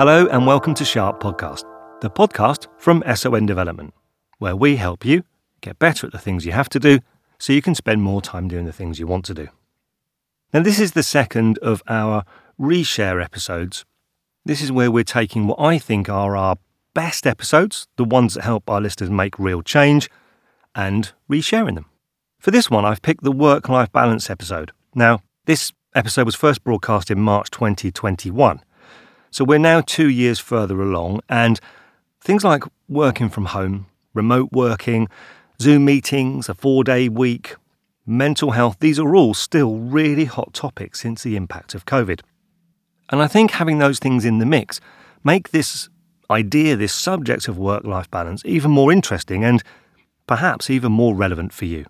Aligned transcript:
Hello, 0.00 0.26
and 0.28 0.46
welcome 0.46 0.72
to 0.76 0.84
Sharp 0.86 1.20
Podcast, 1.20 1.64
the 2.00 2.08
podcast 2.08 2.68
from 2.78 3.04
SON 3.14 3.44
Development, 3.44 3.92
where 4.38 4.56
we 4.56 4.76
help 4.76 5.04
you 5.04 5.24
get 5.60 5.78
better 5.78 6.06
at 6.06 6.12
the 6.14 6.18
things 6.18 6.46
you 6.46 6.52
have 6.52 6.70
to 6.70 6.80
do 6.80 7.00
so 7.38 7.52
you 7.52 7.60
can 7.60 7.74
spend 7.74 8.00
more 8.00 8.22
time 8.22 8.48
doing 8.48 8.64
the 8.64 8.72
things 8.72 8.98
you 8.98 9.06
want 9.06 9.26
to 9.26 9.34
do. 9.34 9.48
Now, 10.54 10.62
this 10.62 10.80
is 10.80 10.92
the 10.92 11.02
second 11.02 11.58
of 11.58 11.82
our 11.86 12.24
reshare 12.58 13.22
episodes. 13.22 13.84
This 14.42 14.62
is 14.62 14.72
where 14.72 14.90
we're 14.90 15.04
taking 15.04 15.46
what 15.46 15.60
I 15.60 15.76
think 15.76 16.08
are 16.08 16.34
our 16.34 16.56
best 16.94 17.26
episodes, 17.26 17.86
the 17.96 18.04
ones 18.04 18.32
that 18.32 18.44
help 18.44 18.70
our 18.70 18.80
listeners 18.80 19.10
make 19.10 19.38
real 19.38 19.60
change, 19.60 20.08
and 20.74 21.12
resharing 21.30 21.74
them. 21.74 21.90
For 22.38 22.50
this 22.50 22.70
one, 22.70 22.86
I've 22.86 23.02
picked 23.02 23.22
the 23.22 23.32
work 23.32 23.68
life 23.68 23.92
balance 23.92 24.30
episode. 24.30 24.72
Now, 24.94 25.20
this 25.44 25.74
episode 25.94 26.24
was 26.24 26.36
first 26.36 26.64
broadcast 26.64 27.10
in 27.10 27.20
March 27.20 27.50
2021. 27.50 28.62
So 29.30 29.44
we're 29.44 29.58
now 29.58 29.80
two 29.80 30.08
years 30.08 30.38
further 30.38 30.80
along, 30.80 31.20
and 31.28 31.60
things 32.20 32.44
like 32.44 32.64
working 32.88 33.28
from 33.28 33.46
home, 33.46 33.86
remote 34.14 34.50
working, 34.52 35.08
Zoom 35.60 35.84
meetings, 35.84 36.48
a 36.48 36.54
four 36.54 36.84
day 36.84 37.08
week, 37.08 37.56
mental 38.06 38.50
health, 38.50 38.76
these 38.80 38.98
are 38.98 39.14
all 39.14 39.34
still 39.34 39.76
really 39.76 40.24
hot 40.24 40.52
topics 40.52 41.00
since 41.00 41.22
the 41.22 41.36
impact 41.36 41.74
of 41.74 41.86
COVID. 41.86 42.20
And 43.10 43.22
I 43.22 43.26
think 43.26 43.52
having 43.52 43.78
those 43.78 43.98
things 43.98 44.24
in 44.24 44.38
the 44.38 44.46
mix 44.46 44.80
make 45.22 45.50
this 45.50 45.88
idea, 46.30 46.76
this 46.76 46.92
subject 46.92 47.48
of 47.48 47.58
work 47.58 47.84
life 47.84 48.10
balance, 48.10 48.42
even 48.44 48.70
more 48.70 48.92
interesting 48.92 49.44
and 49.44 49.62
perhaps 50.26 50.70
even 50.70 50.92
more 50.92 51.14
relevant 51.14 51.52
for 51.52 51.64
you. 51.64 51.86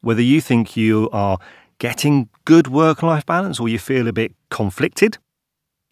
Whether 0.00 0.22
you 0.22 0.40
think 0.40 0.76
you 0.76 1.08
are 1.12 1.38
getting 1.78 2.28
good 2.44 2.68
work 2.68 3.02
life 3.02 3.26
balance 3.26 3.60
or 3.60 3.68
you 3.68 3.78
feel 3.78 4.08
a 4.08 4.12
bit 4.12 4.34
conflicted. 4.50 5.18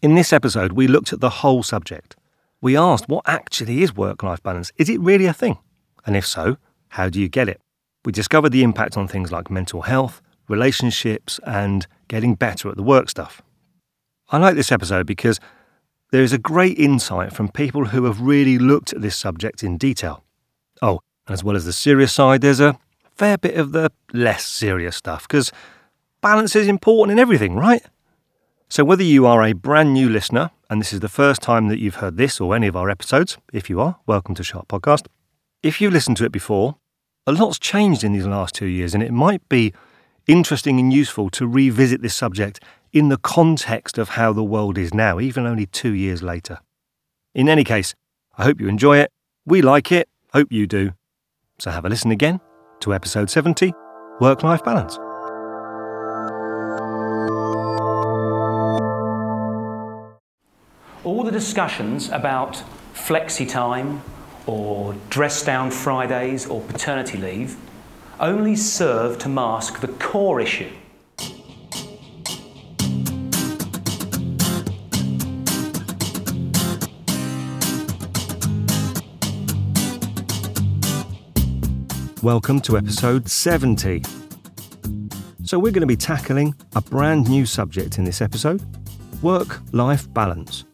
In 0.02 0.14
this 0.14 0.32
episode, 0.32 0.72
we 0.72 0.86
looked 0.86 1.12
at 1.12 1.20
the 1.20 1.30
whole 1.30 1.62
subject. 1.62 2.16
We 2.60 2.76
asked 2.76 3.08
what 3.08 3.24
actually 3.26 3.82
is 3.82 3.94
work 3.94 4.22
life 4.22 4.42
balance? 4.42 4.72
Is 4.76 4.88
it 4.88 5.00
really 5.00 5.26
a 5.26 5.32
thing? 5.32 5.58
And 6.04 6.16
if 6.16 6.26
so, 6.26 6.56
how 6.88 7.08
do 7.08 7.20
you 7.20 7.28
get 7.28 7.48
it? 7.48 7.60
We 8.04 8.12
discovered 8.12 8.50
the 8.50 8.62
impact 8.62 8.96
on 8.96 9.08
things 9.08 9.32
like 9.32 9.50
mental 9.50 9.82
health, 9.82 10.20
relationships, 10.48 11.40
and 11.46 11.86
getting 12.08 12.34
better 12.34 12.68
at 12.68 12.76
the 12.76 12.82
work 12.82 13.08
stuff. 13.08 13.40
I 14.30 14.38
like 14.38 14.56
this 14.56 14.72
episode 14.72 15.06
because 15.06 15.40
there 16.10 16.22
is 16.22 16.32
a 16.32 16.38
great 16.38 16.78
insight 16.78 17.32
from 17.32 17.48
people 17.48 17.86
who 17.86 18.04
have 18.04 18.20
really 18.20 18.58
looked 18.58 18.92
at 18.92 19.00
this 19.00 19.16
subject 19.16 19.62
in 19.62 19.78
detail. 19.78 20.22
Oh, 20.82 21.00
and 21.26 21.32
as 21.32 21.42
well 21.42 21.56
as 21.56 21.64
the 21.64 21.72
serious 21.72 22.12
side, 22.12 22.40
there's 22.40 22.60
a 22.60 22.78
fair 23.16 23.38
bit 23.38 23.56
of 23.56 23.72
the 23.72 23.90
less 24.12 24.44
serious 24.44 24.96
stuff 24.96 25.26
because 25.26 25.50
balance 26.20 26.54
is 26.54 26.68
important 26.68 27.12
in 27.12 27.18
everything, 27.18 27.54
right? 27.54 27.82
So, 28.74 28.82
whether 28.82 29.04
you 29.04 29.24
are 29.24 29.44
a 29.44 29.52
brand 29.52 29.94
new 29.94 30.08
listener 30.08 30.50
and 30.68 30.80
this 30.80 30.92
is 30.92 30.98
the 30.98 31.08
first 31.08 31.40
time 31.40 31.68
that 31.68 31.78
you've 31.78 31.94
heard 32.02 32.16
this 32.16 32.40
or 32.40 32.56
any 32.56 32.66
of 32.66 32.74
our 32.74 32.90
episodes, 32.90 33.38
if 33.52 33.70
you 33.70 33.80
are, 33.80 34.00
welcome 34.04 34.34
to 34.34 34.42
Sharp 34.42 34.66
Podcast. 34.66 35.06
If 35.62 35.80
you've 35.80 35.92
listened 35.92 36.16
to 36.16 36.24
it 36.24 36.32
before, 36.32 36.74
a 37.24 37.30
lot's 37.30 37.60
changed 37.60 38.02
in 38.02 38.12
these 38.12 38.26
last 38.26 38.52
two 38.52 38.66
years, 38.66 38.92
and 38.92 39.00
it 39.00 39.12
might 39.12 39.48
be 39.48 39.72
interesting 40.26 40.80
and 40.80 40.92
useful 40.92 41.30
to 41.30 41.46
revisit 41.46 42.02
this 42.02 42.16
subject 42.16 42.58
in 42.92 43.10
the 43.10 43.16
context 43.16 43.96
of 43.96 44.08
how 44.08 44.32
the 44.32 44.42
world 44.42 44.76
is 44.76 44.92
now, 44.92 45.20
even 45.20 45.46
only 45.46 45.66
two 45.66 45.92
years 45.92 46.20
later. 46.20 46.58
In 47.32 47.48
any 47.48 47.62
case, 47.62 47.94
I 48.36 48.42
hope 48.42 48.60
you 48.60 48.66
enjoy 48.66 48.98
it. 48.98 49.12
We 49.46 49.62
like 49.62 49.92
it. 49.92 50.08
Hope 50.32 50.50
you 50.50 50.66
do. 50.66 50.94
So 51.60 51.70
have 51.70 51.84
a 51.84 51.88
listen 51.88 52.10
again 52.10 52.40
to 52.80 52.92
episode 52.92 53.30
70 53.30 53.72
Work 54.18 54.42
Life 54.42 54.64
Balance. 54.64 54.98
All 61.24 61.30
the 61.30 61.38
discussions 61.38 62.10
about 62.10 62.62
flexi 62.92 63.48
time 63.48 64.02
or 64.44 64.94
dress 65.08 65.42
down 65.42 65.70
Fridays 65.70 66.44
or 66.44 66.60
paternity 66.60 67.16
leave 67.16 67.56
only 68.20 68.54
serve 68.54 69.16
to 69.20 69.30
mask 69.30 69.80
the 69.80 69.88
core 69.88 70.38
issue. 70.38 70.70
Welcome 82.22 82.60
to 82.60 82.76
episode 82.76 83.30
70. 83.30 84.02
So, 85.44 85.58
we're 85.58 85.72
going 85.72 85.80
to 85.80 85.86
be 85.86 85.96
tackling 85.96 86.54
a 86.76 86.82
brand 86.82 87.30
new 87.30 87.46
subject 87.46 87.96
in 87.96 88.04
this 88.04 88.20
episode 88.20 88.62
work 89.22 89.62
life 89.72 90.12
balance. 90.12 90.66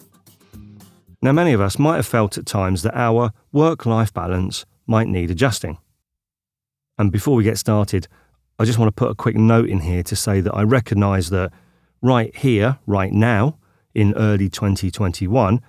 Now, 1.22 1.32
many 1.32 1.53
of 1.53 1.60
us 1.60 1.78
might 1.78 1.97
have 1.97 2.06
felt 2.06 2.38
at 2.38 2.47
times 2.47 2.82
that 2.82 2.97
our 2.97 3.32
work 3.53 3.84
life 3.84 4.12
balance 4.12 4.64
might 4.86 5.06
need 5.06 5.31
adjusting. 5.31 5.78
And 6.98 7.12
before 7.12 7.34
we 7.34 7.44
get 7.44 7.58
started, 7.58 8.08
I 8.58 8.64
just 8.64 8.78
want 8.78 8.88
to 8.88 8.98
put 8.98 9.10
a 9.10 9.14
quick 9.14 9.36
note 9.36 9.69
in 9.69 9.80
here 9.80 10.03
to 10.03 10.16
say 10.16 10.41
that 10.41 10.54
I 10.54 10.62
recognise 10.62 11.30
that 11.30 11.53
right 12.03 12.34
here, 12.34 12.78
right 12.86 13.12
now, 13.12 13.59
in 13.94 14.14
early 14.14 14.48
2021, 14.48 15.60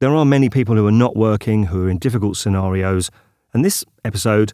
there 0.00 0.14
are 0.14 0.24
many 0.24 0.48
people 0.48 0.74
who 0.74 0.86
are 0.86 0.92
not 0.92 1.16
working, 1.16 1.64
who 1.64 1.86
are 1.86 1.90
in 1.90 1.98
difficult 1.98 2.36
scenarios, 2.36 3.10
and 3.54 3.64
this 3.64 3.84
episode 4.04 4.52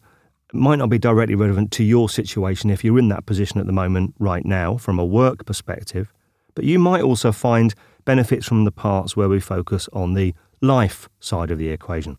might 0.52 0.76
not 0.76 0.90
be 0.90 0.98
directly 0.98 1.34
relevant 1.34 1.70
to 1.72 1.84
your 1.84 2.08
situation 2.08 2.70
if 2.70 2.82
you're 2.82 2.98
in 2.98 3.08
that 3.08 3.26
position 3.26 3.60
at 3.60 3.66
the 3.66 3.72
moment 3.72 4.14
right 4.18 4.44
now 4.44 4.76
from 4.76 4.98
a 4.98 5.04
work 5.04 5.44
perspective, 5.46 6.12
but 6.54 6.64
you 6.64 6.78
might 6.78 7.02
also 7.02 7.32
find 7.32 7.74
benefits 8.08 8.46
from 8.46 8.64
the 8.64 8.72
parts 8.72 9.18
where 9.18 9.28
we 9.28 9.38
focus 9.38 9.86
on 9.92 10.14
the 10.14 10.32
life 10.62 11.10
side 11.20 11.50
of 11.50 11.58
the 11.58 11.68
equation. 11.68 12.16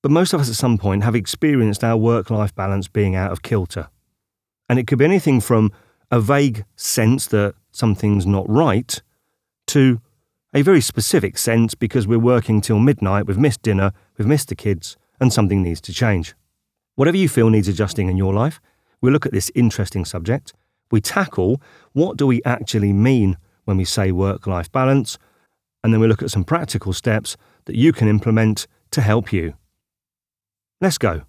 But 0.00 0.12
most 0.12 0.32
of 0.32 0.40
us 0.40 0.48
at 0.48 0.54
some 0.54 0.78
point 0.78 1.02
have 1.02 1.16
experienced 1.16 1.82
our 1.82 1.96
work 1.96 2.30
life 2.30 2.54
balance 2.54 2.86
being 2.86 3.16
out 3.16 3.32
of 3.32 3.42
kilter. 3.42 3.88
And 4.68 4.78
it 4.78 4.86
could 4.86 5.00
be 5.00 5.04
anything 5.04 5.40
from 5.40 5.72
a 6.08 6.20
vague 6.20 6.64
sense 6.76 7.26
that 7.26 7.56
something's 7.72 8.26
not 8.28 8.48
right 8.48 9.02
to 9.66 10.00
a 10.54 10.62
very 10.62 10.80
specific 10.80 11.36
sense 11.36 11.74
because 11.74 12.06
we're 12.06 12.20
working 12.20 12.60
till 12.60 12.78
midnight, 12.78 13.26
we've 13.26 13.36
missed 13.36 13.62
dinner, 13.62 13.92
we've 14.16 14.28
missed 14.28 14.50
the 14.50 14.54
kids, 14.54 14.96
and 15.18 15.32
something 15.32 15.64
needs 15.64 15.80
to 15.80 15.92
change. 15.92 16.36
Whatever 16.94 17.16
you 17.16 17.28
feel 17.28 17.50
needs 17.50 17.66
adjusting 17.66 18.08
in 18.08 18.16
your 18.16 18.32
life, 18.32 18.60
we 19.00 19.10
look 19.10 19.26
at 19.26 19.32
this 19.32 19.50
interesting 19.56 20.04
subject. 20.04 20.54
We 20.92 21.00
tackle 21.00 21.60
what 21.92 22.16
do 22.16 22.24
we 22.24 22.40
actually 22.44 22.92
mean 22.92 23.36
when 23.66 23.76
we 23.76 23.84
say 23.84 24.10
work 24.10 24.46
life 24.46 24.72
balance, 24.72 25.18
and 25.84 25.92
then 25.92 26.00
we 26.00 26.06
look 26.08 26.22
at 26.22 26.30
some 26.30 26.44
practical 26.44 26.92
steps 26.92 27.36
that 27.66 27.76
you 27.76 27.92
can 27.92 28.08
implement 28.08 28.66
to 28.92 29.02
help 29.02 29.32
you. 29.32 29.54
Let's 30.80 30.98
go. 30.98 31.22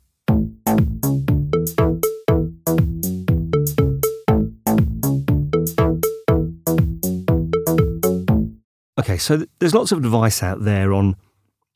Okay, 9.00 9.18
so 9.18 9.46
there's 9.60 9.74
lots 9.74 9.92
of 9.92 10.00
advice 10.00 10.42
out 10.42 10.64
there 10.64 10.94
on 10.94 11.16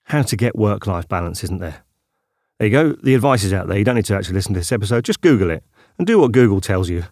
how 0.03 0.22
to 0.22 0.35
get 0.35 0.55
work 0.55 0.85
life 0.88 1.07
balance, 1.07 1.43
isn't 1.43 1.59
there? 1.59 1.83
There 2.59 2.67
you 2.67 2.72
go, 2.72 2.93
the 3.01 3.16
advice 3.16 3.43
is 3.43 3.53
out 3.53 3.67
there. 3.67 3.78
You 3.78 3.83
don't 3.83 3.95
need 3.95 4.05
to 4.05 4.16
actually 4.16 4.35
listen 4.35 4.53
to 4.53 4.59
this 4.59 4.72
episode, 4.72 5.05
just 5.05 5.22
Google 5.22 5.49
it 5.49 5.63
and 5.97 6.05
do 6.05 6.19
what 6.19 6.31
Google 6.31 6.61
tells 6.61 6.89
you. 6.89 7.05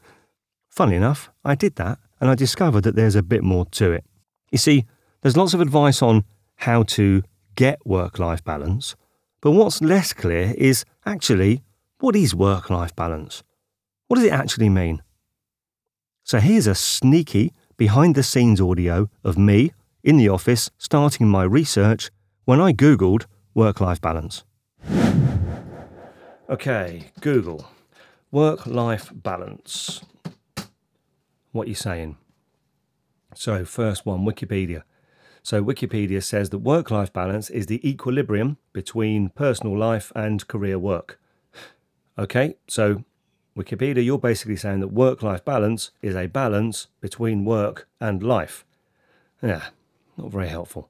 Funnily 0.69 0.97
enough, 0.97 1.31
I 1.43 1.55
did 1.55 1.75
that 1.77 1.97
and 2.19 2.29
I 2.29 2.35
discovered 2.35 2.81
that 2.81 2.95
there's 2.95 3.15
a 3.15 3.23
bit 3.23 3.43
more 3.43 3.65
to 3.65 3.91
it. 3.91 4.05
You 4.51 4.57
see, 4.57 4.85
there's 5.21 5.37
lots 5.37 5.53
of 5.53 5.61
advice 5.61 6.01
on 6.01 6.25
how 6.57 6.83
to 6.83 7.23
get 7.55 7.85
work 7.85 8.19
life 8.19 8.43
balance, 8.43 8.95
but 9.41 9.51
what's 9.51 9.81
less 9.81 10.13
clear 10.13 10.53
is 10.57 10.85
actually 11.05 11.63
what 11.99 12.15
is 12.15 12.33
work 12.35 12.69
life 12.69 12.95
balance? 12.95 13.43
What 14.07 14.15
does 14.15 14.25
it 14.25 14.33
actually 14.33 14.69
mean? 14.69 15.01
So 16.23 16.39
here's 16.39 16.67
a 16.67 16.75
sneaky 16.75 17.53
behind 17.77 18.15
the 18.15 18.23
scenes 18.23 18.61
audio 18.61 19.09
of 19.23 19.37
me 19.37 19.71
in 20.03 20.17
the 20.17 20.29
office 20.29 20.69
starting 20.77 21.27
my 21.27 21.43
research 21.43 22.11
when 22.45 22.61
I 22.61 22.73
Googled 22.73 23.25
work 23.53 23.81
life 23.81 24.01
balance. 24.01 24.43
Okay, 26.49 27.11
Google 27.21 27.67
work 28.31 28.65
life 28.65 29.11
balance. 29.13 30.01
What 31.51 31.67
you're 31.67 31.75
saying? 31.75 32.17
So, 33.35 33.65
first 33.65 34.05
one, 34.05 34.25
Wikipedia. 34.25 34.83
So, 35.41 35.63
Wikipedia 35.63 36.21
says 36.21 36.49
that 36.49 36.59
work 36.59 36.91
life 36.91 37.13
balance 37.13 37.49
is 37.49 37.67
the 37.67 37.87
equilibrium 37.87 38.57
between 38.73 39.29
personal 39.29 39.77
life 39.77 40.11
and 40.15 40.47
career 40.47 40.77
work. 40.77 41.19
Okay, 42.17 42.57
so 42.67 43.03
Wikipedia, 43.57 44.03
you're 44.03 44.19
basically 44.19 44.57
saying 44.57 44.81
that 44.81 44.89
work 44.89 45.23
life 45.23 45.43
balance 45.45 45.91
is 46.01 46.15
a 46.15 46.27
balance 46.27 46.87
between 47.01 47.45
work 47.45 47.87
and 47.99 48.21
life. 48.21 48.65
Yeah, 49.41 49.69
not 50.17 50.31
very 50.31 50.49
helpful. 50.49 50.89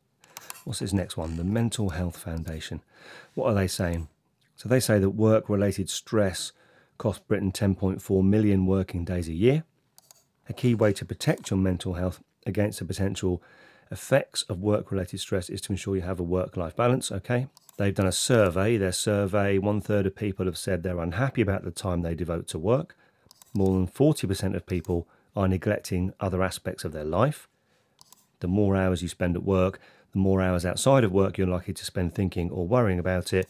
What's 0.65 0.79
this 0.79 0.93
next 0.93 1.17
one? 1.17 1.37
The 1.37 1.43
Mental 1.43 1.89
Health 1.89 2.17
Foundation. 2.17 2.81
What 3.33 3.47
are 3.47 3.53
they 3.53 3.67
saying? 3.67 4.09
So, 4.55 4.67
they 4.67 4.79
say 4.79 4.99
that 4.99 5.11
work 5.11 5.47
related 5.49 5.89
stress 5.89 6.51
costs 6.97 7.23
Britain 7.27 7.51
10.4 7.51 8.23
million 8.23 8.65
working 8.65 9.05
days 9.05 9.27
a 9.29 9.33
year. 9.33 9.63
A 10.49 10.53
key 10.53 10.73
way 10.73 10.91
to 10.93 11.05
protect 11.05 11.51
your 11.51 11.59
mental 11.59 11.93
health 11.93 12.21
against 12.45 12.79
the 12.79 12.85
potential 12.85 13.41
effects 13.91 14.43
of 14.43 14.59
work 14.61 14.91
related 14.91 15.19
stress 15.19 15.49
is 15.49 15.61
to 15.61 15.73
ensure 15.73 15.95
you 15.95 16.01
have 16.01 16.19
a 16.19 16.23
work 16.23 16.57
life 16.57 16.75
balance. 16.75 17.11
Okay. 17.11 17.47
They've 17.77 17.95
done 17.95 18.07
a 18.07 18.11
survey. 18.11 18.75
Their 18.75 18.91
survey, 18.91 19.57
one 19.57 19.79
third 19.79 20.05
of 20.05 20.15
people 20.15 20.45
have 20.47 20.57
said 20.57 20.83
they're 20.83 20.99
unhappy 20.99 21.41
about 21.41 21.63
the 21.63 21.71
time 21.71 22.01
they 22.01 22.13
devote 22.13 22.47
to 22.49 22.59
work. 22.59 22.97
More 23.53 23.73
than 23.73 23.87
40% 23.87 24.55
of 24.55 24.65
people 24.65 25.07
are 25.35 25.47
neglecting 25.47 26.13
other 26.19 26.43
aspects 26.43 26.83
of 26.83 26.91
their 26.91 27.05
life. 27.05 27.47
The 28.41 28.47
more 28.47 28.75
hours 28.75 29.01
you 29.01 29.07
spend 29.07 29.35
at 29.35 29.43
work, 29.43 29.79
the 30.11 30.19
more 30.19 30.41
hours 30.41 30.65
outside 30.65 31.03
of 31.03 31.11
work 31.11 31.37
you're 31.37 31.47
likely 31.47 31.73
to 31.73 31.85
spend 31.85 32.13
thinking 32.13 32.49
or 32.49 32.67
worrying 32.67 32.99
about 32.99 33.31
it. 33.31 33.47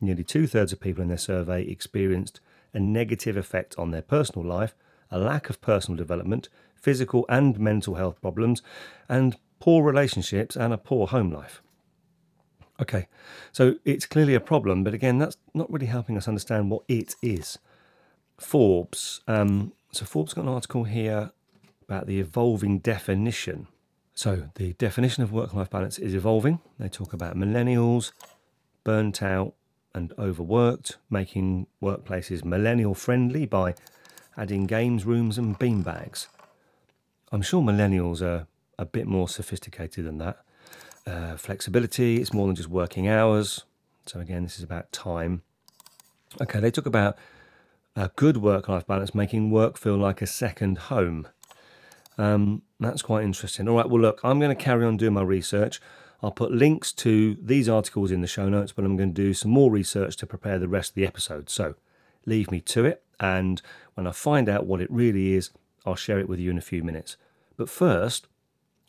Nearly 0.00 0.24
two 0.24 0.46
thirds 0.46 0.72
of 0.72 0.80
people 0.80 1.02
in 1.02 1.08
their 1.08 1.16
survey 1.16 1.62
experienced 1.62 2.40
a 2.74 2.78
negative 2.78 3.36
effect 3.36 3.74
on 3.78 3.90
their 3.90 4.02
personal 4.02 4.46
life, 4.46 4.74
a 5.10 5.18
lack 5.18 5.48
of 5.50 5.60
personal 5.60 5.96
development, 5.96 6.48
physical 6.74 7.24
and 7.28 7.58
mental 7.58 7.94
health 7.94 8.20
problems, 8.20 8.62
and 9.08 9.36
poor 9.58 9.82
relationships 9.82 10.56
and 10.56 10.72
a 10.72 10.78
poor 10.78 11.06
home 11.06 11.30
life. 11.30 11.62
Okay, 12.80 13.08
so 13.52 13.76
it's 13.84 14.04
clearly 14.04 14.34
a 14.34 14.40
problem, 14.40 14.84
but 14.84 14.92
again, 14.92 15.18
that's 15.18 15.38
not 15.54 15.72
really 15.72 15.86
helping 15.86 16.16
us 16.16 16.28
understand 16.28 16.70
what 16.70 16.82
it 16.88 17.16
is. 17.22 17.58
Forbes, 18.36 19.22
um, 19.26 19.72
so 19.92 20.04
Forbes 20.04 20.34
got 20.34 20.42
an 20.42 20.50
article 20.50 20.84
here 20.84 21.32
about 21.82 22.06
the 22.06 22.20
evolving 22.20 22.78
definition. 22.80 23.66
So 24.12 24.50
the 24.56 24.74
definition 24.74 25.22
of 25.22 25.32
work-life 25.32 25.70
balance 25.70 25.98
is 25.98 26.14
evolving. 26.14 26.60
They 26.78 26.88
talk 26.88 27.12
about 27.12 27.36
millennials, 27.36 28.12
burnt 28.84 29.22
out, 29.22 29.54
and 29.94 30.12
overworked, 30.18 30.98
making 31.08 31.66
workplaces 31.82 32.44
millennial 32.44 32.94
friendly 32.94 33.46
by 33.46 33.74
adding 34.36 34.66
games 34.66 35.04
rooms 35.04 35.38
and 35.38 35.58
beanbags. 35.58 36.26
I'm 37.32 37.42
sure 37.42 37.62
millennials 37.62 38.22
are 38.22 38.46
a 38.78 38.84
bit 38.84 39.06
more 39.06 39.28
sophisticated 39.28 40.04
than 40.04 40.18
that. 40.18 40.38
Uh, 41.06 41.36
flexibility, 41.36 42.20
it's 42.20 42.32
more 42.32 42.46
than 42.46 42.56
just 42.56 42.68
working 42.68 43.08
hours. 43.08 43.64
So, 44.06 44.20
again, 44.20 44.42
this 44.42 44.58
is 44.58 44.64
about 44.64 44.92
time. 44.92 45.42
Okay, 46.40 46.60
they 46.60 46.70
talk 46.70 46.86
about 46.86 47.16
a 47.94 48.10
good 48.16 48.36
work 48.36 48.68
life 48.68 48.86
balance, 48.86 49.14
making 49.14 49.50
work 49.50 49.78
feel 49.78 49.96
like 49.96 50.20
a 50.20 50.26
second 50.26 50.78
home. 50.78 51.28
Um, 52.18 52.62
that's 52.78 53.02
quite 53.02 53.24
interesting. 53.24 53.68
All 53.68 53.76
right, 53.76 53.88
well, 53.88 54.00
look, 54.00 54.20
I'm 54.22 54.38
going 54.38 54.54
to 54.54 54.62
carry 54.62 54.84
on 54.84 54.96
doing 54.96 55.14
my 55.14 55.22
research. 55.22 55.80
I'll 56.22 56.32
put 56.32 56.50
links 56.50 56.92
to 56.92 57.36
these 57.40 57.68
articles 57.68 58.10
in 58.10 58.20
the 58.20 58.26
show 58.26 58.48
notes, 58.48 58.72
but 58.72 58.84
I'm 58.84 58.96
going 58.96 59.14
to 59.14 59.22
do 59.22 59.34
some 59.34 59.50
more 59.50 59.70
research 59.70 60.16
to 60.18 60.26
prepare 60.26 60.58
the 60.58 60.68
rest 60.68 60.90
of 60.90 60.94
the 60.94 61.06
episode. 61.06 61.50
So 61.50 61.74
leave 62.24 62.50
me 62.50 62.60
to 62.62 62.84
it. 62.84 63.02
And 63.18 63.62
when 63.94 64.06
I 64.06 64.12
find 64.12 64.48
out 64.48 64.66
what 64.66 64.80
it 64.80 64.90
really 64.90 65.34
is, 65.34 65.50
I'll 65.84 65.96
share 65.96 66.18
it 66.18 66.28
with 66.28 66.38
you 66.38 66.50
in 66.50 66.58
a 66.58 66.62
few 66.62 66.82
minutes. 66.82 67.16
But 67.56 67.70
first, 67.70 68.26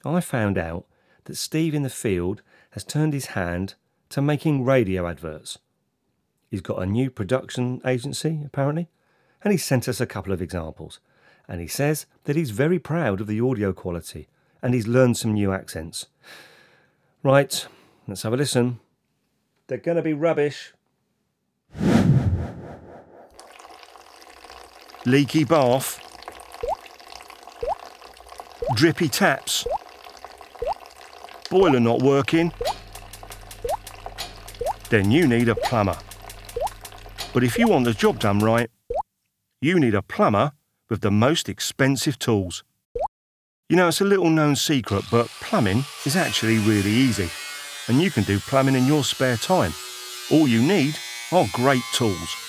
I 0.05 0.19
found 0.19 0.57
out 0.57 0.85
that 1.25 1.35
Steve 1.35 1.73
in 1.73 1.83
the 1.83 1.89
field 1.89 2.41
has 2.71 2.83
turned 2.83 3.13
his 3.13 3.27
hand 3.27 3.75
to 4.09 4.21
making 4.21 4.65
radio 4.65 5.07
adverts. 5.07 5.59
He's 6.49 6.61
got 6.61 6.81
a 6.81 6.85
new 6.85 7.09
production 7.09 7.81
agency, 7.85 8.41
apparently, 8.45 8.87
and 9.43 9.51
he 9.51 9.57
sent 9.57 9.87
us 9.87 9.99
a 9.99 10.05
couple 10.05 10.33
of 10.33 10.41
examples. 10.41 10.99
And 11.47 11.61
he 11.61 11.67
says 11.67 12.05
that 12.25 12.35
he's 12.35 12.51
very 12.51 12.79
proud 12.79 13.21
of 13.21 13.27
the 13.27 13.41
audio 13.41 13.73
quality 13.73 14.27
and 14.61 14.73
he's 14.73 14.87
learned 14.87 15.17
some 15.17 15.33
new 15.33 15.53
accents. 15.53 16.07
Right, 17.23 17.67
let's 18.07 18.23
have 18.23 18.33
a 18.33 18.37
listen. 18.37 18.79
They're 19.67 19.77
going 19.77 19.97
to 19.97 20.03
be 20.03 20.13
rubbish. 20.13 20.73
Leaky 25.07 25.45
bath. 25.45 26.01
Drippy 28.75 29.07
taps. 29.07 29.65
Boiler 31.49 31.79
not 31.79 32.01
working. 32.01 32.51
Then 34.89 35.09
you 35.09 35.25
need 35.25 35.47
a 35.47 35.55
plumber. 35.55 35.97
But 37.33 37.45
if 37.45 37.57
you 37.57 37.69
want 37.69 37.85
the 37.85 37.93
job 37.93 38.19
done 38.19 38.39
right, 38.39 38.69
you 39.61 39.79
need 39.79 39.95
a 39.95 40.01
plumber 40.01 40.51
with 40.89 40.99
the 40.99 41.09
most 41.09 41.47
expensive 41.47 42.19
tools. 42.19 42.65
You 43.69 43.77
know, 43.77 43.87
it's 43.87 44.01
a 44.01 44.03
little 44.03 44.29
known 44.29 44.57
secret, 44.57 45.05
but 45.09 45.27
plumbing 45.39 45.85
is 46.05 46.17
actually 46.17 46.57
really 46.57 46.91
easy. 46.91 47.29
And 47.87 48.01
you 48.01 48.11
can 48.11 48.23
do 48.23 48.39
plumbing 48.39 48.75
in 48.75 48.85
your 48.85 49.05
spare 49.05 49.37
time. 49.37 49.71
All 50.29 50.49
you 50.49 50.61
need 50.61 50.97
are 51.31 51.45
great 51.53 51.83
tools. 51.93 52.46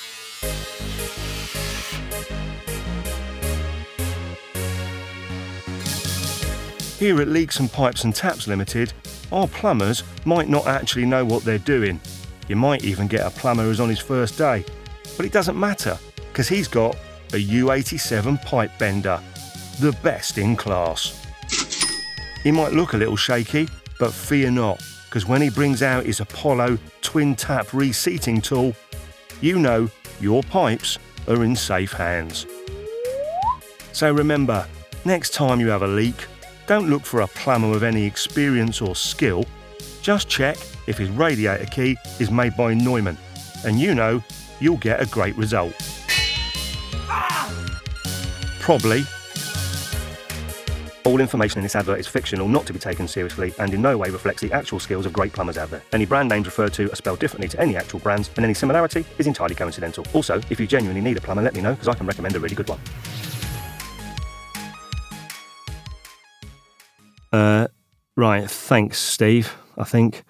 Here 6.98 7.20
at 7.20 7.28
Leaks 7.28 7.60
and 7.60 7.70
Pipes 7.70 8.02
and 8.02 8.12
Taps 8.12 8.48
Limited, 8.48 8.92
our 9.30 9.46
plumbers 9.46 10.02
might 10.24 10.48
not 10.48 10.66
actually 10.66 11.06
know 11.06 11.24
what 11.24 11.44
they're 11.44 11.58
doing. 11.58 12.00
You 12.48 12.56
might 12.56 12.82
even 12.82 13.06
get 13.06 13.24
a 13.24 13.30
plumber 13.30 13.62
who's 13.62 13.78
on 13.78 13.88
his 13.88 14.00
first 14.00 14.36
day. 14.36 14.64
But 15.16 15.24
it 15.24 15.30
doesn't 15.32 15.56
matter, 15.56 15.96
because 16.16 16.48
he's 16.48 16.66
got 16.66 16.96
a 17.34 17.36
U87 17.36 18.44
pipe 18.44 18.72
bender 18.80 19.20
the 19.78 19.92
best 20.02 20.38
in 20.38 20.56
class. 20.56 21.24
He 22.42 22.50
might 22.50 22.72
look 22.72 22.94
a 22.94 22.96
little 22.96 23.14
shaky, 23.14 23.68
but 24.00 24.12
fear 24.12 24.50
not, 24.50 24.82
because 25.04 25.24
when 25.24 25.40
he 25.40 25.50
brings 25.50 25.84
out 25.84 26.04
his 26.04 26.18
Apollo 26.18 26.78
twin 27.00 27.36
tap 27.36 27.72
reseating 27.72 28.40
tool, 28.40 28.74
you 29.40 29.60
know 29.60 29.88
your 30.20 30.42
pipes 30.42 30.98
are 31.28 31.44
in 31.44 31.54
safe 31.54 31.92
hands. 31.92 32.44
So 33.92 34.12
remember, 34.12 34.66
next 35.04 35.32
time 35.32 35.60
you 35.60 35.68
have 35.68 35.82
a 35.82 35.86
leak, 35.86 36.26
don't 36.68 36.90
look 36.90 37.04
for 37.04 37.22
a 37.22 37.26
plumber 37.26 37.70
with 37.70 37.82
any 37.82 38.04
experience 38.04 38.82
or 38.82 38.94
skill. 38.94 39.46
Just 40.02 40.28
check 40.28 40.58
if 40.86 40.98
his 40.98 41.08
radiator 41.08 41.64
key 41.64 41.96
is 42.20 42.30
made 42.30 42.56
by 42.56 42.74
Neumann, 42.74 43.16
and 43.64 43.80
you 43.80 43.94
know 43.94 44.22
you'll 44.60 44.76
get 44.76 45.00
a 45.00 45.06
great 45.06 45.34
result. 45.36 45.72
Probably 48.60 49.04
all 51.04 51.20
information 51.20 51.60
in 51.60 51.62
this 51.62 51.74
advert 51.74 51.98
is 51.98 52.06
fictional, 52.06 52.48
not 52.48 52.66
to 52.66 52.74
be 52.74 52.78
taken 52.78 53.08
seriously, 53.08 53.54
and 53.58 53.72
in 53.72 53.80
no 53.80 53.96
way 53.96 54.10
reflects 54.10 54.42
the 54.42 54.52
actual 54.52 54.78
skills 54.78 55.06
of 55.06 55.12
great 55.14 55.32
plumbers 55.32 55.56
out 55.56 55.70
there. 55.70 55.82
Any 55.94 56.04
brand 56.04 56.28
names 56.28 56.44
referred 56.44 56.74
to 56.74 56.92
are 56.92 56.96
spelled 56.96 57.18
differently 57.18 57.48
to 57.48 57.58
any 57.58 57.76
actual 57.76 58.00
brands, 58.00 58.28
and 58.36 58.44
any 58.44 58.52
similarity 58.52 59.06
is 59.16 59.26
entirely 59.26 59.54
coincidental. 59.54 60.04
Also, 60.12 60.38
if 60.50 60.60
you 60.60 60.66
genuinely 60.66 61.00
need 61.00 61.16
a 61.16 61.20
plumber, 61.22 61.40
let 61.40 61.54
me 61.54 61.62
know, 61.62 61.72
because 61.72 61.88
I 61.88 61.94
can 61.94 62.06
recommend 62.06 62.36
a 62.36 62.40
really 62.40 62.54
good 62.54 62.68
one. 62.68 62.78
Uh, 67.32 67.68
right, 68.16 68.50
thanks, 68.50 68.98
Steve, 68.98 69.54
I 69.76 69.84
think. 69.84 70.24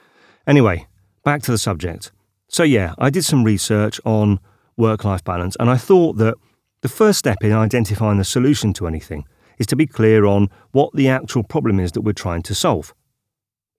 Anyway, 0.46 0.86
back 1.24 1.42
to 1.42 1.50
the 1.50 1.58
subject. 1.58 2.10
So, 2.48 2.62
yeah, 2.62 2.94
I 2.98 3.10
did 3.10 3.24
some 3.24 3.44
research 3.44 4.00
on 4.04 4.40
work 4.76 5.04
life 5.04 5.22
balance, 5.24 5.56
and 5.60 5.68
I 5.68 5.76
thought 5.76 6.16
that 6.16 6.34
the 6.80 6.88
first 6.88 7.18
step 7.18 7.38
in 7.42 7.52
identifying 7.52 8.18
the 8.18 8.24
solution 8.24 8.72
to 8.74 8.86
anything 8.86 9.24
is 9.58 9.66
to 9.66 9.76
be 9.76 9.86
clear 9.86 10.24
on 10.24 10.48
what 10.70 10.92
the 10.94 11.08
actual 11.08 11.42
problem 11.42 11.80
is 11.80 11.92
that 11.92 12.02
we're 12.02 12.12
trying 12.12 12.42
to 12.42 12.54
solve. 12.54 12.94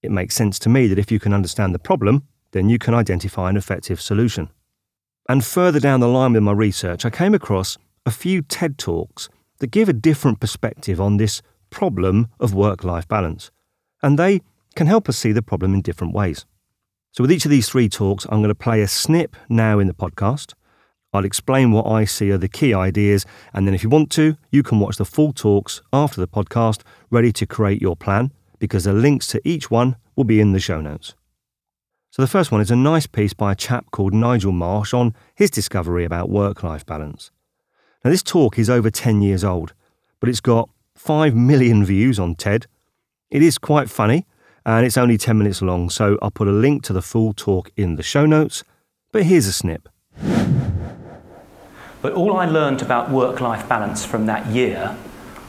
It 0.01 0.11
makes 0.11 0.35
sense 0.35 0.59
to 0.59 0.69
me 0.69 0.88
that 0.88 0.99
if 0.99 1.11
you 1.11 1.19
can 1.19 1.33
understand 1.33 1.73
the 1.73 1.79
problem, 1.79 2.27
then 2.51 2.69
you 2.69 2.77
can 2.77 2.93
identify 2.93 3.49
an 3.49 3.57
effective 3.57 4.01
solution. 4.01 4.49
And 5.27 5.45
further 5.45 5.79
down 5.79 5.99
the 5.99 6.07
line 6.07 6.33
with 6.33 6.43
my 6.43 6.51
research, 6.51 7.05
I 7.05 7.09
came 7.09 7.33
across 7.33 7.77
a 8.05 8.11
few 8.11 8.41
TED 8.41 8.77
Talks 8.77 9.29
that 9.59 9.67
give 9.67 9.89
a 9.89 9.93
different 9.93 10.39
perspective 10.39 10.99
on 10.99 11.17
this 11.17 11.41
problem 11.69 12.29
of 12.39 12.53
work 12.53 12.83
life 12.83 13.07
balance. 13.07 13.51
And 14.01 14.17
they 14.17 14.41
can 14.75 14.88
help 14.88 15.09
us 15.09 15.17
see 15.17 15.31
the 15.31 15.41
problem 15.41 15.73
in 15.73 15.81
different 15.81 16.13
ways. 16.13 16.45
So, 17.11 17.23
with 17.23 17.31
each 17.31 17.45
of 17.45 17.51
these 17.51 17.67
three 17.67 17.89
talks, 17.89 18.25
I'm 18.29 18.39
going 18.39 18.49
to 18.49 18.55
play 18.55 18.81
a 18.81 18.88
snip 18.88 19.35
now 19.49 19.79
in 19.79 19.88
the 19.88 19.93
podcast. 19.93 20.53
I'll 21.11 21.25
explain 21.25 21.71
what 21.71 21.88
I 21.88 22.05
see 22.05 22.31
are 22.31 22.38
the 22.38 22.47
key 22.47 22.73
ideas, 22.73 23.25
and 23.51 23.65
then 23.65 23.73
if 23.73 23.83
you 23.83 23.89
want 23.89 24.11
to, 24.11 24.38
you 24.51 24.61
can 24.61 24.79
watch 24.79 24.97
the 24.97 25.05
full 25.05 25.33
talks 25.33 25.81
after 25.91 26.21
the 26.21 26.27
podcast, 26.27 26.81
ready 27.09 27.31
to 27.31 27.47
create 27.47 27.81
your 27.81 27.95
plan, 27.95 28.31
because 28.59 28.83
the 28.83 28.93
links 28.93 29.25
to 29.27 29.41
each 29.43 29.71
one 29.71 29.95
will 30.15 30.23
be 30.23 30.39
in 30.39 30.51
the 30.51 30.59
show 30.59 30.81
notes. 30.81 31.15
So, 32.11 32.21
the 32.21 32.27
first 32.27 32.51
one 32.51 32.61
is 32.61 32.71
a 32.71 32.75
nice 32.75 33.07
piece 33.07 33.33
by 33.33 33.53
a 33.53 33.55
chap 33.55 33.89
called 33.91 34.13
Nigel 34.13 34.51
Marsh 34.51 34.93
on 34.93 35.15
his 35.33 35.49
discovery 35.49 36.05
about 36.05 36.29
work 36.29 36.61
life 36.61 36.85
balance. 36.85 37.31
Now, 38.03 38.11
this 38.11 38.23
talk 38.23 38.59
is 38.59 38.69
over 38.69 38.89
10 38.89 39.21
years 39.21 39.43
old, 39.43 39.73
but 40.19 40.29
it's 40.29 40.39
got 40.39 40.69
5 41.00 41.34
million 41.34 41.86
views 41.86 42.20
on 42.20 42.36
TED. 42.36 42.68
It 43.32 43.41
is 43.41 43.58
quite 43.58 43.89
funny, 43.89 44.27
and 44.65 44.86
it's 44.86 44.98
only 44.98 45.18
10 45.18 45.38
minutes 45.38 45.62
long, 45.62 45.89
so 45.89 46.18
I'll 46.22 46.29
put 46.29 46.50
a 46.50 46.51
link 46.51 46.84
to 46.84 46.94
the 46.94 47.01
full 47.01 47.32
talk 47.32 47.72
in 47.77 47.96
the 47.96 48.03
show 48.03 48.25
notes. 48.25 48.65
But 49.13 49.24
here's 49.24 49.48
a 49.48 49.53
snip. 49.53 49.88
But 52.01 52.13
all 52.13 52.36
I 52.36 52.46
learned 52.46 52.82
about 52.82 53.12
work 53.12 53.39
life 53.39 53.68
balance 53.70 54.03
from 54.03 54.25
that 54.25 54.48
year 54.48 54.98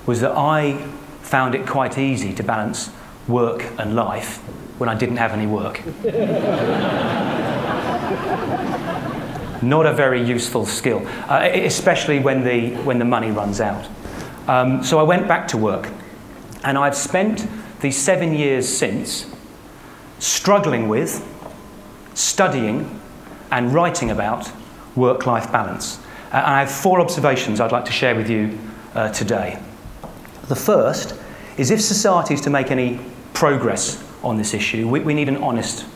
was 0.07 0.21
that 0.21 0.39
I 0.39 0.77
found 1.21 1.57
it 1.57 1.67
quite 1.67 1.99
easy 1.99 2.33
to 2.35 2.45
balance 2.45 2.91
work 3.27 3.65
and 3.77 3.97
life 3.97 4.37
when 4.79 4.89
I 4.89 4.95
didn't 4.95 5.17
have 5.17 5.33
any 5.33 5.49
work. 5.49 5.83
Not 9.63 9.85
a 9.85 9.93
very 9.93 10.23
useful 10.23 10.65
skill, 10.65 11.05
uh, 11.29 11.51
especially 11.53 12.21
when 12.21 12.45
the, 12.45 12.71
when 12.85 13.01
the 13.01 13.05
money 13.05 13.33
runs 13.33 13.61
out. 13.61 13.89
Um, 14.49 14.83
so 14.83 14.99
I 14.99 15.03
went 15.03 15.29
back 15.29 15.49
to 15.49 15.57
work, 15.57 15.89
and 16.65 16.77
I've 16.77 16.97
spent 16.97 17.47
the 17.81 17.91
seven 17.91 18.35
years 18.35 18.69
since, 18.69 19.27
struggling 20.19 20.89
with, 20.89 21.27
studying, 22.15 23.01
and 23.51 23.73
writing 23.73 24.11
about 24.11 24.51
work 24.97 25.27
life 25.27 25.51
balance. 25.51 25.99
Uh, 26.33 26.37
and 26.37 26.47
I 26.47 26.61
have 26.61 26.71
four 26.71 27.01
observations 27.01 27.61
I'd 27.61 27.73
like 27.73 27.85
to 27.87 27.93
share 27.93 28.15
with 28.15 28.29
you 28.29 28.59
uh, 28.95 29.11
today. 29.11 29.59
The 30.49 30.57
first 30.57 31.15
is 31.57 31.71
if 31.71 31.81
society 31.81 32.35
is 32.35 32.41
to 32.43 32.51
make 32.51 32.71
any 32.71 33.01
progress 33.33 34.03
on 34.23 34.37
this 34.37 34.55
issue, 34.55 34.89
we, 34.89 35.01
we 35.01 35.15
need 35.15 35.29
an 35.29 35.37
honest 35.39 35.87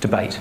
debate. 0.00 0.40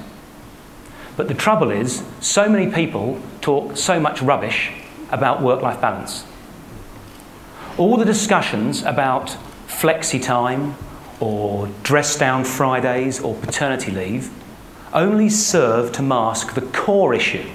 But 1.15 1.27
the 1.27 1.33
trouble 1.33 1.71
is, 1.71 2.03
so 2.19 2.47
many 2.47 2.71
people 2.71 3.19
talk 3.41 3.75
so 3.75 3.99
much 3.99 4.21
rubbish 4.21 4.71
about 5.11 5.41
work 5.41 5.61
life 5.61 5.81
balance. 5.81 6.23
All 7.77 7.95
the 7.95 8.05
discussions 8.05 8.81
about 8.81 9.37
flexi 9.67 10.19
time 10.21 10.75
or 11.19 11.67
dress 11.83 12.17
down 12.17 12.43
Fridays 12.43 13.19
or 13.19 13.35
paternity 13.35 13.91
leave 13.91 14.31
only 14.93 15.29
serve 15.29 15.91
to 15.91 16.01
mask 16.01 16.55
the 16.55 16.61
core 16.61 17.13
issue, 17.13 17.47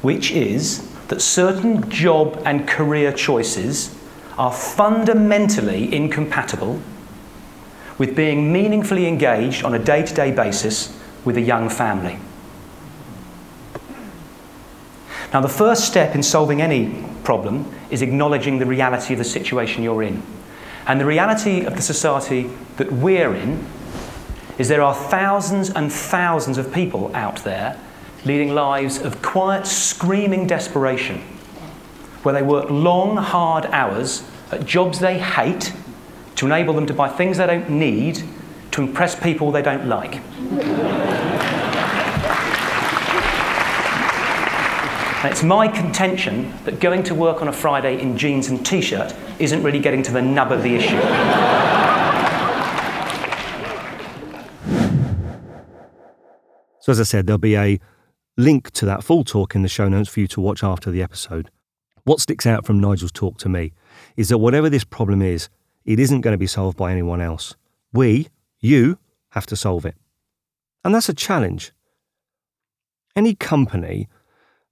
which 0.00 0.30
is 0.30 0.90
that 1.08 1.20
certain 1.20 1.90
job 1.90 2.40
and 2.46 2.66
career 2.66 3.12
choices 3.12 3.94
are 4.38 4.52
fundamentally 4.52 5.94
incompatible 5.94 6.80
with 7.98 8.16
being 8.16 8.50
meaningfully 8.50 9.06
engaged 9.06 9.64
on 9.64 9.74
a 9.74 9.78
day 9.78 10.02
to 10.02 10.14
day 10.14 10.30
basis 10.30 10.98
with 11.26 11.36
a 11.36 11.42
young 11.42 11.68
family. 11.68 12.18
Now, 15.34 15.42
the 15.42 15.48
first 15.48 15.84
step 15.84 16.14
in 16.14 16.22
solving 16.22 16.62
any 16.62 17.03
problem 17.24 17.72
is 17.90 18.02
acknowledging 18.02 18.58
the 18.58 18.66
reality 18.66 19.14
of 19.14 19.18
the 19.18 19.24
situation 19.24 19.82
you're 19.82 20.02
in. 20.02 20.22
And 20.86 21.00
the 21.00 21.06
reality 21.06 21.64
of 21.64 21.76
the 21.76 21.82
society 21.82 22.50
that 22.76 22.92
we're 22.92 23.34
in 23.34 23.66
is 24.58 24.68
there 24.68 24.82
are 24.82 24.94
thousands 24.94 25.70
and 25.70 25.92
thousands 25.92 26.58
of 26.58 26.72
people 26.72 27.14
out 27.16 27.42
there 27.42 27.80
leading 28.24 28.54
lives 28.54 28.98
of 28.98 29.20
quiet, 29.22 29.66
screaming 29.66 30.46
desperation, 30.46 31.20
where 32.22 32.34
they 32.34 32.42
work 32.42 32.70
long, 32.70 33.16
hard 33.16 33.66
hours 33.66 34.22
at 34.50 34.64
jobs 34.64 34.98
they 34.98 35.18
hate 35.18 35.72
to 36.36 36.46
enable 36.46 36.74
them 36.74 36.86
to 36.86 36.94
buy 36.94 37.08
things 37.08 37.38
they 37.38 37.46
don't 37.46 37.68
need 37.68 38.22
to 38.70 38.82
impress 38.82 39.18
people 39.18 39.52
they 39.52 39.62
don't 39.62 39.86
like. 39.86 40.20
And 45.24 45.32
it's 45.32 45.42
my 45.42 45.68
contention 45.68 46.52
that 46.66 46.80
going 46.80 47.02
to 47.04 47.14
work 47.14 47.40
on 47.40 47.48
a 47.48 47.52
Friday 47.52 47.98
in 47.98 48.18
jeans 48.18 48.48
and 48.48 48.64
t 48.64 48.82
shirt 48.82 49.14
isn't 49.38 49.62
really 49.62 49.78
getting 49.78 50.02
to 50.02 50.12
the 50.12 50.20
nub 50.20 50.52
of 50.52 50.62
the 50.62 50.74
issue. 50.74 51.00
so, 56.78 56.92
as 56.92 57.00
I 57.00 57.04
said, 57.04 57.26
there'll 57.26 57.38
be 57.38 57.56
a 57.56 57.80
link 58.36 58.70
to 58.72 58.84
that 58.84 59.02
full 59.02 59.24
talk 59.24 59.54
in 59.54 59.62
the 59.62 59.68
show 59.68 59.88
notes 59.88 60.10
for 60.10 60.20
you 60.20 60.26
to 60.26 60.42
watch 60.42 60.62
after 60.62 60.90
the 60.90 61.02
episode. 61.02 61.50
What 62.02 62.20
sticks 62.20 62.44
out 62.44 62.66
from 62.66 62.78
Nigel's 62.78 63.10
talk 63.10 63.38
to 63.38 63.48
me 63.48 63.72
is 64.18 64.28
that 64.28 64.36
whatever 64.36 64.68
this 64.68 64.84
problem 64.84 65.22
is, 65.22 65.48
it 65.86 65.98
isn't 65.98 66.20
going 66.20 66.34
to 66.34 66.38
be 66.38 66.46
solved 66.46 66.76
by 66.76 66.92
anyone 66.92 67.22
else. 67.22 67.56
We, 67.94 68.28
you, 68.60 68.98
have 69.30 69.46
to 69.46 69.56
solve 69.56 69.86
it. 69.86 69.94
And 70.84 70.94
that's 70.94 71.08
a 71.08 71.14
challenge. 71.14 71.72
Any 73.16 73.34
company 73.34 74.10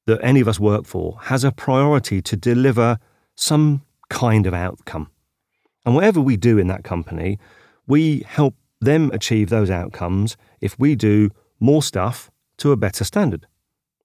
that 0.06 0.20
any 0.22 0.40
of 0.40 0.48
us 0.48 0.58
work 0.58 0.84
for 0.84 1.18
has 1.22 1.44
a 1.44 1.52
priority 1.52 2.20
to 2.22 2.36
deliver 2.36 2.98
some 3.34 3.82
kind 4.08 4.46
of 4.46 4.54
outcome. 4.54 5.10
And 5.84 5.94
whatever 5.94 6.20
we 6.20 6.36
do 6.36 6.58
in 6.58 6.66
that 6.68 6.84
company, 6.84 7.38
we 7.86 8.20
help 8.26 8.54
them 8.80 9.10
achieve 9.12 9.48
those 9.48 9.70
outcomes 9.70 10.36
if 10.60 10.78
we 10.78 10.94
do 10.94 11.30
more 11.60 11.82
stuff 11.82 12.30
to 12.58 12.72
a 12.72 12.76
better 12.76 13.04
standard. 13.04 13.46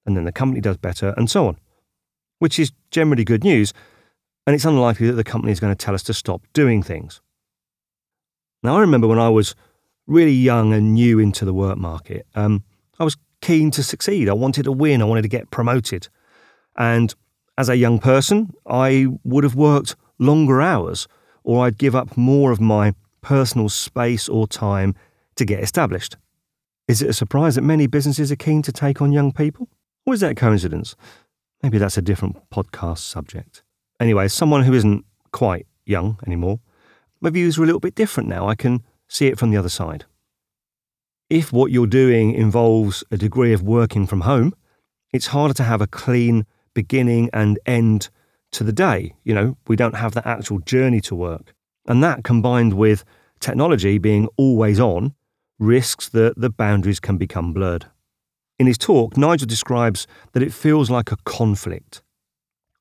And 0.06 0.16
then 0.16 0.26
the 0.26 0.32
company 0.32 0.62
does 0.62 0.78
better, 0.78 1.14
and 1.18 1.30
so 1.30 1.48
on, 1.48 1.58
which 2.40 2.60
is 2.60 2.72
generally 2.92 3.26
good 3.26 3.44
news. 3.44 3.74
And 4.46 4.56
it's 4.56 4.66
unlikely 4.66 5.08
that 5.08 5.14
the 5.14 5.24
company 5.24 5.52
is 5.52 5.60
going 5.60 5.76
to 5.76 5.86
tell 5.86 5.94
us 5.94 6.04
to 6.04 6.14
stop 6.14 6.42
doing 6.54 6.82
things. 6.82 7.22
Now, 8.64 8.78
I 8.78 8.80
remember 8.80 9.08
when 9.08 9.20
I 9.20 9.30
was 9.30 9.56
really 10.08 10.32
young 10.32 10.74
and 10.74 10.94
new 10.94 11.20
into 11.20 11.44
the 11.44 11.54
work 11.54 11.78
market, 11.78 12.26
um, 12.36 12.64
I 12.98 13.04
was 13.04 13.18
keen 13.42 13.72
to 13.72 13.84
succeed. 13.84 14.30
I 14.30 14.34
wanted 14.34 14.64
to 14.64 14.72
win. 14.72 15.02
I 15.02 15.06
wanted 15.06 15.24
to 15.24 15.28
get 15.28 15.52
promoted. 15.52 16.10
And 16.78 17.14
as 17.58 17.70
a 17.70 17.78
young 17.78 18.00
person, 18.00 18.54
I 18.66 19.08
would 19.24 19.44
have 19.44 19.56
worked 19.56 19.96
longer 20.20 20.62
hours 20.62 21.08
or 21.44 21.66
I'd 21.66 21.78
give 21.78 21.96
up 21.96 22.18
more 22.18 22.52
of 22.52 22.60
my 22.60 22.94
personal 23.22 23.70
space 23.70 24.28
or 24.30 24.48
time 24.48 24.96
to 25.36 25.46
get 25.46 25.64
established. 25.64 26.18
Is 26.88 27.02
it 27.02 27.10
a 27.10 27.14
surprise 27.14 27.56
that 27.56 27.62
many 27.62 27.88
businesses 27.88 28.32
are 28.32 28.38
keen 28.38 28.62
to 28.64 28.72
take 28.72 29.02
on 29.02 29.12
young 29.12 29.32
people? 29.32 29.70
Or 30.06 30.14
is 30.14 30.22
that 30.22 30.32
a 30.32 30.36
coincidence? 30.36 30.96
Maybe 31.62 31.78
that's 31.78 31.98
a 31.98 32.02
different 32.02 32.50
podcast 32.50 33.00
subject. 33.00 33.64
Anyway, 34.00 34.28
someone 34.28 34.64
who 34.64 34.74
isn't 34.74 35.06
quite 35.32 35.68
young 35.86 36.20
anymore, 36.26 36.60
my 37.20 37.30
views 37.30 37.58
are 37.58 37.64
a 37.64 37.66
little 37.66 37.80
bit 37.80 37.96
different 37.96 38.30
now. 38.30 38.48
I 38.48 38.56
can 38.56 38.84
see 39.08 39.28
it 39.28 39.40
from 39.40 39.52
the 39.52 39.58
other 39.58 39.70
side 39.70 40.06
if 41.30 41.52
what 41.52 41.72
you're 41.72 41.88
doing 41.88 42.32
involves 42.32 43.04
a 43.12 43.18
degree 43.18 43.54
of 43.54 43.62
working 43.62 44.08
from 44.08 44.22
home, 44.22 44.54
it's 45.12 45.28
harder 45.28 45.54
to 45.56 45.64
have 45.64 45.82
a 45.82 45.88
clean 45.88 46.46
beginning 46.74 47.30
and 47.34 47.60
end 47.66 48.10
to 48.52 48.64
the 48.64 48.72
day. 48.72 49.14
You 49.24 49.34
know, 49.34 49.58
we 49.68 49.76
don't 49.76 49.96
have 49.96 50.14
that 50.14 50.26
actual 50.26 50.60
journey 50.60 51.02
to 51.02 51.16
work. 51.16 51.54
And 51.88 52.04
that 52.04 52.24
combined 52.24 52.74
with 52.74 53.04
technology 53.40 53.98
being 53.98 54.28
always 54.38 54.80
on 54.80 55.14
risks 55.60 56.10
that 56.10 56.34
the 56.38 56.50
boundaries 56.50 57.00
can 57.00 57.18
become 57.18 57.54
blurred. 57.54 57.86
In 58.60 58.68
his 58.68 58.78
talk, 58.78 59.18
Nigel 59.18 59.48
describes 59.48 60.08
that 60.34 60.44
it 60.44 60.54
feels 60.54 60.90
like 60.90 61.12
a 61.12 61.18
conflict. 61.26 62.02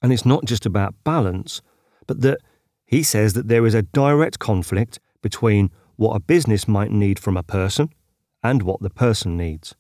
And 0.02 0.12
it's 0.12 0.26
not 0.26 0.44
just 0.44 0.66
about 0.66 0.94
balance, 1.04 1.62
but 2.06 2.20
that 2.20 2.38
he 2.86 3.02
says 3.02 3.32
that 3.32 3.48
there 3.48 3.66
is 3.66 3.74
a 3.74 3.82
direct 3.82 4.38
conflict 4.38 4.98
between 5.20 5.70
what 5.96 6.14
a 6.14 6.20
business 6.20 6.68
might 6.68 6.90
need 6.90 7.18
from 7.18 7.36
a 7.36 7.42
person 7.42 7.90
and 8.50 8.62
what 8.62 8.80
the 8.80 8.90
person 8.90 9.36
needs. 9.36 9.74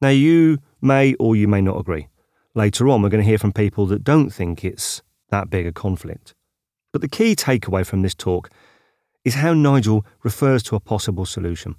Now, 0.00 0.08
you 0.08 0.58
may 0.80 1.14
or 1.14 1.36
you 1.36 1.48
may 1.48 1.60
not 1.60 1.78
agree. 1.78 2.08
Later 2.54 2.88
on, 2.88 3.02
we're 3.02 3.08
going 3.08 3.22
to 3.22 3.28
hear 3.28 3.38
from 3.38 3.52
people 3.52 3.86
that 3.86 4.04
don't 4.04 4.30
think 4.30 4.64
it's 4.64 5.02
that 5.30 5.50
big 5.50 5.66
a 5.66 5.72
conflict. 5.72 6.34
But 6.92 7.00
the 7.00 7.08
key 7.08 7.34
takeaway 7.34 7.86
from 7.86 8.02
this 8.02 8.14
talk 8.14 8.50
is 9.24 9.34
how 9.34 9.52
Nigel 9.52 10.04
refers 10.22 10.62
to 10.64 10.76
a 10.76 10.80
possible 10.80 11.26
solution. 11.26 11.76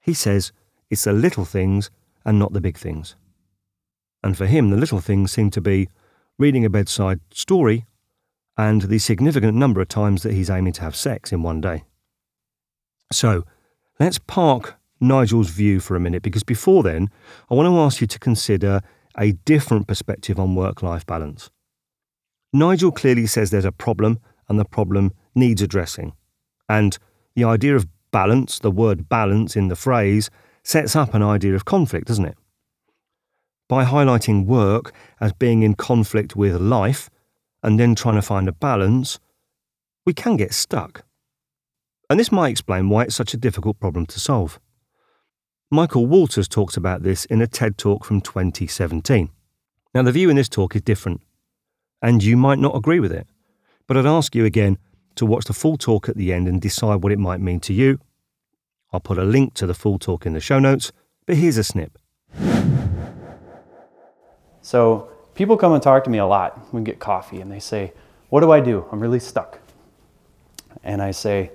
He 0.00 0.14
says 0.14 0.52
it's 0.90 1.04
the 1.04 1.12
little 1.12 1.44
things 1.44 1.90
and 2.24 2.38
not 2.38 2.52
the 2.52 2.60
big 2.60 2.76
things. 2.76 3.16
And 4.22 4.36
for 4.36 4.46
him, 4.46 4.70
the 4.70 4.76
little 4.76 5.00
things 5.00 5.32
seem 5.32 5.50
to 5.50 5.60
be 5.60 5.88
reading 6.38 6.64
a 6.64 6.70
bedside 6.70 7.20
story 7.32 7.86
and 8.56 8.82
the 8.82 8.98
significant 8.98 9.56
number 9.56 9.80
of 9.80 9.88
times 9.88 10.22
that 10.22 10.34
he's 10.34 10.50
aiming 10.50 10.72
to 10.74 10.82
have 10.82 10.96
sex 10.96 11.32
in 11.32 11.42
one 11.42 11.60
day. 11.60 11.84
So, 13.12 13.44
let's 13.98 14.18
park 14.18 14.78
Nigel's 15.00 15.50
view 15.50 15.80
for 15.80 15.96
a 15.96 16.00
minute 16.00 16.22
because 16.22 16.42
before 16.42 16.82
then, 16.82 17.10
I 17.50 17.54
want 17.54 17.66
to 17.66 17.78
ask 17.78 18.00
you 18.00 18.06
to 18.06 18.18
consider 18.18 18.80
a 19.18 19.32
different 19.32 19.86
perspective 19.86 20.38
on 20.38 20.54
work 20.54 20.82
life 20.82 21.06
balance. 21.06 21.50
Nigel 22.52 22.92
clearly 22.92 23.26
says 23.26 23.50
there's 23.50 23.64
a 23.64 23.72
problem 23.72 24.18
and 24.48 24.58
the 24.58 24.64
problem 24.64 25.12
needs 25.34 25.60
addressing. 25.60 26.12
And 26.68 26.96
the 27.34 27.44
idea 27.44 27.76
of 27.76 27.88
balance, 28.10 28.58
the 28.58 28.70
word 28.70 29.08
balance 29.08 29.56
in 29.56 29.68
the 29.68 29.76
phrase, 29.76 30.30
sets 30.64 30.96
up 30.96 31.14
an 31.14 31.22
idea 31.22 31.54
of 31.54 31.64
conflict, 31.64 32.08
doesn't 32.08 32.24
it? 32.24 32.38
By 33.68 33.84
highlighting 33.84 34.46
work 34.46 34.92
as 35.20 35.32
being 35.32 35.62
in 35.62 35.74
conflict 35.74 36.36
with 36.36 36.56
life 36.60 37.10
and 37.62 37.78
then 37.78 37.94
trying 37.94 38.14
to 38.14 38.22
find 38.22 38.48
a 38.48 38.52
balance, 38.52 39.18
we 40.06 40.14
can 40.14 40.36
get 40.36 40.54
stuck. 40.54 41.04
And 42.08 42.18
this 42.18 42.32
might 42.32 42.48
explain 42.48 42.88
why 42.88 43.04
it's 43.04 43.14
such 43.14 43.34
a 43.34 43.38
difficult 43.38 43.78
problem 43.78 44.06
to 44.06 44.20
solve. 44.20 44.58
Michael 45.70 46.06
Walters 46.06 46.48
talks 46.48 46.78
about 46.78 47.02
this 47.02 47.26
in 47.26 47.42
a 47.42 47.46
TED 47.46 47.76
talk 47.76 48.02
from 48.02 48.22
2017. 48.22 49.28
Now, 49.94 50.02
the 50.02 50.12
view 50.12 50.30
in 50.30 50.36
this 50.36 50.48
talk 50.48 50.74
is 50.74 50.80
different, 50.80 51.20
and 52.00 52.22
you 52.22 52.38
might 52.38 52.58
not 52.58 52.74
agree 52.74 53.00
with 53.00 53.12
it, 53.12 53.26
but 53.86 53.94
I'd 53.94 54.06
ask 54.06 54.34
you 54.34 54.46
again 54.46 54.78
to 55.16 55.26
watch 55.26 55.44
the 55.44 55.52
full 55.52 55.76
talk 55.76 56.08
at 56.08 56.16
the 56.16 56.32
end 56.32 56.48
and 56.48 56.58
decide 56.58 57.02
what 57.02 57.12
it 57.12 57.18
might 57.18 57.40
mean 57.40 57.60
to 57.60 57.74
you. 57.74 58.00
I'll 58.94 59.00
put 59.00 59.18
a 59.18 59.24
link 59.24 59.52
to 59.54 59.66
the 59.66 59.74
full 59.74 59.98
talk 59.98 60.24
in 60.24 60.32
the 60.32 60.40
show 60.40 60.58
notes, 60.58 60.90
but 61.26 61.36
here's 61.36 61.58
a 61.58 61.64
snip. 61.64 61.98
So, 64.62 65.10
people 65.34 65.58
come 65.58 65.74
and 65.74 65.82
talk 65.82 66.02
to 66.04 66.10
me 66.10 66.16
a 66.16 66.26
lot. 66.26 66.72
We 66.72 66.80
get 66.80 66.98
coffee 66.98 67.42
and 67.42 67.52
they 67.52 67.60
say, 67.60 67.92
What 68.30 68.40
do 68.40 68.50
I 68.50 68.60
do? 68.60 68.86
I'm 68.90 69.00
really 69.00 69.20
stuck. 69.20 69.58
And 70.82 71.02
I 71.02 71.10
say, 71.10 71.50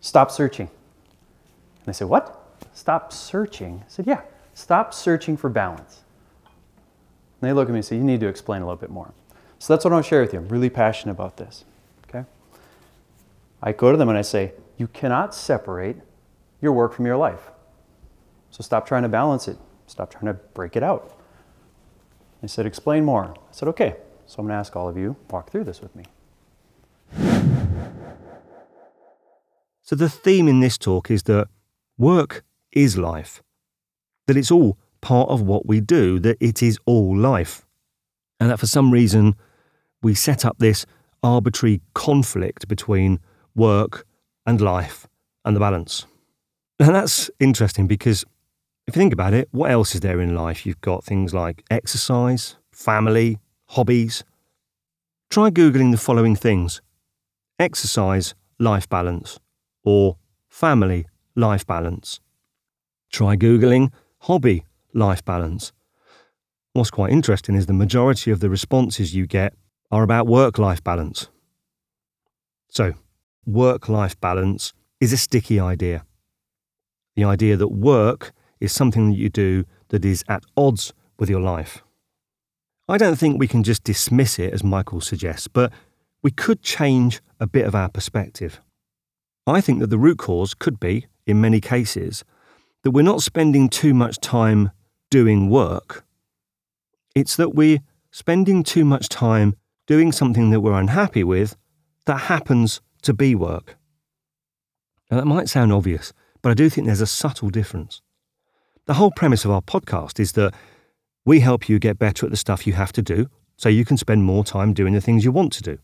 Stop 0.00 0.30
searching. 0.30 0.68
And 0.68 1.86
they 1.86 1.92
say, 1.92 2.06
What? 2.06 2.45
Stop 2.76 3.10
searching. 3.10 3.82
I 3.86 3.88
said, 3.88 4.06
Yeah, 4.06 4.20
stop 4.52 4.92
searching 4.92 5.38
for 5.38 5.48
balance. 5.48 6.02
And 7.40 7.48
they 7.48 7.54
look 7.54 7.68
at 7.68 7.72
me 7.72 7.78
and 7.78 7.84
say, 7.84 7.96
You 7.96 8.04
need 8.04 8.20
to 8.20 8.28
explain 8.28 8.60
a 8.60 8.66
little 8.66 8.76
bit 8.76 8.90
more. 8.90 9.14
So 9.58 9.72
that's 9.72 9.82
what 9.82 9.92
I 9.92 9.96
want 9.96 10.04
to 10.04 10.08
share 10.10 10.20
with 10.20 10.34
you. 10.34 10.40
I'm 10.40 10.48
really 10.48 10.68
passionate 10.68 11.12
about 11.12 11.38
this. 11.38 11.64
Okay? 12.06 12.26
I 13.62 13.72
go 13.72 13.92
to 13.92 13.96
them 13.96 14.10
and 14.10 14.18
I 14.18 14.20
say, 14.20 14.52
you 14.76 14.88
cannot 14.88 15.34
separate 15.34 15.96
your 16.60 16.74
work 16.74 16.92
from 16.92 17.06
your 17.06 17.16
life. 17.16 17.50
So 18.50 18.62
stop 18.62 18.86
trying 18.86 19.04
to 19.04 19.08
balance 19.08 19.48
it. 19.48 19.56
Stop 19.86 20.10
trying 20.10 20.26
to 20.26 20.34
break 20.34 20.76
it 20.76 20.82
out. 20.82 21.18
They 22.42 22.48
said, 22.48 22.66
explain 22.66 23.06
more. 23.06 23.24
I 23.24 23.52
said, 23.52 23.68
okay. 23.68 23.96
So 24.26 24.40
I'm 24.40 24.46
going 24.46 24.54
to 24.54 24.58
ask 24.58 24.76
all 24.76 24.86
of 24.86 24.98
you, 24.98 25.16
walk 25.30 25.50
through 25.50 25.64
this 25.64 25.80
with 25.80 25.96
me. 25.96 26.04
So 29.82 29.96
the 29.96 30.10
theme 30.10 30.46
in 30.46 30.60
this 30.60 30.76
talk 30.76 31.10
is 31.10 31.22
that 31.22 31.48
work 31.96 32.44
is 32.76 32.96
life, 32.96 33.42
that 34.28 34.36
it's 34.36 34.52
all 34.52 34.78
part 35.00 35.28
of 35.30 35.42
what 35.42 35.66
we 35.66 35.80
do, 35.80 36.20
that 36.20 36.36
it 36.40 36.62
is 36.62 36.78
all 36.86 37.16
life. 37.16 37.66
And 38.38 38.50
that 38.50 38.60
for 38.60 38.66
some 38.66 38.92
reason, 38.92 39.34
we 40.02 40.14
set 40.14 40.44
up 40.44 40.58
this 40.58 40.86
arbitrary 41.22 41.80
conflict 41.94 42.68
between 42.68 43.18
work 43.54 44.06
and 44.44 44.60
life 44.60 45.08
and 45.44 45.56
the 45.56 45.60
balance. 45.60 46.06
And 46.78 46.94
that's 46.94 47.30
interesting 47.40 47.86
because 47.86 48.24
if 48.86 48.94
you 48.94 49.00
think 49.00 49.12
about 49.12 49.32
it, 49.32 49.48
what 49.50 49.70
else 49.70 49.94
is 49.94 50.02
there 50.02 50.20
in 50.20 50.34
life? 50.34 50.66
You've 50.66 50.80
got 50.80 51.02
things 51.02 51.32
like 51.32 51.64
exercise, 51.70 52.56
family, 52.70 53.38
hobbies. 53.70 54.22
Try 55.30 55.50
Googling 55.50 55.90
the 55.90 55.98
following 55.98 56.36
things 56.36 56.82
exercise, 57.58 58.34
life 58.58 58.86
balance, 58.88 59.40
or 59.82 60.18
family, 60.48 61.06
life 61.34 61.66
balance. 61.66 62.20
Try 63.10 63.36
Googling 63.36 63.92
hobby, 64.20 64.64
life 64.92 65.24
balance. 65.24 65.72
What's 66.72 66.90
quite 66.90 67.12
interesting 67.12 67.54
is 67.54 67.66
the 67.66 67.72
majority 67.72 68.30
of 68.30 68.40
the 68.40 68.50
responses 68.50 69.14
you 69.14 69.26
get 69.26 69.54
are 69.90 70.02
about 70.02 70.26
work 70.26 70.58
life 70.58 70.82
balance. 70.82 71.28
So, 72.68 72.94
work 73.46 73.88
life 73.88 74.20
balance 74.20 74.72
is 75.00 75.12
a 75.12 75.16
sticky 75.16 75.60
idea. 75.60 76.04
The 77.14 77.24
idea 77.24 77.56
that 77.56 77.68
work 77.68 78.32
is 78.60 78.72
something 78.72 79.10
that 79.10 79.16
you 79.16 79.28
do 79.28 79.64
that 79.88 80.04
is 80.04 80.24
at 80.28 80.44
odds 80.56 80.92
with 81.18 81.30
your 81.30 81.40
life. 81.40 81.82
I 82.88 82.98
don't 82.98 83.16
think 83.16 83.38
we 83.38 83.48
can 83.48 83.62
just 83.62 83.84
dismiss 83.84 84.38
it 84.38 84.52
as 84.52 84.62
Michael 84.62 85.00
suggests, 85.00 85.48
but 85.48 85.72
we 86.22 86.30
could 86.30 86.62
change 86.62 87.20
a 87.40 87.46
bit 87.46 87.66
of 87.66 87.74
our 87.74 87.88
perspective. 87.88 88.60
I 89.46 89.60
think 89.60 89.80
that 89.80 89.90
the 89.90 89.98
root 89.98 90.18
cause 90.18 90.54
could 90.54 90.78
be, 90.80 91.06
in 91.26 91.40
many 91.40 91.60
cases, 91.60 92.24
that 92.86 92.92
we're 92.92 93.02
not 93.02 93.20
spending 93.20 93.68
too 93.68 93.92
much 93.92 94.20
time 94.20 94.70
doing 95.10 95.50
work. 95.50 96.04
It's 97.16 97.34
that 97.34 97.52
we're 97.52 97.80
spending 98.12 98.62
too 98.62 98.84
much 98.84 99.08
time 99.08 99.56
doing 99.88 100.12
something 100.12 100.50
that 100.50 100.60
we're 100.60 100.78
unhappy 100.78 101.24
with 101.24 101.56
that 102.04 102.16
happens 102.16 102.80
to 103.02 103.12
be 103.12 103.34
work. 103.34 103.76
Now, 105.10 105.16
that 105.16 105.26
might 105.26 105.48
sound 105.48 105.72
obvious, 105.72 106.12
but 106.42 106.50
I 106.50 106.54
do 106.54 106.70
think 106.70 106.86
there's 106.86 107.00
a 107.00 107.08
subtle 107.08 107.50
difference. 107.50 108.02
The 108.84 108.94
whole 108.94 109.10
premise 109.10 109.44
of 109.44 109.50
our 109.50 109.62
podcast 109.62 110.20
is 110.20 110.30
that 110.34 110.54
we 111.24 111.40
help 111.40 111.68
you 111.68 111.80
get 111.80 111.98
better 111.98 112.24
at 112.24 112.30
the 112.30 112.36
stuff 112.36 112.68
you 112.68 112.74
have 112.74 112.92
to 112.92 113.02
do 113.02 113.26
so 113.56 113.68
you 113.68 113.84
can 113.84 113.96
spend 113.96 114.22
more 114.22 114.44
time 114.44 114.72
doing 114.72 114.94
the 114.94 115.00
things 115.00 115.24
you 115.24 115.32
want 115.32 115.52
to 115.54 115.62
do. 115.64 115.78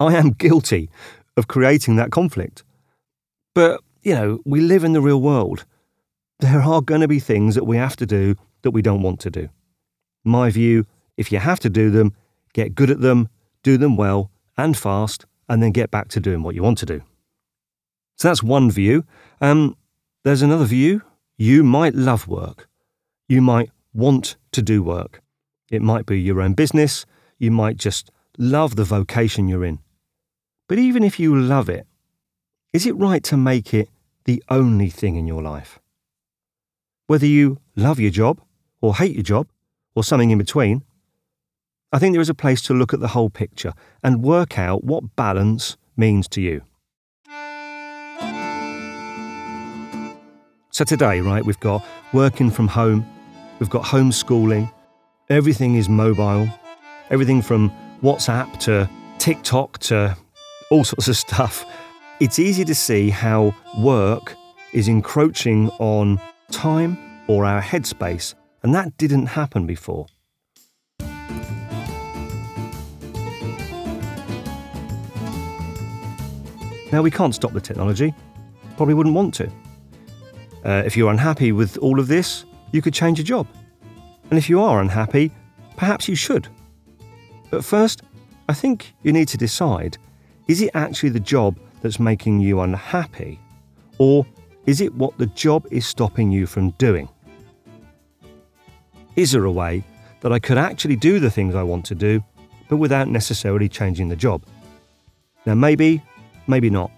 I 0.00 0.16
am 0.16 0.30
guilty 0.30 0.90
of 1.36 1.46
creating 1.46 1.94
that 1.96 2.10
conflict. 2.10 2.64
But, 3.54 3.80
you 4.02 4.16
know, 4.16 4.40
we 4.44 4.60
live 4.60 4.82
in 4.82 4.92
the 4.92 5.00
real 5.00 5.20
world. 5.20 5.66
There 6.40 6.62
are 6.62 6.80
going 6.80 7.02
to 7.02 7.08
be 7.08 7.20
things 7.20 7.54
that 7.54 7.64
we 7.66 7.76
have 7.76 7.96
to 7.96 8.06
do 8.06 8.34
that 8.62 8.70
we 8.70 8.82
don't 8.82 9.02
want 9.02 9.20
to 9.20 9.30
do. 9.30 9.48
My 10.24 10.50
view 10.50 10.86
if 11.20 11.30
you 11.30 11.38
have 11.38 11.60
to 11.60 11.68
do 11.68 11.90
them, 11.90 12.14
get 12.54 12.74
good 12.74 12.90
at 12.90 13.02
them, 13.02 13.28
do 13.62 13.76
them 13.76 13.94
well 13.94 14.30
and 14.56 14.74
fast, 14.74 15.26
and 15.50 15.62
then 15.62 15.70
get 15.70 15.90
back 15.90 16.08
to 16.08 16.18
doing 16.18 16.42
what 16.42 16.54
you 16.54 16.62
want 16.62 16.78
to 16.78 16.86
do. 16.86 17.02
So 18.16 18.28
that's 18.28 18.42
one 18.42 18.70
view. 18.70 19.04
Um, 19.42 19.76
there's 20.24 20.40
another 20.40 20.64
view. 20.64 21.02
You 21.36 21.62
might 21.62 21.94
love 21.94 22.26
work. 22.26 22.70
You 23.28 23.42
might 23.42 23.70
want 23.92 24.36
to 24.52 24.62
do 24.62 24.82
work. 24.82 25.20
It 25.70 25.82
might 25.82 26.06
be 26.06 26.18
your 26.18 26.40
own 26.40 26.54
business. 26.54 27.04
You 27.38 27.50
might 27.50 27.76
just 27.76 28.10
love 28.38 28.76
the 28.76 28.84
vocation 28.84 29.46
you're 29.46 29.64
in. 29.64 29.80
But 30.68 30.78
even 30.78 31.04
if 31.04 31.20
you 31.20 31.38
love 31.38 31.68
it, 31.68 31.86
is 32.72 32.86
it 32.86 32.96
right 32.96 33.22
to 33.24 33.36
make 33.36 33.74
it 33.74 33.90
the 34.24 34.42
only 34.48 34.88
thing 34.88 35.16
in 35.16 35.26
your 35.26 35.42
life? 35.42 35.78
Whether 37.10 37.26
you 37.26 37.58
love 37.74 37.98
your 37.98 38.12
job, 38.12 38.40
or 38.80 38.94
hate 38.94 39.16
your 39.16 39.24
job, 39.24 39.48
or 39.96 40.04
something 40.04 40.30
in 40.30 40.38
between, 40.38 40.84
I 41.92 41.98
think 41.98 42.14
there 42.14 42.20
is 42.20 42.28
a 42.28 42.34
place 42.34 42.62
to 42.62 42.72
look 42.72 42.94
at 42.94 43.00
the 43.00 43.08
whole 43.08 43.30
picture 43.30 43.72
and 44.04 44.22
work 44.22 44.60
out 44.60 44.84
what 44.84 45.16
balance 45.16 45.76
means 45.96 46.28
to 46.28 46.40
you. 46.40 46.62
So 50.70 50.84
today, 50.84 51.20
right, 51.20 51.44
we've 51.44 51.58
got 51.58 51.84
working 52.12 52.48
from 52.48 52.68
home, 52.68 53.04
we've 53.58 53.68
got 53.68 53.82
homeschooling, 53.82 54.72
everything 55.28 55.74
is 55.74 55.88
mobile, 55.88 56.48
everything 57.10 57.42
from 57.42 57.72
WhatsApp 58.04 58.56
to 58.60 58.88
TikTok 59.18 59.78
to 59.78 60.16
all 60.70 60.84
sorts 60.92 61.08
of 61.08 61.16
stuff. 61.16 61.66
It's 62.20 62.38
easy 62.38 62.64
to 62.66 62.74
see 62.76 63.10
how 63.10 63.52
work 63.80 64.36
is 64.72 64.86
encroaching 64.86 65.70
on 65.80 66.20
time 66.50 66.98
or 67.26 67.44
our 67.44 67.62
headspace, 67.62 68.34
and 68.62 68.74
that 68.74 68.96
didn't 68.96 69.26
happen 69.26 69.66
before. 69.66 70.06
Now, 76.92 77.02
we 77.02 77.10
can't 77.10 77.34
stop 77.34 77.52
the 77.52 77.60
technology, 77.60 78.12
probably 78.76 78.94
wouldn't 78.94 79.14
want 79.14 79.32
to. 79.34 79.50
Uh, 80.64 80.82
if 80.84 80.96
you're 80.96 81.10
unhappy 81.10 81.52
with 81.52 81.78
all 81.78 82.00
of 82.00 82.08
this, 82.08 82.44
you 82.72 82.82
could 82.82 82.94
change 82.94 83.18
your 83.18 83.24
job. 83.24 83.46
And 84.30 84.38
if 84.38 84.48
you 84.48 84.60
are 84.60 84.80
unhappy, 84.80 85.30
perhaps 85.76 86.08
you 86.08 86.14
should. 86.14 86.48
But 87.50 87.64
first, 87.64 88.02
I 88.48 88.54
think 88.54 88.94
you 89.02 89.12
need 89.12 89.28
to 89.28 89.38
decide 89.38 89.98
is 90.48 90.60
it 90.60 90.70
actually 90.74 91.10
the 91.10 91.20
job 91.20 91.56
that's 91.80 92.00
making 92.00 92.40
you 92.40 92.60
unhappy? 92.60 93.38
Or 93.98 94.26
is 94.66 94.80
it 94.80 94.94
what 94.94 95.16
the 95.18 95.26
job 95.26 95.66
is 95.70 95.86
stopping 95.86 96.30
you 96.30 96.46
from 96.46 96.70
doing? 96.72 97.08
Is 99.16 99.32
there 99.32 99.44
a 99.44 99.52
way 99.52 99.84
that 100.20 100.32
I 100.32 100.38
could 100.38 100.58
actually 100.58 100.96
do 100.96 101.18
the 101.18 101.30
things 101.30 101.54
I 101.54 101.62
want 101.62 101.84
to 101.86 101.94
do, 101.94 102.22
but 102.68 102.76
without 102.76 103.08
necessarily 103.08 103.68
changing 103.68 104.08
the 104.08 104.16
job? 104.16 104.44
Now, 105.46 105.54
maybe, 105.54 106.02
maybe 106.46 106.70
not. 106.70 106.90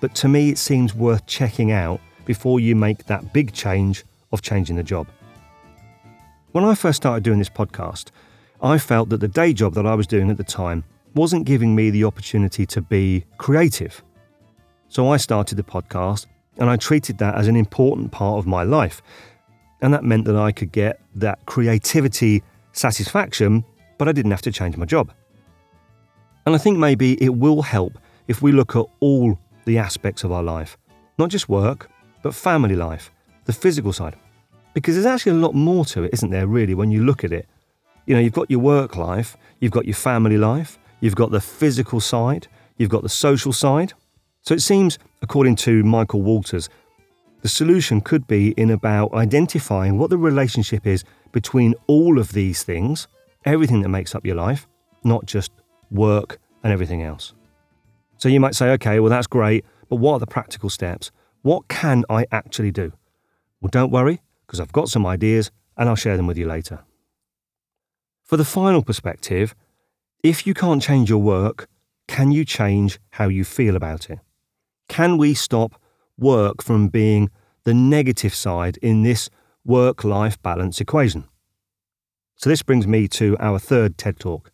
But 0.00 0.14
to 0.16 0.28
me, 0.28 0.50
it 0.50 0.58
seems 0.58 0.94
worth 0.94 1.24
checking 1.26 1.70
out 1.70 2.00
before 2.24 2.60
you 2.60 2.74
make 2.74 3.04
that 3.06 3.32
big 3.32 3.52
change 3.52 4.04
of 4.32 4.42
changing 4.42 4.76
the 4.76 4.82
job. 4.82 5.06
When 6.50 6.64
I 6.64 6.74
first 6.74 6.96
started 6.96 7.22
doing 7.22 7.38
this 7.38 7.48
podcast, 7.48 8.10
I 8.60 8.78
felt 8.78 9.08
that 9.10 9.20
the 9.20 9.28
day 9.28 9.52
job 9.52 9.74
that 9.74 9.86
I 9.86 9.94
was 9.94 10.06
doing 10.06 10.30
at 10.30 10.36
the 10.36 10.44
time 10.44 10.84
wasn't 11.14 11.46
giving 11.46 11.74
me 11.74 11.90
the 11.90 12.04
opportunity 12.04 12.66
to 12.66 12.80
be 12.80 13.24
creative. 13.38 14.02
So 14.88 15.08
I 15.08 15.16
started 15.16 15.56
the 15.56 15.62
podcast 15.62 16.26
and 16.58 16.68
I 16.70 16.76
treated 16.76 17.18
that 17.18 17.34
as 17.34 17.48
an 17.48 17.56
important 17.56 18.12
part 18.12 18.38
of 18.38 18.46
my 18.46 18.62
life. 18.62 19.02
And 19.80 19.92
that 19.94 20.04
meant 20.04 20.24
that 20.26 20.36
I 20.36 20.52
could 20.52 20.72
get 20.72 21.00
that 21.16 21.44
creativity 21.46 22.42
satisfaction, 22.72 23.64
but 23.98 24.08
I 24.08 24.12
didn't 24.12 24.30
have 24.30 24.42
to 24.42 24.52
change 24.52 24.76
my 24.76 24.86
job. 24.86 25.12
And 26.46 26.54
I 26.54 26.58
think 26.58 26.78
maybe 26.78 27.22
it 27.22 27.30
will 27.30 27.62
help 27.62 27.98
if 28.28 28.42
we 28.42 28.52
look 28.52 28.76
at 28.76 28.86
all 29.00 29.38
the 29.64 29.78
aspects 29.78 30.24
of 30.24 30.32
our 30.32 30.42
life, 30.42 30.76
not 31.18 31.30
just 31.30 31.48
work, 31.48 31.90
but 32.22 32.34
family 32.34 32.76
life, 32.76 33.10
the 33.44 33.52
physical 33.52 33.92
side. 33.92 34.16
Because 34.74 34.94
there's 34.94 35.06
actually 35.06 35.32
a 35.32 35.42
lot 35.46 35.54
more 35.54 35.84
to 35.86 36.04
it, 36.04 36.14
isn't 36.14 36.30
there, 36.30 36.46
really, 36.46 36.74
when 36.74 36.90
you 36.90 37.04
look 37.04 37.24
at 37.24 37.32
it? 37.32 37.46
You 38.06 38.14
know, 38.14 38.20
you've 38.20 38.32
got 38.32 38.50
your 38.50 38.60
work 38.60 38.96
life, 38.96 39.36
you've 39.60 39.72
got 39.72 39.84
your 39.84 39.94
family 39.94 40.38
life, 40.38 40.78
You've 41.02 41.16
got 41.16 41.32
the 41.32 41.40
physical 41.40 41.98
side, 41.98 42.46
you've 42.78 42.88
got 42.88 43.02
the 43.02 43.08
social 43.08 43.52
side. 43.52 43.92
So 44.42 44.54
it 44.54 44.62
seems, 44.62 45.00
according 45.22 45.56
to 45.56 45.82
Michael 45.84 46.22
Walters, 46.22 46.68
the 47.40 47.48
solution 47.48 48.00
could 48.00 48.26
be 48.26 48.50
in 48.52 48.70
about 48.70 49.14
identifying 49.14 49.98
what 49.98 50.10
the 50.10 50.18
relationship 50.18 50.86
is 50.86 51.04
between 51.32 51.74
all 51.86 52.18
of 52.18 52.32
these 52.32 52.62
things, 52.62 53.08
everything 53.44 53.82
that 53.82 53.88
makes 53.88 54.14
up 54.14 54.26
your 54.26 54.36
life, 54.36 54.68
not 55.04 55.24
just 55.26 55.50
work 55.90 56.38
and 56.62 56.72
everything 56.72 57.02
else. 57.02 57.34
So 58.18 58.28
you 58.28 58.38
might 58.38 58.54
say, 58.54 58.70
okay, 58.72 59.00
well, 59.00 59.10
that's 59.10 59.26
great, 59.26 59.64
but 59.88 59.96
what 59.96 60.14
are 60.14 60.20
the 60.20 60.26
practical 60.26 60.70
steps? 60.70 61.10
What 61.42 61.66
can 61.68 62.04
I 62.08 62.26
actually 62.30 62.70
do? 62.70 62.92
Well, 63.60 63.70
don't 63.70 63.90
worry, 63.90 64.20
because 64.46 64.60
I've 64.60 64.72
got 64.72 64.88
some 64.88 65.06
ideas 65.06 65.50
and 65.76 65.88
I'll 65.88 65.96
share 65.96 66.16
them 66.16 66.26
with 66.26 66.38
you 66.38 66.46
later. 66.46 66.84
For 68.22 68.36
the 68.36 68.44
final 68.44 68.82
perspective, 68.82 69.54
if 70.22 70.46
you 70.46 70.54
can't 70.54 70.80
change 70.80 71.10
your 71.10 71.18
work, 71.18 71.68
can 72.06 72.30
you 72.30 72.44
change 72.44 73.00
how 73.10 73.28
you 73.28 73.44
feel 73.44 73.74
about 73.74 74.08
it? 74.10 74.20
Can 74.88 75.16
we 75.18 75.34
stop 75.34 75.80
work 76.18 76.62
from 76.62 76.88
being 76.88 77.30
the 77.64 77.74
negative 77.74 78.34
side 78.34 78.76
in 78.78 79.02
this 79.02 79.30
work 79.64 80.04
life 80.04 80.40
balance 80.42 80.80
equation? 80.80 81.24
So, 82.36 82.50
this 82.50 82.62
brings 82.62 82.86
me 82.86 83.08
to 83.08 83.36
our 83.38 83.58
third 83.58 83.96
TED 83.96 84.18
Talk. 84.18 84.50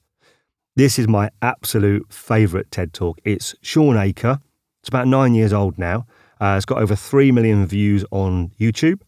This 0.76 0.98
is 0.98 1.08
my 1.08 1.30
absolute 1.42 2.12
favourite 2.12 2.70
TED 2.70 2.92
Talk. 2.92 3.18
It's 3.24 3.54
Shawn 3.62 3.96
Achor, 3.96 4.38
It's 4.80 4.88
about 4.88 5.08
nine 5.08 5.34
years 5.34 5.52
old 5.52 5.78
now. 5.78 6.06
Uh, 6.40 6.54
it's 6.56 6.64
got 6.64 6.78
over 6.78 6.94
3 6.94 7.32
million 7.32 7.66
views 7.66 8.04
on 8.10 8.50
YouTube. 8.60 9.00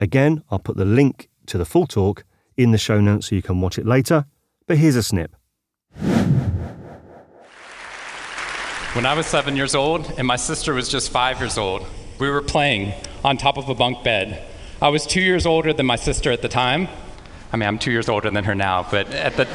Again, 0.00 0.42
I'll 0.50 0.58
put 0.58 0.76
the 0.76 0.84
link 0.84 1.28
to 1.46 1.58
the 1.58 1.64
full 1.64 1.86
talk 1.86 2.24
in 2.56 2.70
the 2.70 2.78
show 2.78 3.00
notes 3.00 3.28
so 3.28 3.34
you 3.34 3.42
can 3.42 3.60
watch 3.60 3.78
it 3.78 3.86
later. 3.86 4.26
But 4.66 4.78
here's 4.78 4.96
a 4.96 5.02
snip. 5.02 5.34
When 8.92 9.06
I 9.06 9.14
was 9.14 9.26
seven 9.26 9.54
years 9.54 9.76
old 9.76 10.12
and 10.18 10.26
my 10.26 10.34
sister 10.34 10.74
was 10.74 10.88
just 10.88 11.10
five 11.10 11.38
years 11.38 11.56
old, 11.56 11.86
we 12.18 12.28
were 12.28 12.42
playing 12.42 12.92
on 13.22 13.36
top 13.36 13.56
of 13.56 13.68
a 13.68 13.74
bunk 13.74 14.02
bed. 14.02 14.44
I 14.82 14.88
was 14.88 15.06
two 15.06 15.20
years 15.20 15.46
older 15.46 15.72
than 15.72 15.86
my 15.86 15.94
sister 15.94 16.32
at 16.32 16.42
the 16.42 16.48
time. 16.48 16.88
I 17.52 17.56
mean, 17.56 17.68
I'm 17.68 17.78
two 17.78 17.92
years 17.92 18.08
older 18.08 18.32
than 18.32 18.42
her 18.42 18.54
now, 18.56 18.84
but 18.90 19.08
at 19.14 19.36
the, 19.36 19.48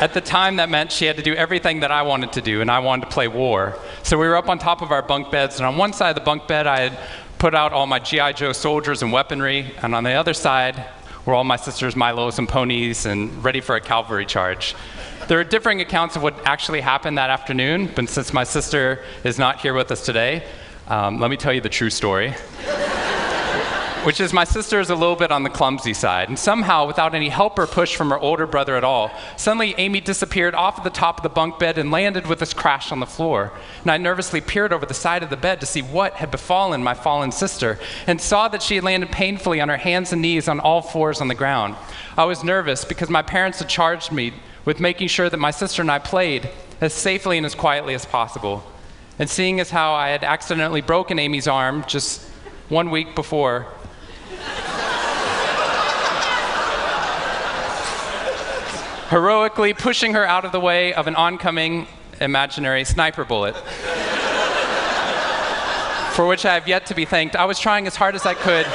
at 0.00 0.14
the 0.14 0.22
time 0.22 0.56
that 0.56 0.70
meant 0.70 0.90
she 0.90 1.04
had 1.04 1.18
to 1.18 1.22
do 1.22 1.34
everything 1.34 1.80
that 1.80 1.90
I 1.90 2.00
wanted 2.00 2.32
to 2.32 2.40
do, 2.40 2.62
and 2.62 2.70
I 2.70 2.78
wanted 2.78 3.10
to 3.10 3.12
play 3.12 3.28
war. 3.28 3.76
So 4.04 4.16
we 4.16 4.26
were 4.26 4.36
up 4.36 4.48
on 4.48 4.58
top 4.58 4.80
of 4.80 4.90
our 4.90 5.02
bunk 5.02 5.30
beds, 5.30 5.58
and 5.58 5.66
on 5.66 5.76
one 5.76 5.92
side 5.92 6.08
of 6.08 6.14
the 6.14 6.22
bunk 6.22 6.48
bed, 6.48 6.66
I 6.66 6.80
had 6.80 6.98
put 7.38 7.54
out 7.54 7.74
all 7.74 7.86
my 7.86 7.98
G.I. 7.98 8.32
Joe 8.32 8.52
soldiers 8.52 9.02
and 9.02 9.12
weaponry, 9.12 9.74
and 9.82 9.94
on 9.94 10.02
the 10.02 10.12
other 10.12 10.32
side 10.32 10.82
were 11.26 11.34
all 11.34 11.44
my 11.44 11.56
sister's 11.56 11.94
My 11.94 12.12
Little 12.12 12.46
Ponies 12.46 13.04
and 13.04 13.44
ready 13.44 13.60
for 13.60 13.76
a 13.76 13.80
cavalry 13.82 14.24
charge. 14.24 14.74
There 15.30 15.38
are 15.38 15.44
differing 15.44 15.80
accounts 15.80 16.16
of 16.16 16.24
what 16.24 16.44
actually 16.44 16.80
happened 16.80 17.16
that 17.16 17.30
afternoon, 17.30 17.88
but 17.94 18.08
since 18.08 18.32
my 18.32 18.42
sister 18.42 19.04
is 19.22 19.38
not 19.38 19.60
here 19.60 19.74
with 19.74 19.92
us 19.92 20.04
today, 20.04 20.44
um, 20.88 21.20
let 21.20 21.30
me 21.30 21.36
tell 21.36 21.52
you 21.52 21.60
the 21.60 21.68
true 21.68 21.88
story. 21.88 22.30
Which 24.02 24.18
is 24.18 24.32
my 24.32 24.42
sister 24.42 24.80
is 24.80 24.90
a 24.90 24.96
little 24.96 25.14
bit 25.14 25.30
on 25.30 25.44
the 25.44 25.48
clumsy 25.48 25.94
side. 25.94 26.30
And 26.30 26.36
somehow, 26.36 26.84
without 26.84 27.14
any 27.14 27.28
help 27.28 27.60
or 27.60 27.68
push 27.68 27.94
from 27.94 28.10
her 28.10 28.18
older 28.18 28.44
brother 28.44 28.74
at 28.74 28.82
all, 28.82 29.12
suddenly 29.36 29.72
Amy 29.78 30.00
disappeared 30.00 30.56
off 30.56 30.78
of 30.78 30.82
the 30.82 30.90
top 30.90 31.18
of 31.18 31.22
the 31.22 31.28
bunk 31.28 31.60
bed 31.60 31.78
and 31.78 31.92
landed 31.92 32.26
with 32.26 32.40
this 32.40 32.52
crash 32.52 32.90
on 32.90 32.98
the 32.98 33.06
floor. 33.06 33.52
And 33.82 33.92
I 33.92 33.98
nervously 33.98 34.40
peered 34.40 34.72
over 34.72 34.84
the 34.84 34.94
side 34.94 35.22
of 35.22 35.30
the 35.30 35.36
bed 35.36 35.60
to 35.60 35.66
see 35.66 35.80
what 35.80 36.14
had 36.14 36.32
befallen 36.32 36.82
my 36.82 36.94
fallen 36.94 37.30
sister 37.30 37.78
and 38.08 38.20
saw 38.20 38.48
that 38.48 38.64
she 38.64 38.74
had 38.74 38.82
landed 38.82 39.12
painfully 39.12 39.60
on 39.60 39.68
her 39.68 39.76
hands 39.76 40.12
and 40.12 40.22
knees 40.22 40.48
on 40.48 40.58
all 40.58 40.82
fours 40.82 41.20
on 41.20 41.28
the 41.28 41.36
ground. 41.36 41.76
I 42.18 42.24
was 42.24 42.42
nervous 42.42 42.84
because 42.84 43.10
my 43.10 43.22
parents 43.22 43.60
had 43.60 43.68
charged 43.68 44.10
me 44.10 44.32
with 44.64 44.80
making 44.80 45.08
sure 45.08 45.28
that 45.28 45.38
my 45.38 45.50
sister 45.50 45.82
and 45.82 45.90
I 45.90 45.98
played 45.98 46.48
as 46.80 46.94
safely 46.94 47.36
and 47.36 47.44
as 47.44 47.54
quietly 47.54 47.94
as 47.94 48.06
possible. 48.06 48.64
And 49.18 49.28
seeing 49.28 49.60
as 49.60 49.70
how 49.70 49.92
I 49.92 50.08
had 50.08 50.24
accidentally 50.24 50.80
broken 50.80 51.18
Amy's 51.18 51.46
arm 51.46 51.84
just 51.86 52.22
one 52.68 52.90
week 52.90 53.14
before, 53.14 53.62
heroically 59.10 59.74
pushing 59.74 60.14
her 60.14 60.24
out 60.24 60.44
of 60.44 60.52
the 60.52 60.60
way 60.60 60.94
of 60.94 61.06
an 61.06 61.16
oncoming 61.16 61.86
imaginary 62.20 62.84
sniper 62.84 63.24
bullet. 63.24 63.56
for 66.12 66.26
which 66.26 66.44
I 66.44 66.54
have 66.54 66.68
yet 66.68 66.86
to 66.86 66.94
be 66.94 67.04
thanked. 67.04 67.36
I 67.36 67.44
was 67.44 67.58
trying 67.58 67.86
as 67.86 67.96
hard 67.96 68.14
as 68.14 68.26
I 68.26 68.34
could 68.34 68.66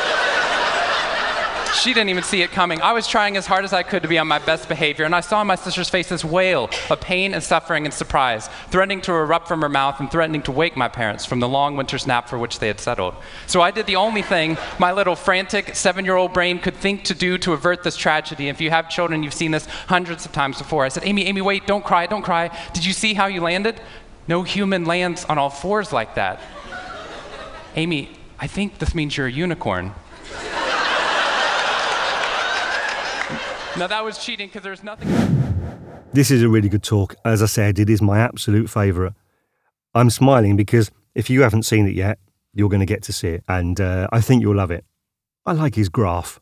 she 1.76 1.94
didn't 1.94 2.10
even 2.10 2.24
see 2.24 2.42
it 2.42 2.52
coming. 2.52 2.82
I 2.82 2.94
was 2.94 3.08
trying 3.08 3.38
as 3.38 3.46
hard 3.46 3.66
as 3.66 3.74
I 3.74 3.84
could 3.84 4.04
to 4.04 4.08
be 4.08 4.18
on 4.18 4.28
my 4.28 4.40
best 4.40 4.68
behavior, 4.68 5.06
and 5.06 5.14
I 5.14 5.20
saw 5.20 5.44
my 5.44 5.56
sister's 5.56 5.90
face 5.90 6.10
this 6.10 6.24
wail 6.24 6.70
of 6.90 7.02
pain 7.02 7.34
and 7.34 7.44
suffering 7.44 7.86
and 7.86 7.94
surprise, 7.94 8.50
threatening 8.70 9.02
to 9.02 9.12
erupt 9.12 9.48
from 9.48 9.62
her 9.62 9.70
mouth 9.70 10.00
and 10.00 10.10
threatening 10.10 10.42
to 10.44 10.52
wake 10.52 10.76
my 10.76 10.88
parents 10.88 11.26
from 11.26 11.40
the 11.40 11.48
long 11.48 11.76
winter's 11.76 12.08
nap 12.08 12.30
for 12.30 12.38
which 12.38 12.60
they 12.60 12.68
had 12.68 12.80
settled. 12.80 13.16
So 13.48 13.62
I 13.62 13.72
did 13.72 13.86
the 13.86 13.96
only 13.96 14.22
thing 14.22 14.58
my 14.80 14.92
little 14.92 15.16
frantic 15.16 15.76
seven 15.76 16.06
year 16.06 16.16
old 16.16 16.34
brain 16.34 16.60
could 16.60 16.76
think 16.76 17.04
to 17.06 17.14
do 17.14 17.38
to 17.40 17.54
avert 17.54 17.84
this 17.84 17.96
tragedy. 17.96 18.48
If 18.48 18.62
you 18.62 18.70
have 18.70 18.90
children, 18.90 19.24
you've 19.24 19.34
seen 19.34 19.52
this 19.52 19.66
hundreds 19.66 20.26
of 20.26 20.32
times 20.32 20.58
before. 20.58 20.86
I 20.86 20.90
said, 20.90 21.04
Amy, 21.06 21.26
Amy, 21.26 21.42
wait, 21.42 21.68
don't 21.68 21.84
cry, 21.84 22.08
don't 22.08 22.24
cry. 22.24 22.50
Did 22.74 22.86
you 22.86 22.94
see 22.94 23.14
how 23.14 23.28
you 23.28 23.42
landed? 23.42 23.80
No 24.28 24.44
human 24.44 24.86
lands 24.86 25.26
on 25.26 25.38
all 25.38 25.50
fours 25.50 25.94
like 25.94 26.16
that. 26.16 26.40
Amy, 27.76 28.10
I 28.40 28.48
think 28.48 28.80
this 28.80 28.96
means 28.96 29.18
you're 29.18 29.28
a 29.28 29.32
unicorn. 29.32 29.94
Now 33.78 33.88
that 33.88 34.06
was 34.06 34.18
cheating 34.18 34.48
because 34.48 34.64
there's 34.64 34.84
nothing. 34.84 35.10
This 36.14 36.32
is 36.32 36.42
a 36.42 36.48
really 36.48 36.70
good 36.70 36.84
talk. 36.84 37.16
As 37.26 37.44
I 37.44 37.46
said, 37.46 37.78
it 37.78 37.90
is 37.90 38.02
my 38.02 38.20
absolute 38.20 38.70
favourite. 38.70 39.12
I'm 39.94 40.10
smiling 40.10 40.56
because 40.56 40.92
if 41.14 41.30
you 41.30 41.42
haven't 41.42 41.64
seen 41.64 41.86
it 41.86 41.94
yet, 41.94 42.18
you're 42.54 42.70
going 42.70 42.80
to 42.80 42.86
get 42.86 43.04
to 43.04 43.14
see 43.14 43.28
it, 43.30 43.44
and 43.50 43.82
uh, 43.82 44.08
I 44.14 44.22
think 44.22 44.42
you'll 44.42 44.56
love 44.56 44.72
it. 44.72 44.86
I 45.46 45.52
like 45.52 45.76
his 45.76 45.90
graph. 45.90 46.40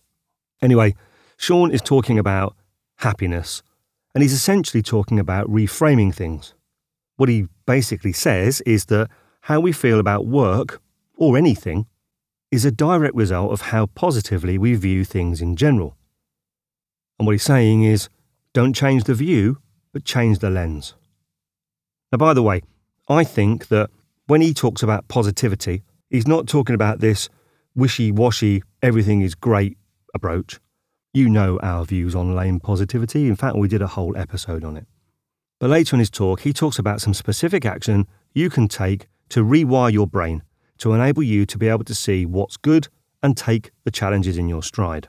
Anyway, 0.62 0.94
Shawn 1.38 1.72
is 1.72 1.82
talking 1.82 2.20
about 2.20 2.56
happiness, 2.98 3.64
and 4.14 4.22
he's 4.22 4.34
essentially 4.34 4.84
talking 4.84 5.18
about 5.18 5.50
reframing 5.50 6.14
things. 6.14 6.54
What 7.16 7.30
he 7.30 7.48
basically 7.66 8.14
says 8.14 8.62
is 8.62 8.86
that 8.86 9.10
how 9.42 9.60
we 9.60 9.72
feel 9.72 10.00
about 10.00 10.28
work, 10.28 10.82
or 11.18 11.36
anything, 11.36 11.88
is 12.52 12.64
a 12.64 12.72
direct 12.72 13.16
result 13.16 13.52
of 13.52 13.62
how 13.62 13.88
positively 13.88 14.60
we 14.60 14.76
view 14.76 15.04
things 15.04 15.42
in 15.42 15.56
general. 15.56 15.98
And 17.24 17.26
what 17.26 17.32
he's 17.32 17.44
saying 17.44 17.84
is 17.84 18.10
don't 18.52 18.74
change 18.74 19.06
the 19.06 19.14
view, 19.14 19.60
but 19.94 20.04
change 20.04 20.40
the 20.40 20.50
lens. 20.50 20.94
Now, 22.12 22.18
by 22.18 22.34
the 22.34 22.44
way, 22.44 22.64
I 23.08 23.24
think 23.24 23.70
that 23.70 23.90
when 24.28 24.42
he 24.42 24.54
talks 24.54 24.84
about 24.84 25.08
positivity, 25.08 25.84
he's 26.10 26.28
not 26.28 26.50
talking 26.50 26.76
about 26.76 27.00
this 27.00 27.30
wishy 27.76 28.12
washy, 28.12 28.62
everything 28.82 29.22
is 29.22 29.36
great 29.36 29.78
approach. 30.14 30.60
You 31.14 31.30
know 31.30 31.62
our 31.64 31.86
views 31.86 32.14
on 32.14 32.36
lame 32.36 32.60
positivity. 32.60 33.30
In 33.30 33.38
fact, 33.38 33.56
we 33.56 33.70
did 33.70 33.82
a 33.82 33.88
whole 33.88 34.18
episode 34.18 34.66
on 34.66 34.76
it. 34.76 34.86
But 35.62 35.70
later 35.70 35.96
in 35.96 36.02
his 36.02 36.10
talk, 36.10 36.42
he 36.42 36.52
talks 36.52 36.78
about 36.78 37.00
some 37.00 37.14
specific 37.14 37.66
action 37.66 38.06
you 38.34 38.50
can 38.50 38.68
take 38.68 39.08
to 39.30 39.46
rewire 39.46 39.94
your 39.94 40.08
brain 40.08 40.44
to 40.80 40.92
enable 40.92 41.24
you 41.24 41.46
to 41.46 41.58
be 41.58 41.70
able 41.70 41.86
to 41.86 41.96
see 41.96 42.26
what's 42.26 42.58
good 42.58 42.90
and 43.22 43.38
take 43.38 43.72
the 43.86 43.92
challenges 43.92 44.38
in 44.38 44.50
your 44.50 44.62
stride. 44.62 45.08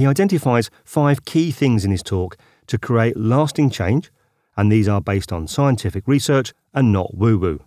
He 0.00 0.06
identifies 0.06 0.70
five 0.82 1.26
key 1.26 1.50
things 1.50 1.84
in 1.84 1.90
his 1.90 2.02
talk 2.02 2.38
to 2.68 2.78
create 2.78 3.18
lasting 3.18 3.68
change, 3.68 4.10
and 4.56 4.72
these 4.72 4.88
are 4.88 5.02
based 5.02 5.30
on 5.30 5.46
scientific 5.46 6.08
research 6.08 6.54
and 6.72 6.90
not 6.90 7.14
woo 7.14 7.36
woo. 7.36 7.62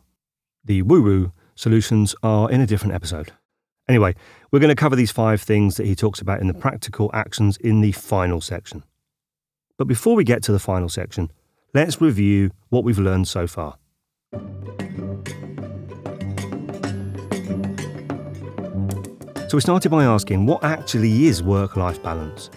The 0.65 0.81
woo 0.81 1.03
woo 1.03 1.31
solutions 1.53 2.15
are 2.23 2.49
in 2.49 2.59
a 2.59 2.65
different 2.65 2.95
episode. 2.95 3.33
Anyway, 3.87 4.15
we're 4.49 4.57
going 4.57 4.75
to 4.75 4.81
cover 4.81 4.95
these 4.95 5.11
five 5.11 5.43
things 5.43 5.77
that 5.77 5.85
he 5.85 5.93
talks 5.93 6.21
about 6.21 6.41
in 6.41 6.47
the 6.47 6.55
practical 6.55 7.11
actions 7.13 7.57
in 7.57 7.81
the 7.81 7.91
final 7.91 8.41
section. 8.41 8.83
But 9.77 9.85
before 9.85 10.15
we 10.15 10.23
get 10.23 10.41
to 10.41 10.51
the 10.51 10.57
final 10.57 10.89
section, 10.89 11.29
let's 11.75 12.01
review 12.01 12.49
what 12.69 12.83
we've 12.83 12.97
learned 12.97 13.27
so 13.27 13.45
far. 13.45 13.77
So 19.53 19.57
we 19.57 19.61
started 19.61 19.89
by 19.89 20.05
asking 20.05 20.47
what 20.47 20.63
actually 20.63 21.27
is 21.27 21.43
work 21.43 21.77
life 21.77 22.01
balance? 22.01 22.49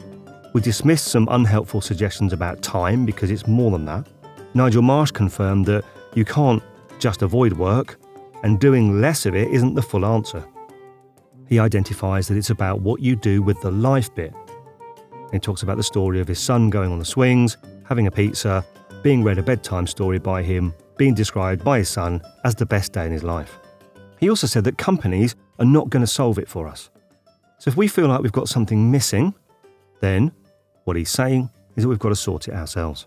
We 0.55 0.63
dismissed 0.63 1.09
some 1.09 1.29
unhelpful 1.31 1.83
suggestions 1.83 2.33
about 2.33 2.63
time 2.63 3.05
because 3.05 3.31
it's 3.31 3.47
more 3.47 3.71
than 3.71 3.85
that. 3.85 4.09
Nigel 4.55 4.81
Marsh 4.81 5.11
confirmed 5.11 5.67
that 5.67 5.85
you 6.15 6.25
can't 6.25 6.63
just 6.99 7.21
avoid 7.21 7.53
work, 7.53 8.01
and 8.45 8.59
doing 8.59 8.99
less 8.99 9.27
of 9.27 9.35
it 9.35 9.49
isn't 9.51 9.75
the 9.75 9.83
full 9.83 10.07
answer. 10.07 10.43
He 11.47 11.59
identifies 11.59 12.29
that 12.29 12.39
it's 12.39 12.49
about 12.49 12.81
what 12.81 13.03
you 13.03 13.15
do 13.15 13.43
with 13.43 13.61
the 13.61 13.71
life 13.71 14.15
bit. 14.15 14.33
He 15.33 15.39
talks 15.39 15.63
about 15.63 15.77
the 15.77 15.83
story 15.83 16.19
of 16.19 16.29
his 16.29 16.39
son 16.39 16.71
going 16.71 16.91
on 16.91 16.99
the 16.99 17.05
swings, 17.05 17.59
having 17.85 18.07
a 18.07 18.11
pizza, 18.11 18.65
being 19.03 19.23
read 19.23 19.37
a 19.37 19.43
bedtime 19.43 19.87
story 19.87 20.19
by 20.19 20.43
him, 20.43 20.73
being 20.97 21.13
described 21.13 21.63
by 21.63 21.77
his 21.77 21.91
son 21.91 22.23
as 22.45 22.55
the 22.55 22.65
best 22.65 22.95
day 22.95 23.05
in 23.05 23.13
his 23.13 23.23
life. 23.23 23.59
He 24.19 24.31
also 24.31 24.47
said 24.47 24.65
that 24.65 24.79
companies 24.79 25.37
are 25.59 25.65
not 25.67 25.91
going 25.91 26.03
to 26.03 26.07
solve 26.07 26.39
it 26.39 26.49
for 26.49 26.67
us. 26.67 26.91
So 27.59 27.69
if 27.69 27.77
we 27.77 27.89
feel 27.89 28.09
like 28.09 28.21
we've 28.21 28.33
got 28.33 28.49
something 28.49 28.91
missing, 28.91 29.35
then 30.01 30.33
what 30.85 30.97
he's 30.97 31.11
saying 31.11 31.51
is 31.77 31.83
that 31.83 31.89
we've 31.89 31.99
got 31.99 32.11
to 32.11 32.17
sort 32.17 32.49
it 32.49 32.55
ourselves. 32.55 33.07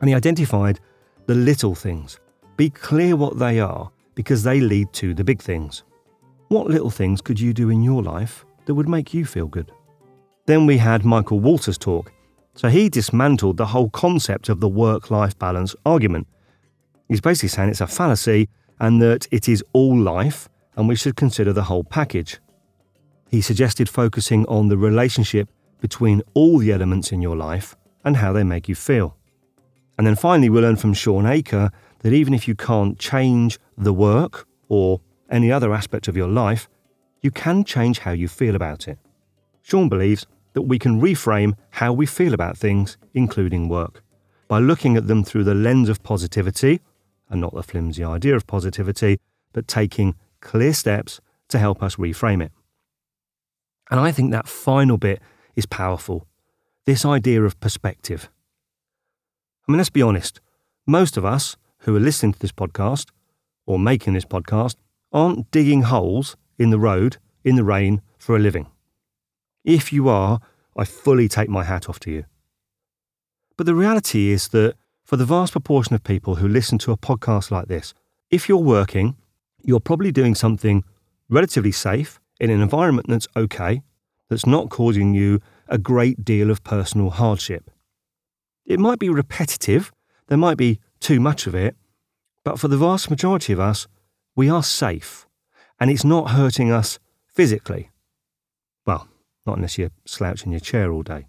And 0.00 0.08
he 0.08 0.14
identified 0.14 0.80
the 1.26 1.34
little 1.34 1.74
things. 1.74 2.18
Be 2.56 2.70
clear 2.70 3.16
what 3.16 3.38
they 3.38 3.60
are 3.60 3.90
because 4.14 4.42
they 4.42 4.60
lead 4.60 4.92
to 4.94 5.14
the 5.14 5.24
big 5.24 5.40
things. 5.40 5.82
What 6.48 6.66
little 6.66 6.90
things 6.90 7.20
could 7.20 7.38
you 7.38 7.52
do 7.52 7.70
in 7.70 7.82
your 7.82 8.02
life 8.02 8.44
that 8.66 8.74
would 8.74 8.88
make 8.88 9.14
you 9.14 9.24
feel 9.24 9.46
good? 9.46 9.72
Then 10.46 10.66
we 10.66 10.78
had 10.78 11.04
Michael 11.04 11.40
Walters 11.40 11.78
talk. 11.78 12.12
So 12.54 12.68
he 12.68 12.88
dismantled 12.88 13.56
the 13.56 13.66
whole 13.66 13.88
concept 13.90 14.48
of 14.48 14.60
the 14.60 14.68
work 14.68 15.10
life 15.10 15.38
balance 15.38 15.76
argument. 15.86 16.26
He's 17.08 17.20
basically 17.20 17.50
saying 17.50 17.70
it's 17.70 17.80
a 17.80 17.86
fallacy 17.86 18.48
and 18.80 19.00
that 19.00 19.28
it 19.30 19.48
is 19.48 19.62
all 19.72 19.96
life 19.96 20.48
and 20.76 20.88
we 20.88 20.96
should 20.96 21.14
consider 21.14 21.52
the 21.52 21.64
whole 21.64 21.84
package. 21.84 22.38
He 23.30 23.40
suggested 23.40 23.88
focusing 23.88 24.46
on 24.46 24.68
the 24.68 24.78
relationship 24.78 25.48
between 25.80 26.22
all 26.34 26.58
the 26.58 26.72
elements 26.72 27.12
in 27.12 27.22
your 27.22 27.36
life 27.36 27.76
and 28.04 28.16
how 28.16 28.32
they 28.32 28.42
make 28.42 28.68
you 28.68 28.74
feel. 28.74 29.16
And 29.98 30.06
then 30.06 30.16
finally, 30.16 30.48
we 30.48 30.60
learn 30.60 30.76
from 30.76 30.94
Shawn 30.94 31.26
Achor 31.26 31.70
that 32.00 32.12
even 32.12 32.32
if 32.32 32.48
you 32.48 32.54
can't 32.54 32.98
change 32.98 33.58
the 33.76 33.92
work 33.92 34.46
or 34.68 35.00
any 35.30 35.52
other 35.52 35.72
aspect 35.74 36.08
of 36.08 36.16
your 36.16 36.28
life, 36.28 36.68
you 37.20 37.30
can 37.30 37.64
change 37.64 37.98
how 38.00 38.12
you 38.12 38.26
feel 38.26 38.56
about 38.56 38.88
it. 38.88 38.98
Shawn 39.62 39.88
believes 39.88 40.26
that 40.54 40.62
we 40.62 40.78
can 40.78 41.00
reframe 41.00 41.54
how 41.70 41.92
we 41.92 42.06
feel 42.06 42.34
about 42.34 42.56
things, 42.56 42.96
including 43.14 43.68
work, 43.68 44.02
by 44.48 44.58
looking 44.58 44.96
at 44.96 45.06
them 45.06 45.22
through 45.22 45.44
the 45.44 45.54
lens 45.54 45.88
of 45.88 46.02
positivity 46.02 46.80
and 47.30 47.40
not 47.40 47.54
the 47.54 47.62
flimsy 47.62 48.04
idea 48.04 48.36
of 48.36 48.46
positivity, 48.46 49.18
but 49.52 49.68
taking 49.68 50.16
clear 50.40 50.74
steps 50.74 51.20
to 51.48 51.58
help 51.58 51.82
us 51.82 51.96
reframe 51.96 52.42
it. 52.42 52.52
And 53.90 53.98
I 53.98 54.12
think 54.12 54.30
that 54.30 54.48
final 54.48 54.98
bit 54.98 55.20
is 55.56 55.66
powerful 55.66 56.26
this 56.86 57.04
idea 57.04 57.42
of 57.42 57.60
perspective. 57.60 58.28
I 59.68 59.72
mean, 59.72 59.78
let's 59.78 59.90
be 59.90 60.02
honest, 60.02 60.40
most 60.86 61.16
of 61.16 61.24
us 61.24 61.56
who 61.80 61.94
are 61.94 62.00
listening 62.00 62.32
to 62.32 62.38
this 62.38 62.52
podcast 62.52 63.10
or 63.66 63.78
making 63.78 64.14
this 64.14 64.24
podcast 64.24 64.74
aren't 65.12 65.50
digging 65.50 65.82
holes 65.82 66.36
in 66.58 66.70
the 66.70 66.78
road 66.78 67.18
in 67.44 67.56
the 67.56 67.64
rain 67.64 68.02
for 68.18 68.34
a 68.34 68.40
living. 68.40 68.66
If 69.64 69.92
you 69.92 70.08
are, 70.08 70.40
I 70.76 70.84
fully 70.84 71.28
take 71.28 71.48
my 71.48 71.64
hat 71.64 71.88
off 71.88 72.00
to 72.00 72.10
you. 72.10 72.24
But 73.56 73.66
the 73.66 73.74
reality 73.74 74.30
is 74.30 74.48
that 74.48 74.74
for 75.10 75.16
the 75.16 75.24
vast 75.24 75.50
proportion 75.50 75.92
of 75.96 76.04
people 76.04 76.36
who 76.36 76.46
listen 76.46 76.78
to 76.78 76.92
a 76.92 76.96
podcast 76.96 77.50
like 77.50 77.66
this, 77.66 77.94
if 78.30 78.48
you're 78.48 78.58
working, 78.58 79.16
you're 79.60 79.80
probably 79.80 80.12
doing 80.12 80.36
something 80.36 80.84
relatively 81.28 81.72
safe 81.72 82.20
in 82.38 82.48
an 82.48 82.60
environment 82.60 83.08
that's 83.08 83.26
okay, 83.34 83.82
that's 84.28 84.46
not 84.46 84.70
causing 84.70 85.12
you 85.12 85.40
a 85.66 85.78
great 85.78 86.24
deal 86.24 86.48
of 86.48 86.62
personal 86.62 87.10
hardship. 87.10 87.72
It 88.64 88.78
might 88.78 89.00
be 89.00 89.08
repetitive, 89.08 89.90
there 90.28 90.38
might 90.38 90.56
be 90.56 90.78
too 91.00 91.18
much 91.18 91.48
of 91.48 91.56
it, 91.56 91.74
but 92.44 92.60
for 92.60 92.68
the 92.68 92.78
vast 92.78 93.10
majority 93.10 93.52
of 93.52 93.58
us, 93.58 93.88
we 94.36 94.48
are 94.48 94.62
safe 94.62 95.26
and 95.80 95.90
it's 95.90 96.04
not 96.04 96.30
hurting 96.30 96.70
us 96.70 97.00
physically. 97.26 97.90
Well, 98.86 99.08
not 99.44 99.56
unless 99.56 99.76
you're 99.76 99.90
slouching 100.04 100.52
your 100.52 100.60
chair 100.60 100.92
all 100.92 101.02
day. 101.02 101.26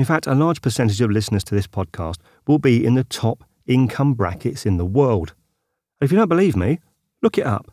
In 0.00 0.06
fact, 0.06 0.26
a 0.26 0.34
large 0.34 0.62
percentage 0.62 1.02
of 1.02 1.10
listeners 1.10 1.44
to 1.44 1.54
this 1.54 1.66
podcast 1.66 2.16
will 2.50 2.58
be 2.58 2.84
in 2.84 2.94
the 2.94 3.04
top 3.04 3.44
income 3.68 4.12
brackets 4.12 4.66
in 4.66 4.76
the 4.76 4.84
world. 4.84 5.34
If 6.00 6.10
you 6.10 6.18
don't 6.18 6.28
believe 6.28 6.56
me, 6.56 6.80
look 7.22 7.38
it 7.38 7.46
up. 7.46 7.70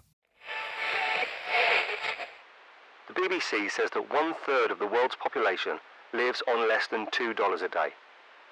The 3.07 3.15
BBC 3.15 3.71
says 3.71 3.89
that 3.95 4.13
one 4.13 4.35
third 4.45 4.69
of 4.69 4.77
the 4.77 4.85
world's 4.85 5.15
population 5.15 5.79
lives 6.13 6.43
on 6.47 6.69
less 6.69 6.85
than 6.85 7.07
$2 7.07 7.63
a 7.63 7.67
day, 7.67 7.89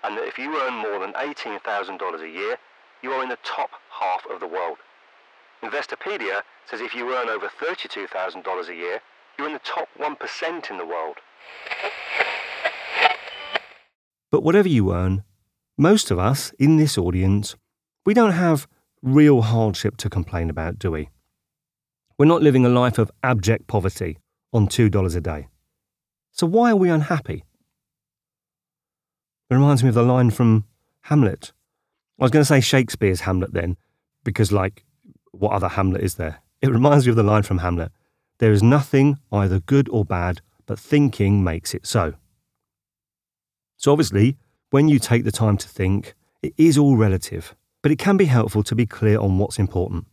and 0.04 0.18
that 0.18 0.26
if 0.26 0.40
you 0.40 0.60
earn 0.60 0.74
more 0.74 1.00
than 1.00 1.14
$18,000 1.14 2.24
a 2.24 2.28
year, 2.28 2.58
you 3.04 3.12
are 3.12 3.22
in 3.22 3.30
the 3.30 3.38
top 3.44 3.70
half 3.92 4.26
of 4.34 4.40
the 4.40 4.48
world. 4.48 4.78
Investopedia 5.64 6.42
says 6.66 6.82
if 6.82 6.96
you 6.96 7.14
earn 7.14 7.30
over 7.30 7.50
$32,000 7.50 8.70
a 8.70 8.76
year, 8.76 9.00
you're 9.38 9.48
in 9.48 9.54
the 9.54 9.60
top 9.60 9.90
1% 10.00 10.72
in 10.72 10.78
the 10.80 10.86
world. 10.86 11.18
But 14.32 14.42
whatever 14.42 14.68
you 14.68 14.92
earn, 14.92 15.24
most 15.78 16.12
of 16.12 16.20
us 16.20 16.52
in 16.60 16.78
this 16.78 16.98
audience, 16.98 17.56
we 18.06 18.14
don't 18.14 18.32
have 18.32 18.68
real 19.02 19.42
hardship 19.42 19.98
to 19.98 20.10
complain 20.10 20.50
about, 20.50 20.80
do 20.80 20.92
we? 20.92 21.10
We're 22.18 22.26
not 22.26 22.42
living 22.42 22.66
a 22.66 22.70
life 22.70 22.98
of 22.98 23.12
abject 23.24 23.68
poverty 23.68 24.18
on 24.54 24.68
$2 24.68 25.16
a 25.16 25.22
day. 25.22 25.48
So 26.32 26.48
why 26.48 26.72
are 26.72 26.76
we 26.76 26.90
unhappy? 26.90 27.44
It 29.50 29.54
reminds 29.54 29.84
me 29.84 29.90
of 29.90 29.96
the 29.96 30.04
line 30.04 30.32
from 30.32 30.66
Hamlet. 31.02 31.52
I 32.20 32.24
was 32.24 32.32
going 32.32 32.42
to 32.42 32.48
say 32.48 32.62
Shakespeare's 32.62 33.22
Hamlet 33.22 33.54
then, 33.54 33.78
because, 34.24 34.52
like, 34.52 34.86
what 35.32 35.52
other 35.52 35.68
Hamlet 35.68 36.02
is 36.02 36.16
there? 36.16 36.42
It 36.62 36.70
reminds 36.70 37.06
me 37.06 37.12
of 37.12 37.16
the 37.16 37.24
line 37.24 37.44
from 37.44 37.60
Hamlet 37.60 37.92
There 38.40 38.52
is 38.52 38.64
nothing 38.64 39.20
either 39.32 39.60
good 39.60 39.88
or 39.90 40.04
bad, 40.04 40.42
but 40.66 40.80
thinking 40.80 41.44
makes 41.44 41.74
it 41.74 41.86
so. 41.86 42.14
So, 43.78 43.92
obviously, 43.92 44.38
when 44.76 44.90
you 44.90 45.00
take 45.00 45.24
the 45.24 45.32
time 45.32 45.56
to 45.56 45.70
think, 45.70 46.16
it 46.42 46.54
is 46.58 46.78
all 46.78 46.98
relative, 46.98 47.56
but 47.82 47.94
it 47.94 47.98
can 47.98 48.18
be 48.18 48.26
helpful 48.26 48.62
to 48.62 48.76
be 48.76 48.86
clear 48.86 49.18
on 49.18 49.38
what's 49.38 49.58
important. 49.58 50.06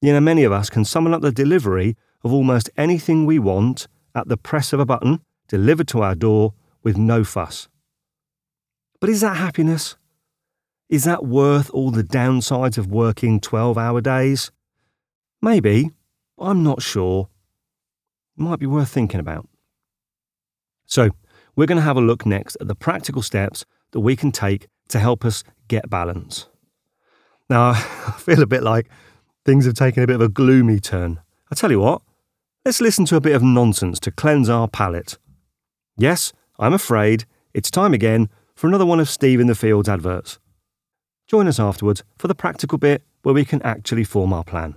You 0.00 0.12
know, 0.12 0.20
many 0.20 0.44
of 0.44 0.52
us 0.52 0.70
can 0.70 0.84
summon 0.84 1.12
up 1.12 1.20
the 1.20 1.32
delivery 1.32 1.96
of 2.22 2.32
almost 2.32 2.70
anything 2.76 3.26
we 3.26 3.40
want 3.40 3.88
at 4.14 4.28
the 4.28 4.36
press 4.36 4.72
of 4.72 4.78
a 4.78 4.86
button, 4.86 5.20
delivered 5.48 5.88
to 5.88 6.00
our 6.00 6.14
door 6.14 6.54
with 6.84 6.96
no 6.96 7.24
fuss. 7.24 7.66
But 9.00 9.10
is 9.10 9.20
that 9.22 9.36
happiness? 9.36 9.96
Is 10.88 11.02
that 11.02 11.26
worth 11.26 11.68
all 11.70 11.90
the 11.90 12.04
downsides 12.04 12.78
of 12.78 12.86
working 12.86 13.40
12 13.40 13.76
hour 13.76 14.00
days? 14.00 14.52
Maybe. 15.40 15.90
I'm 16.38 16.62
not 16.62 16.82
sure. 16.82 17.30
It 18.38 18.42
might 18.42 18.60
be 18.60 18.66
worth 18.66 18.90
thinking 18.90 19.18
about. 19.18 19.48
So, 20.86 21.10
we're 21.56 21.66
going 21.66 21.76
to 21.76 21.82
have 21.82 21.96
a 21.96 22.00
look 22.00 22.24
next 22.24 22.56
at 22.60 22.68
the 22.68 22.74
practical 22.74 23.22
steps 23.22 23.64
that 23.92 24.00
we 24.00 24.16
can 24.16 24.32
take 24.32 24.68
to 24.88 24.98
help 24.98 25.24
us 25.24 25.44
get 25.68 25.90
balance. 25.90 26.48
Now, 27.48 27.70
I 27.70 28.14
feel 28.18 28.42
a 28.42 28.46
bit 28.46 28.62
like 28.62 28.88
things 29.44 29.64
have 29.66 29.74
taken 29.74 30.02
a 30.02 30.06
bit 30.06 30.16
of 30.16 30.22
a 30.22 30.28
gloomy 30.28 30.80
turn. 30.80 31.20
I 31.50 31.54
tell 31.54 31.70
you 31.70 31.80
what, 31.80 32.02
let's 32.64 32.80
listen 32.80 33.04
to 33.06 33.16
a 33.16 33.20
bit 33.20 33.34
of 33.34 33.42
nonsense 33.42 34.00
to 34.00 34.10
cleanse 34.10 34.48
our 34.48 34.68
palate. 34.68 35.18
Yes, 35.96 36.32
I'm 36.58 36.72
afraid 36.72 37.24
it's 37.52 37.70
time 37.70 37.92
again 37.92 38.30
for 38.54 38.66
another 38.66 38.86
one 38.86 39.00
of 39.00 39.10
Steve 39.10 39.40
in 39.40 39.46
the 39.46 39.54
Fields 39.54 39.88
adverts. 39.88 40.38
Join 41.26 41.46
us 41.46 41.60
afterwards 41.60 42.02
for 42.18 42.28
the 42.28 42.34
practical 42.34 42.78
bit 42.78 43.02
where 43.22 43.34
we 43.34 43.44
can 43.44 43.62
actually 43.62 44.04
form 44.04 44.32
our 44.32 44.44
plan. 44.44 44.76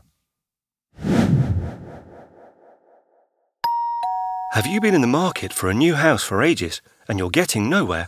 Have 4.56 4.66
you 4.66 4.80
been 4.80 4.96
in 4.96 5.02
the 5.02 5.08
market 5.08 5.52
for 5.52 5.70
a 5.70 5.74
new 5.74 5.96
house 5.96 6.24
for 6.24 6.42
ages 6.42 6.82
and 7.10 7.20
you're 7.20 7.30
getting 7.30 7.70
nowhere? 7.70 8.08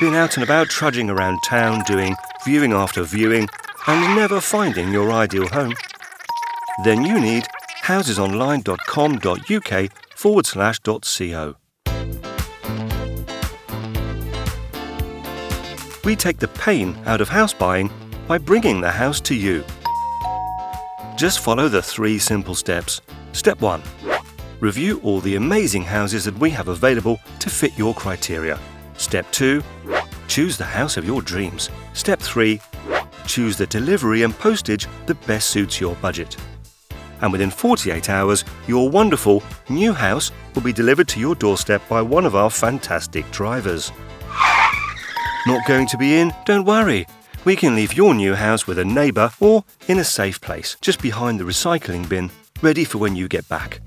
Been 0.00 0.14
out 0.14 0.38
and 0.38 0.42
about 0.42 0.70
trudging 0.70 1.10
around 1.10 1.40
town 1.44 1.84
doing 1.84 2.16
viewing 2.42 2.72
after 2.72 3.02
viewing 3.02 3.50
and 3.86 4.16
never 4.16 4.40
finding 4.40 4.90
your 4.90 5.12
ideal 5.12 5.46
home? 5.48 5.74
Then 6.84 7.04
you 7.04 7.20
need 7.20 7.44
housesonline.com.uk 7.82 9.92
forward 10.16 10.46
slash 10.46 10.78
.co. 10.78 11.54
We 16.02 16.16
take 16.16 16.38
the 16.38 16.48
pain 16.54 16.96
out 17.04 17.20
of 17.20 17.28
house 17.28 17.52
buying 17.52 17.90
by 18.26 18.38
bringing 18.38 18.80
the 18.80 18.90
house 18.90 19.20
to 19.20 19.34
you. 19.34 19.62
Just 21.18 21.40
follow 21.40 21.68
the 21.68 21.82
three 21.82 22.18
simple 22.18 22.54
steps. 22.54 23.02
Step 23.32 23.60
1 23.60 23.82
Review 24.60 25.00
all 25.04 25.20
the 25.20 25.36
amazing 25.36 25.82
houses 25.82 26.24
that 26.24 26.36
we 26.38 26.50
have 26.50 26.66
available 26.66 27.20
to 27.38 27.48
fit 27.48 27.78
your 27.78 27.94
criteria. 27.94 28.58
Step 28.96 29.30
2 29.30 29.62
Choose 30.26 30.58
the 30.58 30.64
house 30.64 30.96
of 30.96 31.04
your 31.04 31.22
dreams. 31.22 31.70
Step 31.92 32.18
3 32.18 32.60
Choose 33.26 33.56
the 33.56 33.68
delivery 33.68 34.24
and 34.24 34.36
postage 34.36 34.88
that 35.06 35.24
best 35.28 35.50
suits 35.50 35.80
your 35.80 35.94
budget. 35.96 36.36
And 37.20 37.30
within 37.30 37.50
48 37.50 38.10
hours, 38.10 38.44
your 38.66 38.90
wonderful 38.90 39.44
new 39.68 39.92
house 39.92 40.32
will 40.54 40.62
be 40.62 40.72
delivered 40.72 41.06
to 41.08 41.20
your 41.20 41.36
doorstep 41.36 41.88
by 41.88 42.02
one 42.02 42.26
of 42.26 42.34
our 42.34 42.50
fantastic 42.50 43.30
drivers. 43.30 43.92
Not 45.46 45.66
going 45.68 45.86
to 45.86 45.96
be 45.96 46.18
in? 46.18 46.32
Don't 46.46 46.64
worry. 46.64 47.06
We 47.44 47.54
can 47.54 47.76
leave 47.76 47.94
your 47.94 48.12
new 48.12 48.34
house 48.34 48.66
with 48.66 48.80
a 48.80 48.84
neighbour 48.84 49.30
or 49.38 49.64
in 49.86 50.00
a 50.00 50.04
safe 50.04 50.40
place 50.40 50.76
just 50.80 51.00
behind 51.00 51.38
the 51.38 51.44
recycling 51.44 52.08
bin, 52.08 52.30
ready 52.60 52.84
for 52.84 52.98
when 52.98 53.14
you 53.14 53.28
get 53.28 53.48
back. 53.48 53.80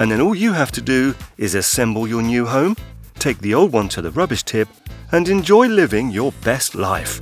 And 0.00 0.10
then 0.10 0.20
all 0.20 0.34
you 0.34 0.52
have 0.52 0.72
to 0.72 0.80
do 0.80 1.14
is 1.36 1.54
assemble 1.54 2.06
your 2.06 2.22
new 2.22 2.46
home, 2.46 2.76
take 3.18 3.38
the 3.38 3.54
old 3.54 3.72
one 3.72 3.88
to 3.90 4.02
the 4.02 4.12
rubbish 4.12 4.42
tip, 4.42 4.68
and 5.12 5.28
enjoy 5.28 5.68
living 5.68 6.10
your 6.10 6.32
best 6.44 6.74
life. 6.74 7.20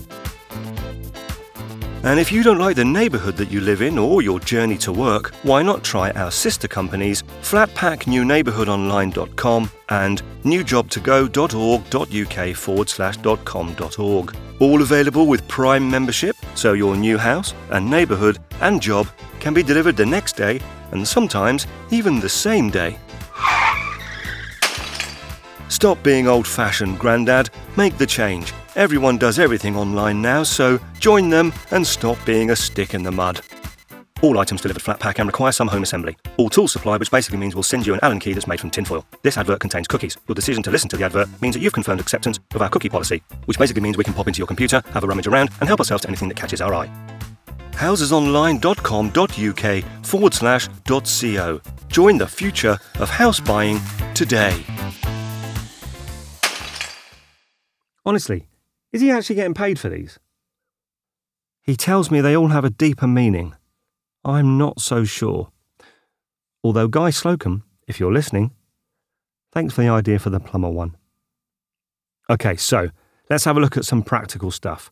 And 2.07 2.19
if 2.21 2.31
you 2.31 2.45
don't 2.45 2.59
like 2.59 2.77
the 2.77 2.85
neighbourhood 2.85 3.37
that 3.39 3.51
you 3.51 3.61
live 3.61 3.83
in 3.83 3.99
or 3.99 4.23
your 4.23 4.39
journey 4.39 4.79
to 4.79 4.93
work, 4.93 5.35
why 5.43 5.63
not 5.63 5.83
try 5.83 6.13
our 6.13 6.31
sister 6.31 6.69
companies 6.69 7.25
flatpacknewneighbourhoodonline.com 7.43 9.71
and 9.89 10.23
newjobtogo.org.uk 10.45 12.57
forward 12.57 12.89
slash 12.89 13.17
.com.org. 13.45 14.37
All 14.61 14.83
available 14.83 15.27
with 15.27 15.49
Prime 15.49 15.91
membership, 15.91 16.37
so 16.55 16.75
your 16.75 16.97
new 16.97 17.19
house 17.19 17.55
and 17.71 17.91
neighbourhood 17.91 18.39
and 18.61 18.81
job 18.81 19.09
can 19.41 19.53
be 19.53 19.65
delivered 19.65 19.97
the 19.97 20.07
next 20.07 20.37
day 20.37 20.61
and 20.93 21.07
sometimes 21.07 21.67
even 21.91 22.21
the 22.21 22.29
same 22.29 22.71
day. 22.71 22.99
Stop 25.69 26.03
being 26.03 26.27
old 26.27 26.47
fashioned, 26.47 26.99
Grandad. 26.99 27.51
Make 27.77 27.99
the 27.99 28.07
change. 28.07 28.53
Everyone 28.77 29.19
does 29.19 29.39
everything 29.39 29.77
online 29.77 30.23
now, 30.23 30.43
so 30.43 30.79
join 30.99 31.29
them 31.29 31.53
and 31.71 31.87
stop 31.87 32.17
being 32.25 32.51
a 32.51 32.57
stick 32.57 32.95
in 32.95 33.03
the 33.03 33.11
mud. 33.11 33.41
All 34.23 34.39
items 34.39 34.63
delivered 34.63 34.83
flat 34.83 34.99
pack 34.99 35.19
and 35.19 35.27
require 35.27 35.53
some 35.53 35.69
home 35.69 35.83
assembly. 35.83 36.17
All 36.39 36.49
tools 36.49 36.73
supplied, 36.73 37.01
which 37.01 37.11
basically 37.11 37.39
means 37.39 37.55
we'll 37.55 37.63
send 37.63 37.87
you 37.87 37.93
an 37.93 38.01
Allen 38.03 38.19
key 38.19 38.33
that's 38.33 38.47
made 38.47 38.61
from 38.61 38.71
tinfoil. 38.71 39.05
This 39.23 39.37
advert 39.37 39.61
contains 39.61 39.87
cookies. 39.87 40.17
Your 40.27 40.35
decision 40.35 40.63
to 40.63 40.71
listen 40.71 40.89
to 40.91 40.97
the 40.97 41.05
advert 41.05 41.29
means 41.43 41.55
that 41.55 41.61
you've 41.61 41.75
confirmed 41.75 42.01
acceptance 42.01 42.39
of 42.55 42.63
our 42.63 42.71
cookie 42.71 42.89
policy, 42.89 43.23
which 43.45 43.59
basically 43.59 43.83
means 43.83 43.99
we 43.99 44.05
can 44.05 44.15
pop 44.15 44.27
into 44.27 44.39
your 44.39 44.47
computer, 44.47 44.83
have 44.93 45.05
a 45.05 45.07
rummage 45.07 45.27
around, 45.27 45.51
and 45.61 45.69
help 45.69 45.81
ourselves 45.81 46.03
to 46.03 46.09
anything 46.09 46.29
that 46.29 46.37
catches 46.37 46.63
our 46.63 46.75
eye. 46.75 47.16
housesonline.com.uk 47.77 50.05
forward 50.05 50.35
slash 50.35 50.69
.co. 50.85 51.61
Join 51.89 52.19
the 52.19 52.27
future 52.27 52.79
of 52.99 53.09
house 53.09 53.41
buying 53.41 53.81
today. 54.15 54.63
Honestly, 58.05 58.49
is 58.93 59.01
he 59.01 59.11
actually 59.11 59.37
getting 59.37 59.55
paid 59.55 59.79
for 59.79 59.89
these? 59.89 60.19
He 61.63 61.77
tells 61.77 62.11
me 62.11 62.21
they 62.21 62.37
all 62.37 62.49
have 62.49 62.65
a 62.65 62.71
deeper 62.71 63.07
meaning. 63.07 63.55
I'm 64.25 64.57
not 64.57 64.81
so 64.81 65.05
sure. 65.05 65.51
Although, 66.63 66.89
Guy 66.89 67.11
Slocum, 67.11 67.65
if 67.89 68.01
you're 68.01 68.13
listening, 68.13 68.53
thanks 69.53 69.75
for 69.75 69.83
the 69.83 69.89
idea 69.89 70.19
for 70.19 70.31
the 70.31 70.41
plumber 70.41 70.71
one. 70.71 70.97
Okay, 72.31 72.57
so 72.57 72.91
let's 73.29 73.45
have 73.45 73.57
a 73.57 73.61
look 73.61 73.77
at 73.77 73.85
some 73.85 74.03
practical 74.03 74.51
stuff. 74.51 74.91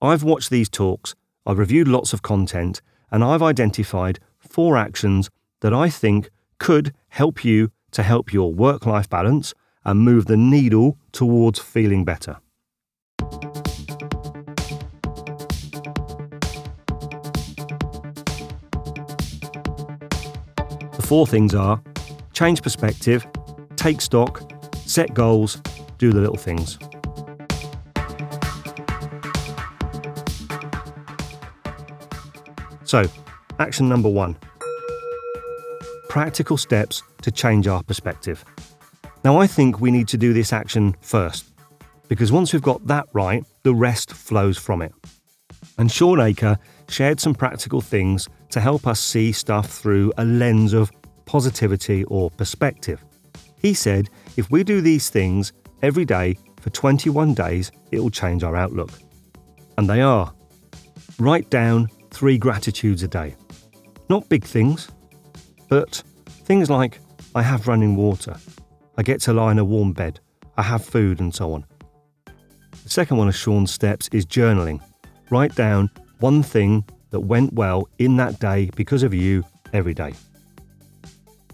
I've 0.00 0.22
watched 0.22 0.50
these 0.50 0.68
talks, 0.68 1.14
I've 1.48 1.58
reviewed 1.58 1.88
lots 1.88 2.12
of 2.12 2.20
content, 2.20 2.82
and 3.10 3.24
I've 3.24 3.42
identified 3.42 4.18
four 4.38 4.76
actions 4.76 5.30
that 5.60 5.72
I 5.72 5.88
think 5.88 6.28
could 6.58 6.92
help 7.08 7.42
you 7.42 7.70
to 7.92 8.02
help 8.02 8.34
your 8.34 8.52
work 8.52 8.84
life 8.84 9.08
balance 9.08 9.54
and 9.82 10.00
move 10.00 10.26
the 10.26 10.36
needle 10.36 10.98
towards 11.10 11.58
feeling 11.58 12.04
better. 12.04 12.36
The 20.96 21.04
four 21.06 21.26
things 21.26 21.54
are 21.54 21.82
change 22.34 22.60
perspective, 22.60 23.26
take 23.76 24.02
stock, 24.02 24.52
set 24.84 25.14
goals, 25.14 25.62
do 25.96 26.12
the 26.12 26.20
little 26.20 26.36
things. 26.36 26.78
So, 32.88 33.04
action 33.58 33.86
number 33.86 34.08
one 34.08 34.38
practical 36.08 36.56
steps 36.56 37.02
to 37.20 37.30
change 37.30 37.68
our 37.68 37.82
perspective. 37.82 38.42
Now, 39.24 39.36
I 39.36 39.46
think 39.46 39.78
we 39.78 39.90
need 39.90 40.08
to 40.08 40.16
do 40.16 40.32
this 40.32 40.54
action 40.54 40.96
first, 41.02 41.44
because 42.08 42.32
once 42.32 42.54
we've 42.54 42.62
got 42.62 42.86
that 42.86 43.06
right, 43.12 43.44
the 43.62 43.74
rest 43.74 44.14
flows 44.14 44.56
from 44.56 44.80
it. 44.80 44.94
And 45.76 45.92
Shawn 45.92 46.18
Achor 46.18 46.58
shared 46.88 47.20
some 47.20 47.34
practical 47.34 47.82
things 47.82 48.26
to 48.52 48.58
help 48.58 48.86
us 48.86 49.00
see 49.00 49.32
stuff 49.32 49.66
through 49.66 50.10
a 50.16 50.24
lens 50.24 50.72
of 50.72 50.90
positivity 51.26 52.04
or 52.04 52.30
perspective. 52.30 53.04
He 53.60 53.74
said 53.74 54.08
if 54.38 54.50
we 54.50 54.64
do 54.64 54.80
these 54.80 55.10
things 55.10 55.52
every 55.82 56.06
day 56.06 56.38
for 56.62 56.70
21 56.70 57.34
days, 57.34 57.70
it 57.92 58.00
will 58.00 58.08
change 58.08 58.42
our 58.42 58.56
outlook. 58.56 58.92
And 59.76 59.90
they 59.90 60.00
are 60.00 60.32
write 61.18 61.50
down 61.50 61.88
three 62.10 62.38
gratitudes 62.38 63.02
a 63.02 63.08
day. 63.08 63.34
Not 64.08 64.28
big 64.28 64.44
things, 64.44 64.88
but 65.68 66.02
things 66.44 66.70
like 66.70 66.98
I 67.34 67.42
have 67.42 67.68
running 67.68 67.96
water, 67.96 68.36
I 68.96 69.02
get 69.02 69.20
to 69.22 69.32
lie 69.32 69.52
in 69.52 69.58
a 69.58 69.64
warm 69.64 69.92
bed, 69.92 70.20
I 70.56 70.62
have 70.62 70.84
food, 70.84 71.20
and 71.20 71.34
so 71.34 71.52
on. 71.52 71.64
The 72.84 72.90
second 72.90 73.18
one 73.18 73.28
of 73.28 73.36
Shawn's 73.36 73.70
steps 73.70 74.08
is 74.12 74.24
journaling. 74.24 74.80
Write 75.30 75.54
down 75.54 75.90
one 76.20 76.42
thing 76.42 76.84
that 77.10 77.20
went 77.20 77.52
well 77.52 77.88
in 77.98 78.16
that 78.16 78.40
day 78.40 78.70
because 78.74 79.02
of 79.02 79.12
you 79.12 79.44
every 79.72 79.94
day. 79.94 80.14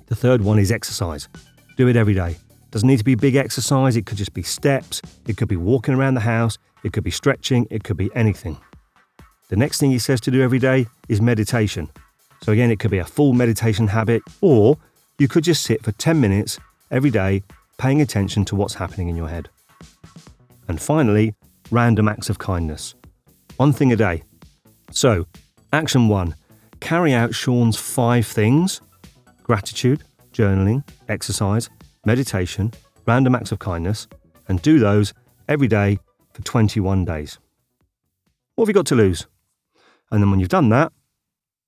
The 0.06 0.14
third 0.14 0.42
one 0.42 0.58
is 0.58 0.70
exercise. 0.70 1.28
Do 1.76 1.88
it 1.88 1.96
every 1.96 2.14
day. 2.14 2.36
Doesn't 2.70 2.86
need 2.86 2.98
to 2.98 3.04
be 3.04 3.14
big 3.14 3.36
exercise, 3.36 3.96
it 3.96 4.06
could 4.06 4.18
just 4.18 4.34
be 4.34 4.42
steps, 4.42 5.00
it 5.26 5.36
could 5.36 5.48
be 5.48 5.56
walking 5.56 5.94
around 5.94 6.14
the 6.14 6.20
house, 6.20 6.58
it 6.82 6.92
could 6.92 7.04
be 7.04 7.10
stretching, 7.10 7.66
it 7.70 7.84
could 7.84 7.96
be 7.96 8.10
anything. 8.14 8.56
The 9.48 9.57
next 9.57 9.78
thing 9.78 9.90
he 9.90 9.98
says 9.98 10.20
to 10.22 10.30
do 10.30 10.42
every 10.42 10.59
day 10.59 10.87
is 11.09 11.20
meditation. 11.20 11.88
So, 12.42 12.52
again, 12.52 12.70
it 12.70 12.78
could 12.78 12.90
be 12.90 12.98
a 12.98 13.04
full 13.04 13.33
meditation 13.33 13.88
habit, 13.88 14.22
or 14.40 14.78
you 15.18 15.28
could 15.28 15.44
just 15.44 15.62
sit 15.62 15.83
for 15.83 15.92
10 15.92 16.20
minutes 16.20 16.59
every 16.90 17.11
day 17.11 17.42
paying 17.78 18.00
attention 18.00 18.44
to 18.46 18.57
what's 18.57 18.74
happening 18.74 19.09
in 19.09 19.16
your 19.16 19.28
head. 19.28 19.48
And 20.68 20.80
finally, 20.80 21.35
random 21.70 22.09
acts 22.09 22.30
of 22.30 22.38
kindness. 22.38 22.94
One 23.57 23.72
thing 23.72 23.92
a 23.92 23.96
day. 23.96 24.22
So, 24.90 25.26
action 25.72 26.09
one 26.09 26.35
carry 26.80 27.14
out 27.14 27.35
Shawn's 27.35 27.78
five 27.78 28.26
things 28.26 28.80
gratitude, 29.42 30.02
journaling, 30.33 30.83
exercise, 31.09 31.68
meditation, 32.07 32.72
random 33.07 33.35
acts 33.35 33.52
of 33.52 33.59
kindness, 33.59 34.09
and 34.48 34.61
do 34.62 34.78
those 34.78 35.12
every 35.48 35.68
day 35.68 35.98
for 36.33 36.42
21 36.42 37.04
days. 37.04 37.38
What 38.54 38.64
have 38.64 38.68
you 38.68 38.74
got 38.74 38.87
to 38.87 38.94
lose? 38.94 39.26
And 40.14 40.22
then 40.22 40.31
when 40.31 40.38
you've 40.38 40.48
done 40.48 40.68
that, 40.68 40.92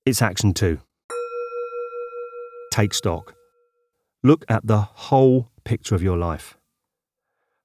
it's 0.05 0.21
action 0.21 0.53
two. 0.53 0.79
Take 2.71 2.93
stock. 2.93 3.35
Look 4.23 4.45
at 4.47 4.65
the 4.65 4.79
whole 4.79 5.51
picture 5.65 5.95
of 5.95 6.01
your 6.01 6.15
life. 6.15 6.57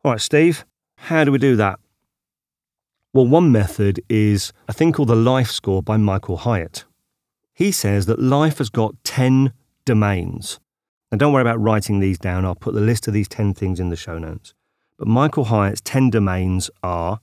All 0.05 0.11
right, 0.11 0.21
Steve, 0.21 0.64
how 0.97 1.23
do 1.23 1.31
we 1.31 1.38
do 1.38 1.55
that? 1.55 1.79
Well, 3.12 3.29
one 3.29 3.53
method 3.53 4.03
is 4.09 4.53
a 4.66 4.73
thing 4.73 4.90
called 4.90 5.07
the 5.07 5.14
Life 5.14 5.53
Score 5.53 5.85
by 5.85 5.99
Michael 5.99 6.38
Hyatt. 6.38 6.85
He 7.55 7.71
says 7.71 8.07
that 8.07 8.18
life 8.18 8.59
has 8.59 8.68
got 8.68 8.97
10 9.05 9.53
domains. 9.85 10.59
Now, 11.12 11.18
don't 11.18 11.33
worry 11.33 11.42
about 11.42 11.61
writing 11.61 12.01
these 12.01 12.18
down, 12.18 12.45
I'll 12.45 12.57
put 12.57 12.75
the 12.75 12.81
list 12.81 13.07
of 13.07 13.14
these 13.14 13.29
10 13.29 13.55
things 13.55 13.79
in 13.79 13.90
the 13.90 13.95
show 13.95 14.18
notes. 14.18 14.53
But 14.99 15.07
Michael 15.07 15.45
Hyatt's 15.45 15.81
10 15.83 16.11
domains 16.11 16.71
are 16.83 17.21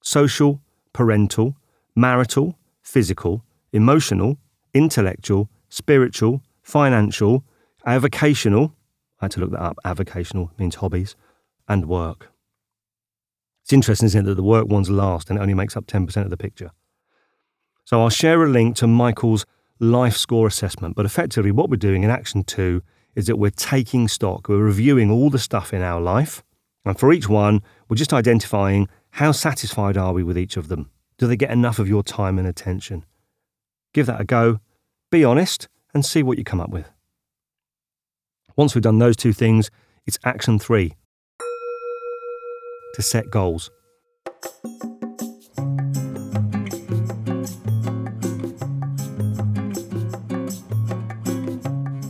social, 0.00 0.62
parental, 0.94 1.54
marital, 1.94 2.57
physical, 2.88 3.44
emotional, 3.72 4.38
intellectual, 4.72 5.50
spiritual, 5.68 6.42
financial, 6.62 7.44
avocational. 7.86 8.72
I 9.20 9.26
had 9.26 9.32
to 9.32 9.40
look 9.40 9.50
that 9.50 9.60
up. 9.62 9.78
Avocational 9.84 10.58
means 10.58 10.76
hobbies 10.76 11.14
and 11.68 11.86
work. 11.86 12.30
It's 13.62 13.74
interesting, 13.74 14.06
isn't 14.06 14.22
it, 14.22 14.24
that 14.24 14.36
the 14.36 14.42
work 14.42 14.68
one's 14.68 14.88
last 14.88 15.28
and 15.28 15.38
it 15.38 15.42
only 15.42 15.52
makes 15.52 15.76
up 15.76 15.86
10% 15.86 16.16
of 16.24 16.30
the 16.30 16.38
picture. 16.38 16.70
So 17.84 18.00
I'll 18.00 18.08
share 18.08 18.42
a 18.42 18.48
link 18.48 18.76
to 18.76 18.86
Michael's 18.86 19.44
life 19.78 20.16
score 20.16 20.46
assessment. 20.46 20.96
But 20.96 21.04
effectively, 21.04 21.50
what 21.50 21.68
we're 21.68 21.76
doing 21.76 22.04
in 22.04 22.10
action 22.10 22.42
two 22.42 22.82
is 23.14 23.26
that 23.26 23.36
we're 23.36 23.50
taking 23.50 24.08
stock, 24.08 24.48
we're 24.48 24.64
reviewing 24.64 25.10
all 25.10 25.28
the 25.28 25.38
stuff 25.38 25.74
in 25.74 25.82
our 25.82 26.00
life. 26.00 26.42
And 26.86 26.98
for 26.98 27.12
each 27.12 27.28
one, 27.28 27.60
we're 27.88 27.96
just 27.96 28.14
identifying 28.14 28.88
how 29.10 29.32
satisfied 29.32 29.98
are 29.98 30.14
we 30.14 30.22
with 30.22 30.38
each 30.38 30.56
of 30.56 30.68
them? 30.68 30.90
Do 31.18 31.26
they 31.26 31.36
get 31.36 31.50
enough 31.50 31.80
of 31.80 31.88
your 31.88 32.04
time 32.04 32.38
and 32.38 32.46
attention? 32.46 33.04
Give 33.92 34.06
that 34.06 34.20
a 34.20 34.24
go, 34.24 34.60
be 35.10 35.24
honest, 35.24 35.66
and 35.92 36.06
see 36.06 36.22
what 36.22 36.38
you 36.38 36.44
come 36.44 36.60
up 36.60 36.70
with. 36.70 36.88
Once 38.54 38.74
we've 38.74 38.82
done 38.82 39.00
those 39.00 39.16
two 39.16 39.32
things, 39.32 39.68
it's 40.06 40.18
action 40.24 40.60
three 40.60 40.94
to 42.94 43.02
set 43.02 43.30
goals. 43.30 43.68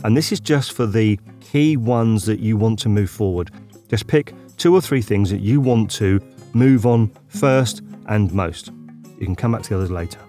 And 0.03 0.15
this 0.15 0.31
is 0.31 0.39
just 0.39 0.71
for 0.73 0.85
the 0.85 1.19
key 1.41 1.77
ones 1.77 2.25
that 2.25 2.39
you 2.39 2.57
want 2.57 2.77
to 2.79 2.89
move 2.89 3.09
forward. 3.09 3.49
Just 3.89 4.05
pick 4.05 4.35
two 4.57 4.75
or 4.75 4.81
three 4.81 5.01
things 5.01 5.31
that 5.31 5.41
you 5.41 5.59
want 5.59 5.89
to 5.91 6.21
move 6.53 6.85
on 6.85 7.11
first 7.27 7.81
and 8.07 8.31
most. 8.31 8.71
You 9.19 9.25
can 9.25 9.35
come 9.35 9.51
back 9.51 9.63
to 9.63 9.69
the 9.69 9.75
others 9.75 9.91
later. 9.91 10.19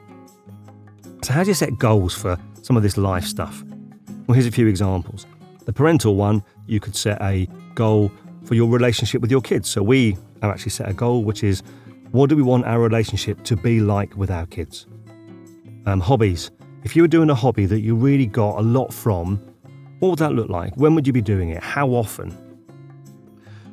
So, 1.23 1.33
how 1.33 1.45
do 1.45 1.49
you 1.49 1.55
set 1.55 1.79
goals 1.79 2.15
for 2.15 2.37
some 2.63 2.77
of 2.77 2.83
this 2.83 2.97
life 2.97 3.25
stuff? 3.25 3.63
Well, 4.27 4.35
here's 4.35 4.47
a 4.47 4.51
few 4.51 4.67
examples. 4.67 5.27
The 5.65 5.73
parental 5.73 6.17
one, 6.17 6.43
you 6.67 6.81
could 6.81 6.97
set 6.97 7.21
a 7.23 7.47
goal 7.75 8.11
for 8.45 8.55
your 8.55 8.69
relationship 8.69 9.21
with 9.21 9.31
your 9.31 9.41
kids. 9.41 9.69
So, 9.69 9.83
we 9.83 10.19
have 10.43 10.51
actually 10.51 10.73
set 10.73 10.89
a 10.89 10.93
goal 10.93 11.23
which 11.23 11.45
is 11.45 11.63
what 12.11 12.29
do 12.29 12.37
we 12.37 12.43
want 12.43 12.65
our 12.65 12.81
relationship 12.81 13.45
to 13.45 13.57
be 13.57 13.79
like 13.79 14.17
with 14.17 14.31
our 14.31 14.47
kids? 14.47 14.87
Um, 15.87 16.01
hobbies. 16.01 16.51
If 16.83 16.97
you 16.97 17.03
were 17.03 17.09
doing 17.09 17.31
a 17.31 17.35
hobby 17.35 17.67
that 17.67 17.81
you 17.81 17.95
really 17.95 18.27
got 18.27 18.59
a 18.59 18.63
lot 18.63 18.93
from, 18.93 19.37
what 20.01 20.09
would 20.09 20.19
that 20.19 20.33
look 20.33 20.49
like? 20.49 20.77
When 20.77 20.95
would 20.97 21.07
you 21.07 21.13
be 21.13 21.21
doing 21.21 21.51
it? 21.51 21.63
How 21.63 21.89
often? 21.91 22.37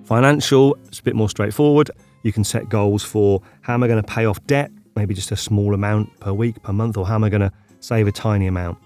Financial, 0.03 0.75
it's 0.85 0.99
a 0.99 1.03
bit 1.03 1.15
more 1.15 1.29
straightforward. 1.29 1.89
You 2.23 2.31
can 2.31 2.43
set 2.43 2.69
goals 2.69 3.03
for 3.03 3.41
how 3.61 3.73
am 3.73 3.83
I 3.83 3.87
going 3.87 4.03
to 4.03 4.07
pay 4.07 4.25
off 4.25 4.45
debt 4.45 4.71
maybe 4.97 5.13
just 5.13 5.31
a 5.31 5.35
small 5.35 5.73
amount 5.73 6.19
per 6.19 6.33
week, 6.33 6.61
per 6.63 6.73
month, 6.73 6.97
or 6.97 7.05
how 7.05 7.15
am 7.15 7.23
I 7.23 7.29
going 7.29 7.41
to 7.41 7.51
save 7.79 8.07
a 8.07 8.11
tiny 8.11 8.47
amount? 8.47 8.77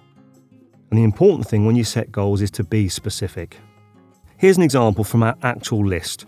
And 0.89 0.99
the 0.99 1.03
important 1.03 1.47
thing 1.47 1.65
when 1.65 1.75
you 1.75 1.83
set 1.83 2.11
goals 2.11 2.41
is 2.41 2.51
to 2.51 2.63
be 2.63 2.89
specific. 2.89 3.57
Here's 4.37 4.57
an 4.57 4.63
example 4.63 5.03
from 5.03 5.23
our 5.23 5.35
actual 5.41 5.85
list. 5.85 6.25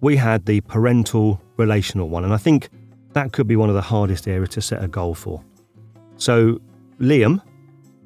We 0.00 0.16
had 0.16 0.46
the 0.46 0.60
parental 0.62 1.42
relational 1.56 2.08
one, 2.08 2.24
and 2.24 2.32
I 2.32 2.36
think 2.36 2.68
that 3.14 3.32
could 3.32 3.48
be 3.48 3.56
one 3.56 3.68
of 3.68 3.74
the 3.74 3.82
hardest 3.82 4.28
areas 4.28 4.50
to 4.50 4.62
set 4.62 4.82
a 4.82 4.88
goal 4.88 5.14
for. 5.14 5.42
So, 6.16 6.60
Liam, 7.00 7.42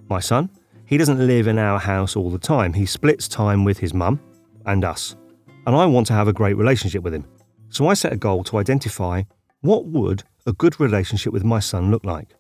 my 0.09 0.21
son, 0.21 0.49
he 0.87 0.97
doesn't 0.97 1.27
live 1.27 1.47
in 1.47 1.59
our 1.59 1.79
house 1.79 2.17
all 2.17 2.31
the 2.31 2.39
time. 2.39 2.73
He 2.73 2.87
splits 2.87 3.29
time 3.29 3.65
with 3.65 3.79
his 3.79 3.93
mum 3.93 4.21
and 4.67 4.85
us. 4.85 5.17
And 5.67 5.77
I 5.77 5.87
want 5.87 6.07
to 6.09 6.13
have 6.13 6.29
a 6.29 6.33
great 6.33 6.57
relationship 6.57 7.03
with 7.03 7.15
him. 7.15 7.25
So 7.71 7.89
I 7.89 7.95
set 7.95 8.13
a 8.13 8.17
goal 8.17 8.45
to 8.45 8.59
identify 8.59 9.23
what 9.63 9.87
would 9.87 10.25
a 10.45 10.53
good 10.53 10.79
relationship 10.79 11.33
with 11.33 11.45
my 11.45 11.61
son 11.61 11.91
look 11.91 12.05
like? 12.05 12.35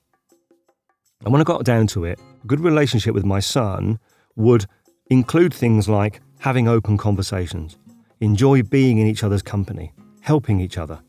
And 1.24 1.32
when 1.32 1.40
I 1.40 1.44
got 1.44 1.64
down 1.64 1.86
to 1.88 2.04
it, 2.04 2.20
a 2.42 2.46
good 2.46 2.60
relationship 2.60 3.14
with 3.14 3.24
my 3.24 3.40
son 3.40 3.98
would 4.34 4.66
include 5.06 5.54
things 5.54 5.88
like 5.88 6.20
having 6.40 6.66
open 6.66 6.98
conversations, 6.98 7.78
enjoy 8.20 8.62
being 8.62 8.98
in 8.98 9.06
each 9.06 9.22
other's 9.22 9.42
company, 9.42 9.92
helping 10.20 10.60
each 10.60 10.76
other. 10.76 11.00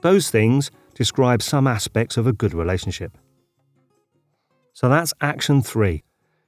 Those 0.00 0.30
things 0.30 0.70
describe 0.94 1.42
some 1.42 1.66
aspects 1.66 2.16
of 2.16 2.26
a 2.26 2.32
good 2.32 2.54
relationship. 2.54 3.16
So 4.72 4.88
that's 4.88 5.12
action 5.20 5.62
three 5.62 6.02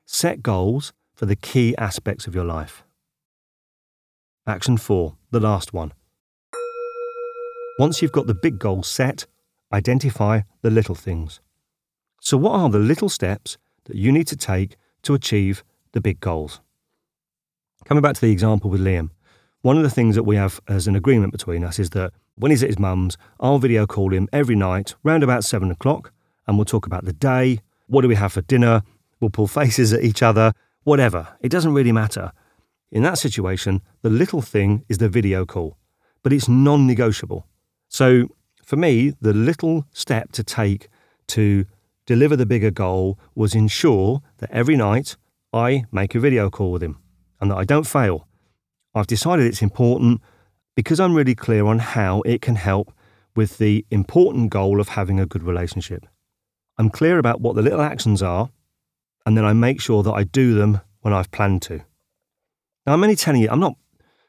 set 0.07 0.43
goals 0.43 0.93
for 1.15 1.27
the 1.27 1.37
key 1.37 1.77
aspects 1.77 2.27
of 2.27 2.35
your 2.35 2.45
life. 2.45 2.85
Action 4.47 4.79
four, 4.79 5.17
the 5.31 5.41
last 5.41 5.75
one. 5.75 5.93
Once 7.81 8.03
you've 8.03 8.13
got 8.13 8.27
the 8.27 8.35
big 8.35 8.59
goals 8.59 8.87
set, 8.87 9.25
identify 9.73 10.43
the 10.61 10.69
little 10.69 10.95
things. 10.95 11.41
So, 12.21 12.37
what 12.37 12.53
are 12.53 12.69
the 12.69 12.79
little 12.79 13.09
steps 13.09 13.57
that 13.87 13.97
you 13.97 14.13
need 14.13 14.27
to 14.27 14.37
take 14.37 14.77
to 15.05 15.15
achieve 15.15 15.65
the 15.93 16.01
big 16.03 16.21
goals? 16.21 16.61
Coming 17.87 18.03
back 18.03 18.17
to 18.17 18.21
the 18.21 18.33
example 18.33 18.69
with 18.69 18.83
Liam, 18.83 19.09
one 19.63 19.79
of 19.79 19.83
the 19.83 19.89
things 19.89 20.15
that 20.15 20.25
we 20.25 20.37
have 20.37 20.61
as 20.69 20.87
an 20.87 20.95
agreement 20.95 21.33
between 21.33 21.65
us 21.65 21.79
is 21.79 21.89
that 21.91 22.13
when 22.35 22.51
he's 22.51 22.63
at 22.63 22.69
his 22.69 22.79
mum's, 22.79 23.17
I'll 23.41 23.59
video 23.59 23.87
call 23.87 24.13
him 24.13 24.29
every 24.31 24.57
night 24.57 24.95
round 25.03 25.23
about 25.23 25.45
seven 25.45 25.71
o'clock 25.71 26.13
and 26.47 26.59
we'll 26.59 26.67
talk 26.67 26.85
about 26.85 27.07
the 27.07 27.15
day. 27.15 27.61
What 27.87 28.03
do 28.03 28.09
we 28.09 28.17
have 28.17 28.35
for 28.35 28.43
dinner? 28.43 28.83
We'll 29.21 29.31
pull 29.31 29.47
faces 29.47 29.95
at 29.95 30.05
each 30.05 30.23
other, 30.23 30.53
whatever. 30.85 31.29
It 31.41 31.49
doesn't 31.49 31.73
really 31.73 31.93
matter. 31.93 32.33
In 32.93 33.05
that 33.05 33.17
situation, 33.17 33.81
the 34.03 34.11
little 34.11 34.43
thing 34.43 34.85
is 34.91 34.99
the 34.99 35.09
video 35.09 35.47
call, 35.47 35.79
but 36.23 36.35
it's 36.35 36.47
non 36.47 36.87
negotiable. 36.87 37.47
So 37.91 38.29
for 38.65 38.77
me, 38.77 39.15
the 39.21 39.35
little 39.35 39.85
step 39.93 40.33
to 40.33 40.45
take 40.45 40.89
to 41.29 41.67
deliver 42.07 42.37
the 42.37 42.47
bigger 42.47 42.71
goal 42.71 43.19
was 43.35 43.55
ensure 43.55 44.23
that 44.39 44.51
every 44.51 44.77
night 44.77 45.17
I 45.53 45.85
make 45.91 46.15
a 46.15 46.21
video 46.21 46.49
call 46.49 46.71
with 46.71 46.83
him 46.83 46.99
and 47.41 47.51
that 47.51 47.57
I 47.57 47.65
don't 47.65 47.87
fail. 47.87 48.29
I've 48.95 49.09
decided 49.09 49.45
it's 49.45 49.61
important 49.61 50.23
because 50.77 51.01
I'm 51.01 51.15
really 51.15 51.35
clear 51.35 51.67
on 51.67 51.81
how 51.81 52.23
it 52.23 52.41
can 52.41 52.55
help 52.55 52.93
with 53.35 53.59
the 53.59 53.85
important 53.91 54.51
goal 54.51 54.81
of 54.81 54.91
having 54.91 55.19
a 55.19 55.27
good 55.27 55.43
relationship. 55.43 56.07
I'm 56.79 56.91
clear 56.91 57.19
about 57.19 57.41
what 57.41 57.57
the 57.57 57.63
little 57.63 57.81
actions 57.81 58.23
are, 58.23 58.51
and 59.27 59.37
then 59.37 59.45
I 59.45 59.53
make 59.53 59.81
sure 59.81 60.03
that 60.03 60.13
I 60.13 60.25
do 60.25 60.55
them 60.55 60.81
when 61.01 61.13
I've 61.13 61.31
planned 61.31 61.63
to. 61.63 61.83
Now, 62.87 62.95
I'm 62.95 63.03
only 63.03 63.17
telling 63.17 63.43
you, 63.43 63.49
I'm 63.51 63.61
not 63.61 63.75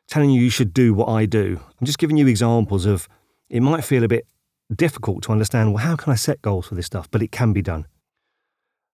telling 0.07 0.29
you 0.31 0.41
you 0.41 0.49
should 0.49 0.73
do 0.73 0.93
what 0.93 1.09
I 1.09 1.25
do. 1.25 1.59
I'm 1.79 1.85
just 1.85 1.99
giving 1.99 2.17
you 2.17 2.27
examples 2.27 2.85
of 2.85 3.07
it 3.51 3.59
might 3.59 3.83
feel 3.83 4.03
a 4.03 4.07
bit 4.07 4.25
difficult 4.73 5.23
to 5.23 5.31
understand, 5.33 5.73
well, 5.73 5.83
how 5.83 5.97
can 5.97 6.13
I 6.13 6.15
set 6.15 6.41
goals 6.41 6.67
for 6.67 6.75
this 6.75 6.85
stuff? 6.85 7.11
But 7.11 7.21
it 7.21 7.31
can 7.31 7.51
be 7.51 7.61
done. 7.61 7.85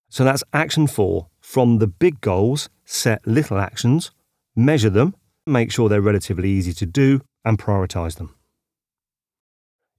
So 0.10 0.24
that's 0.24 0.44
action 0.52 0.88
four. 0.88 1.28
From 1.40 1.78
the 1.78 1.88
big 1.88 2.20
goals, 2.22 2.68
set 2.84 3.26
little 3.28 3.60
actions, 3.60 4.12
measure 4.56 4.90
them, 4.90 5.16
make 5.46 5.72
sure 5.72 5.88
they're 5.88 6.02
relatively 6.02 6.50
easy 6.50 6.74
to 6.74 6.86
do, 6.88 7.22
and 7.46 7.60
prioritize 7.60 8.16
them. 8.16 8.34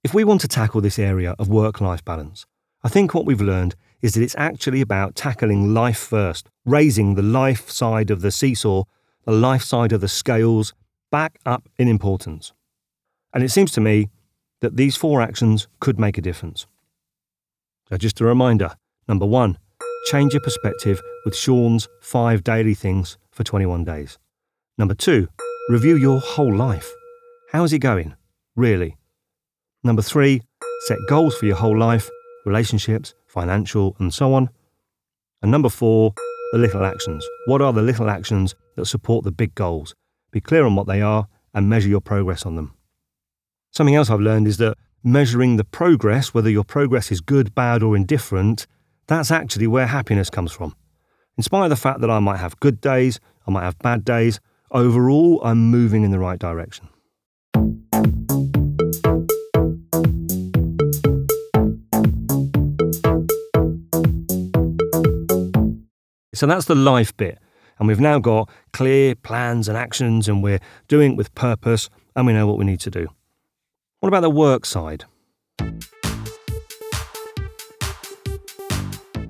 If 0.03 0.13
we 0.13 0.25
want 0.25 0.41
to 0.41 0.47
tackle 0.47 0.81
this 0.81 0.99
area 0.99 1.35
of 1.39 1.47
work 1.47 1.79
life 1.79 2.03
balance, 2.03 2.45
I 2.83 2.89
think 2.89 3.13
what 3.13 3.25
we've 3.25 3.41
learned 3.41 3.75
is 4.01 4.13
that 4.13 4.23
it's 4.23 4.35
actually 4.37 4.81
about 4.81 5.15
tackling 5.15 5.73
life 5.73 5.97
first, 5.97 6.49
raising 6.65 7.15
the 7.15 7.21
life 7.21 7.69
side 7.69 8.11
of 8.11 8.21
the 8.21 8.31
seesaw, 8.31 8.83
the 9.25 9.31
life 9.31 9.63
side 9.63 9.93
of 9.93 10.01
the 10.01 10.07
scales, 10.07 10.73
back 11.11 11.39
up 11.45 11.69
in 11.77 11.87
importance. 11.87 12.51
And 13.33 13.43
it 13.43 13.49
seems 13.49 13.71
to 13.71 13.81
me 13.81 14.09
that 14.61 14.75
these 14.75 14.95
four 14.95 15.21
actions 15.21 15.67
could 15.79 15.99
make 15.99 16.17
a 16.17 16.21
difference. 16.21 16.67
So, 17.89 17.97
just 17.97 18.21
a 18.21 18.25
reminder 18.25 18.75
number 19.07 19.25
one, 19.25 19.57
change 20.05 20.33
your 20.33 20.41
perspective 20.41 21.01
with 21.25 21.35
Shawn's 21.35 21.87
five 22.01 22.43
daily 22.43 22.73
things 22.73 23.17
for 23.31 23.43
21 23.43 23.83
days. 23.83 24.19
Number 24.77 24.93
two, 24.93 25.27
review 25.69 25.95
your 25.95 26.19
whole 26.19 26.53
life. 26.55 26.91
How 27.51 27.63
is 27.63 27.73
it 27.73 27.79
going? 27.79 28.15
Really? 28.55 28.97
Number 29.83 30.01
three, 30.01 30.41
set 30.87 30.97
goals 31.07 31.35
for 31.35 31.45
your 31.45 31.55
whole 31.55 31.77
life, 31.77 32.09
relationships, 32.45 33.13
financial, 33.27 33.95
and 33.99 34.13
so 34.13 34.33
on. 34.33 34.49
And 35.41 35.51
number 35.51 35.69
four, 35.69 36.13
the 36.51 36.59
little 36.59 36.83
actions. 36.83 37.25
What 37.45 37.61
are 37.61 37.73
the 37.73 37.81
little 37.81 38.09
actions 38.09 38.55
that 38.75 38.85
support 38.85 39.23
the 39.23 39.31
big 39.31 39.55
goals? 39.55 39.95
Be 40.31 40.41
clear 40.41 40.65
on 40.65 40.75
what 40.75 40.87
they 40.87 41.01
are 41.01 41.27
and 41.53 41.69
measure 41.69 41.89
your 41.89 42.01
progress 42.01 42.45
on 42.45 42.55
them. 42.55 42.73
Something 43.71 43.95
else 43.95 44.09
I've 44.09 44.19
learned 44.19 44.47
is 44.47 44.57
that 44.57 44.77
measuring 45.03 45.57
the 45.57 45.63
progress, 45.63 46.33
whether 46.33 46.49
your 46.49 46.63
progress 46.63 47.11
is 47.11 47.21
good, 47.21 47.53
bad, 47.53 47.83
or 47.83 47.95
indifferent, 47.95 48.65
that's 49.07 49.31
actually 49.31 49.67
where 49.67 49.85
happiness 49.85 50.29
comes 50.29 50.51
from. 50.51 50.75
In 51.37 51.43
spite 51.43 51.65
of 51.65 51.69
the 51.69 51.75
fact 51.75 52.01
that 52.01 52.09
I 52.09 52.19
might 52.19 52.37
have 52.37 52.59
good 52.59 52.81
days, 52.81 53.19
I 53.47 53.51
might 53.51 53.63
have 53.63 53.77
bad 53.79 54.03
days, 54.03 54.39
overall, 54.71 55.39
I'm 55.43 55.69
moving 55.69 56.03
in 56.03 56.11
the 56.11 56.19
right 56.19 56.39
direction. 56.39 56.89
So 66.33 66.47
that's 66.47 66.65
the 66.65 66.75
life 66.75 67.15
bit. 67.17 67.37
And 67.77 67.87
we've 67.87 67.99
now 67.99 68.19
got 68.19 68.49
clear 68.73 69.13
plans 69.15 69.67
and 69.67 69.77
actions, 69.77 70.27
and 70.27 70.41
we're 70.41 70.59
doing 70.87 71.13
it 71.13 71.15
with 71.15 71.33
purpose, 71.35 71.89
and 72.15 72.25
we 72.25 72.33
know 72.33 72.47
what 72.47 72.57
we 72.57 72.65
need 72.65 72.79
to 72.81 72.89
do. 72.89 73.07
What 73.99 74.07
about 74.07 74.21
the 74.21 74.29
work 74.29 74.65
side? 74.65 75.03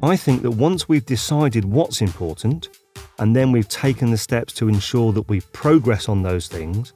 I 0.04 0.16
think 0.16 0.44
that 0.44 0.52
once 0.52 0.88
we've 0.88 1.06
decided 1.08 1.66
what's 1.66 2.02
important, 2.02 2.70
and 3.18 3.36
then 3.36 3.52
we've 3.52 3.68
taken 3.68 4.12
the 4.12 4.18
steps 4.18 4.54
to 4.54 4.70
ensure 4.70 5.12
that 5.14 5.28
we 5.28 5.42
progress 5.42 6.08
on 6.08 6.22
those 6.22 6.48
things, 6.48 6.94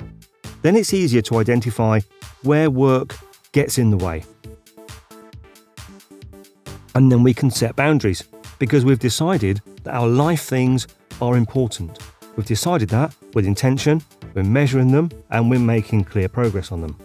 then 0.61 0.75
it's 0.75 0.93
easier 0.93 1.23
to 1.23 1.37
identify 1.37 2.01
where 2.43 2.69
work 2.69 3.17
gets 3.53 3.79
in 3.79 3.89
the 3.89 3.97
way. 3.97 4.23
And 6.93 7.11
then 7.11 7.23
we 7.23 7.33
can 7.33 7.49
set 7.49 7.75
boundaries 7.75 8.23
because 8.59 8.85
we've 8.85 8.99
decided 8.99 9.63
that 9.81 9.95
our 9.95 10.07
life 10.07 10.43
things 10.43 10.87
are 11.19 11.35
important. 11.35 11.97
We've 12.35 12.45
decided 12.45 12.89
that 12.89 13.15
with 13.33 13.47
intention, 13.47 14.03
we're 14.35 14.43
measuring 14.43 14.91
them, 14.91 15.09
and 15.31 15.49
we're 15.49 15.59
making 15.59 16.03
clear 16.03 16.29
progress 16.29 16.71
on 16.71 16.81
them. 16.81 16.97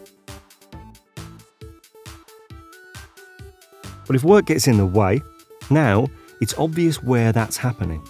But 4.08 4.16
if 4.16 4.24
work 4.24 4.46
gets 4.46 4.66
in 4.66 4.78
the 4.78 4.86
way, 4.86 5.22
now 5.70 6.08
it's 6.40 6.58
obvious 6.58 7.02
where 7.02 7.30
that's 7.30 7.58
happening. 7.58 8.02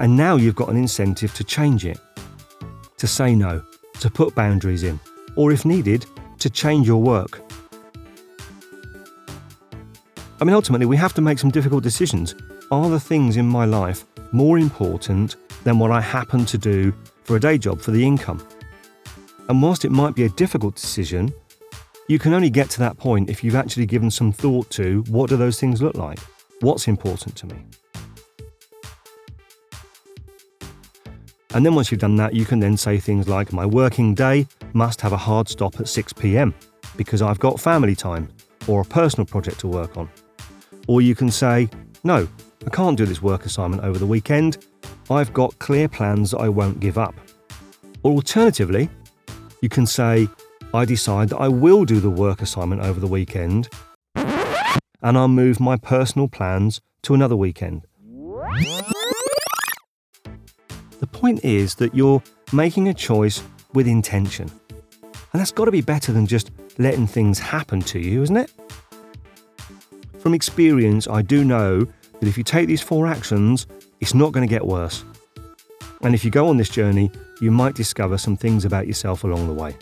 And 0.00 0.16
now 0.16 0.36
you've 0.36 0.56
got 0.56 0.68
an 0.68 0.76
incentive 0.76 1.32
to 1.34 1.44
change 1.44 1.86
it, 1.86 1.98
to 2.98 3.06
say 3.06 3.34
no, 3.34 3.62
to 4.00 4.10
put 4.10 4.34
boundaries 4.34 4.82
in, 4.82 4.98
or 5.36 5.52
if 5.52 5.64
needed, 5.64 6.04
to 6.40 6.50
change 6.50 6.86
your 6.86 7.00
work. 7.00 7.40
I 10.40 10.44
mean, 10.44 10.54
ultimately, 10.54 10.86
we 10.86 10.96
have 10.96 11.14
to 11.14 11.20
make 11.20 11.38
some 11.38 11.50
difficult 11.50 11.84
decisions. 11.84 12.34
Are 12.72 12.90
the 12.90 12.98
things 12.98 13.36
in 13.36 13.46
my 13.46 13.66
life 13.66 14.06
more 14.32 14.58
important 14.58 15.36
than 15.64 15.78
what 15.78 15.92
I 15.92 16.00
happen 16.00 16.44
to 16.46 16.58
do 16.58 16.92
for 17.24 17.36
a 17.36 17.40
day 17.40 17.56
job 17.56 17.80
for 17.80 17.92
the 17.92 18.04
income? 18.04 18.44
And 19.48 19.62
whilst 19.62 19.84
it 19.84 19.92
might 19.92 20.14
be 20.14 20.24
a 20.24 20.30
difficult 20.30 20.74
decision, 20.74 21.32
you 22.10 22.18
can 22.18 22.34
only 22.34 22.50
get 22.50 22.68
to 22.68 22.80
that 22.80 22.98
point 22.98 23.30
if 23.30 23.44
you've 23.44 23.54
actually 23.54 23.86
given 23.86 24.10
some 24.10 24.32
thought 24.32 24.68
to 24.68 25.04
what 25.10 25.30
do 25.30 25.36
those 25.36 25.60
things 25.60 25.80
look 25.80 25.94
like? 25.94 26.18
What's 26.58 26.88
important 26.88 27.36
to 27.36 27.46
me? 27.46 27.64
And 31.54 31.64
then 31.64 31.76
once 31.76 31.92
you've 31.92 32.00
done 32.00 32.16
that, 32.16 32.34
you 32.34 32.44
can 32.44 32.58
then 32.58 32.76
say 32.76 32.98
things 32.98 33.28
like, 33.28 33.52
My 33.52 33.64
working 33.64 34.12
day 34.12 34.48
must 34.72 35.00
have 35.02 35.12
a 35.12 35.16
hard 35.16 35.48
stop 35.48 35.78
at 35.78 35.86
6 35.86 36.12
pm 36.14 36.52
because 36.96 37.22
I've 37.22 37.38
got 37.38 37.60
family 37.60 37.94
time 37.94 38.28
or 38.66 38.80
a 38.80 38.84
personal 38.84 39.24
project 39.24 39.60
to 39.60 39.68
work 39.68 39.96
on. 39.96 40.10
Or 40.88 41.00
you 41.00 41.14
can 41.14 41.30
say, 41.30 41.68
No, 42.02 42.26
I 42.66 42.70
can't 42.70 42.98
do 42.98 43.06
this 43.06 43.22
work 43.22 43.46
assignment 43.46 43.84
over 43.84 44.00
the 44.00 44.06
weekend. 44.06 44.66
I've 45.10 45.32
got 45.32 45.56
clear 45.60 45.88
plans 45.88 46.32
that 46.32 46.38
I 46.38 46.48
won't 46.48 46.80
give 46.80 46.98
up. 46.98 47.14
Or 48.02 48.10
alternatively, 48.10 48.90
you 49.60 49.68
can 49.68 49.86
say, 49.86 50.28
I 50.72 50.84
decide 50.84 51.30
that 51.30 51.38
I 51.38 51.48
will 51.48 51.84
do 51.84 51.98
the 51.98 52.10
work 52.10 52.40
assignment 52.40 52.82
over 52.82 53.00
the 53.00 53.08
weekend 53.08 53.68
and 54.14 55.18
I'll 55.18 55.28
move 55.28 55.58
my 55.58 55.76
personal 55.76 56.28
plans 56.28 56.80
to 57.02 57.14
another 57.14 57.34
weekend. 57.34 57.86
The 61.00 61.08
point 61.10 61.44
is 61.44 61.74
that 61.76 61.94
you're 61.94 62.22
making 62.52 62.88
a 62.88 62.94
choice 62.94 63.42
with 63.72 63.88
intention. 63.88 64.48
And 65.32 65.40
that's 65.40 65.52
got 65.52 65.64
to 65.64 65.70
be 65.70 65.80
better 65.80 66.12
than 66.12 66.26
just 66.26 66.50
letting 66.78 67.06
things 67.06 67.38
happen 67.38 67.80
to 67.82 67.98
you, 67.98 68.22
isn't 68.22 68.36
it? 68.36 68.52
From 70.18 70.34
experience, 70.34 71.08
I 71.08 71.22
do 71.22 71.44
know 71.44 71.80
that 71.84 72.28
if 72.28 72.36
you 72.36 72.44
take 72.44 72.68
these 72.68 72.82
four 72.82 73.06
actions, 73.06 73.66
it's 74.00 74.14
not 74.14 74.32
going 74.32 74.46
to 74.46 74.50
get 74.50 74.66
worse. 74.66 75.04
And 76.02 76.14
if 76.14 76.24
you 76.24 76.30
go 76.30 76.48
on 76.48 76.58
this 76.58 76.68
journey, 76.68 77.10
you 77.40 77.50
might 77.50 77.74
discover 77.74 78.18
some 78.18 78.36
things 78.36 78.64
about 78.64 78.86
yourself 78.86 79.24
along 79.24 79.46
the 79.46 79.54
way. 79.54 79.74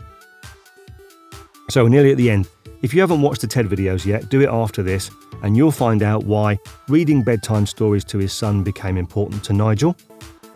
So, 1.70 1.86
nearly 1.86 2.10
at 2.10 2.16
the 2.16 2.30
end. 2.30 2.48
If 2.80 2.94
you 2.94 3.00
haven't 3.00 3.20
watched 3.20 3.40
the 3.40 3.46
TED 3.46 3.66
videos 3.66 4.06
yet, 4.06 4.28
do 4.30 4.40
it 4.40 4.48
after 4.48 4.82
this, 4.82 5.10
and 5.42 5.56
you'll 5.56 5.72
find 5.72 6.02
out 6.02 6.24
why 6.24 6.58
reading 6.88 7.22
bedtime 7.22 7.66
stories 7.66 8.04
to 8.04 8.18
his 8.18 8.32
son 8.32 8.62
became 8.62 8.96
important 8.96 9.42
to 9.44 9.52
Nigel, 9.52 9.96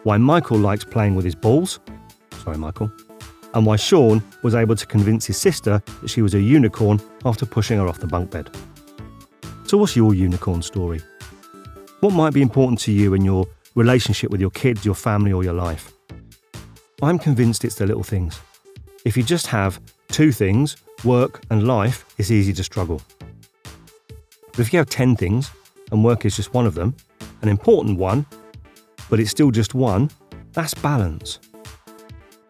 why 0.05 0.17
Michael 0.17 0.59
likes 0.59 0.85
playing 0.85 1.17
with 1.17 1.25
his 1.25 1.35
balls, 1.35 1.81
sorry, 2.43 2.57
Michael, 2.57 2.91
and 3.55 3.67
why 3.67 3.77
Shawn 3.77 4.23
was 4.43 4.55
able 4.55 4.77
to 4.77 4.87
convince 4.87 5.27
his 5.27 5.37
sister 5.37 5.83
that 6.01 6.09
she 6.09 6.23
was 6.23 6.35
a 6.35 6.41
unicorn 6.41 7.01
after 7.25 7.45
pushing 7.45 7.79
her 7.79 7.89
off 7.89 7.99
the 7.99 8.07
bunk 8.07 8.31
bed. 8.31 8.49
So, 9.67 9.77
what's 9.79 9.97
your 9.97 10.15
unicorn 10.15 10.63
story? 10.63 11.01
What 12.01 12.13
might 12.13 12.33
be 12.33 12.43
important 12.43 12.79
to 12.81 12.93
you 12.93 13.15
in 13.15 13.25
your 13.25 13.47
relationship 13.75 14.31
with 14.31 14.41
your 14.41 14.51
kids, 14.51 14.85
your 14.85 14.95
family, 14.95 15.33
or 15.33 15.45
your 15.45 15.55
life? 15.55 15.93
I'm 17.03 17.19
convinced 17.19 17.65
it's 17.65 17.75
the 17.75 17.87
little 17.87 18.03
things. 18.03 18.41
If 19.05 19.17
you 19.17 19.25
just 19.25 19.49
have 19.49 19.81
two 20.09 20.31
things, 20.31 20.77
work 21.05 21.43
and 21.51 21.67
life, 21.67 22.05
it's 22.19 22.31
easy 22.31 22.53
to 22.53 22.65
struggle. 22.65 23.01
But 24.53 24.61
if 24.61 24.73
you 24.73 24.79
have 24.79 24.89
10 24.89 25.17
things, 25.17 25.51
and 25.91 26.03
work 26.03 26.25
is 26.25 26.37
just 26.37 26.55
one 26.55 26.67
of 26.67 26.75
them, 26.75 26.95
an 27.43 27.49
important 27.49 27.99
one, 27.99 28.27
but 29.11 29.21
it's 29.21 29.31
still 29.31 29.51
just 29.51 29.75
one, 29.75 30.11
that's 30.53 30.75
balance. 30.75 31.39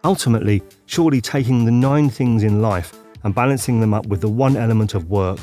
Ultimately, 0.05 0.63
surely 0.87 1.21
taking 1.21 1.65
the 1.65 1.71
nine 1.71 2.11
things 2.11 2.43
in 2.43 2.63
life 2.63 2.93
and 3.25 3.35
balancing 3.35 3.81
them 3.81 3.95
up 3.95 4.07
with 4.07 4.21
the 4.21 4.29
one 4.29 4.57
element 4.57 4.95
of 4.95 5.11
work 5.11 5.39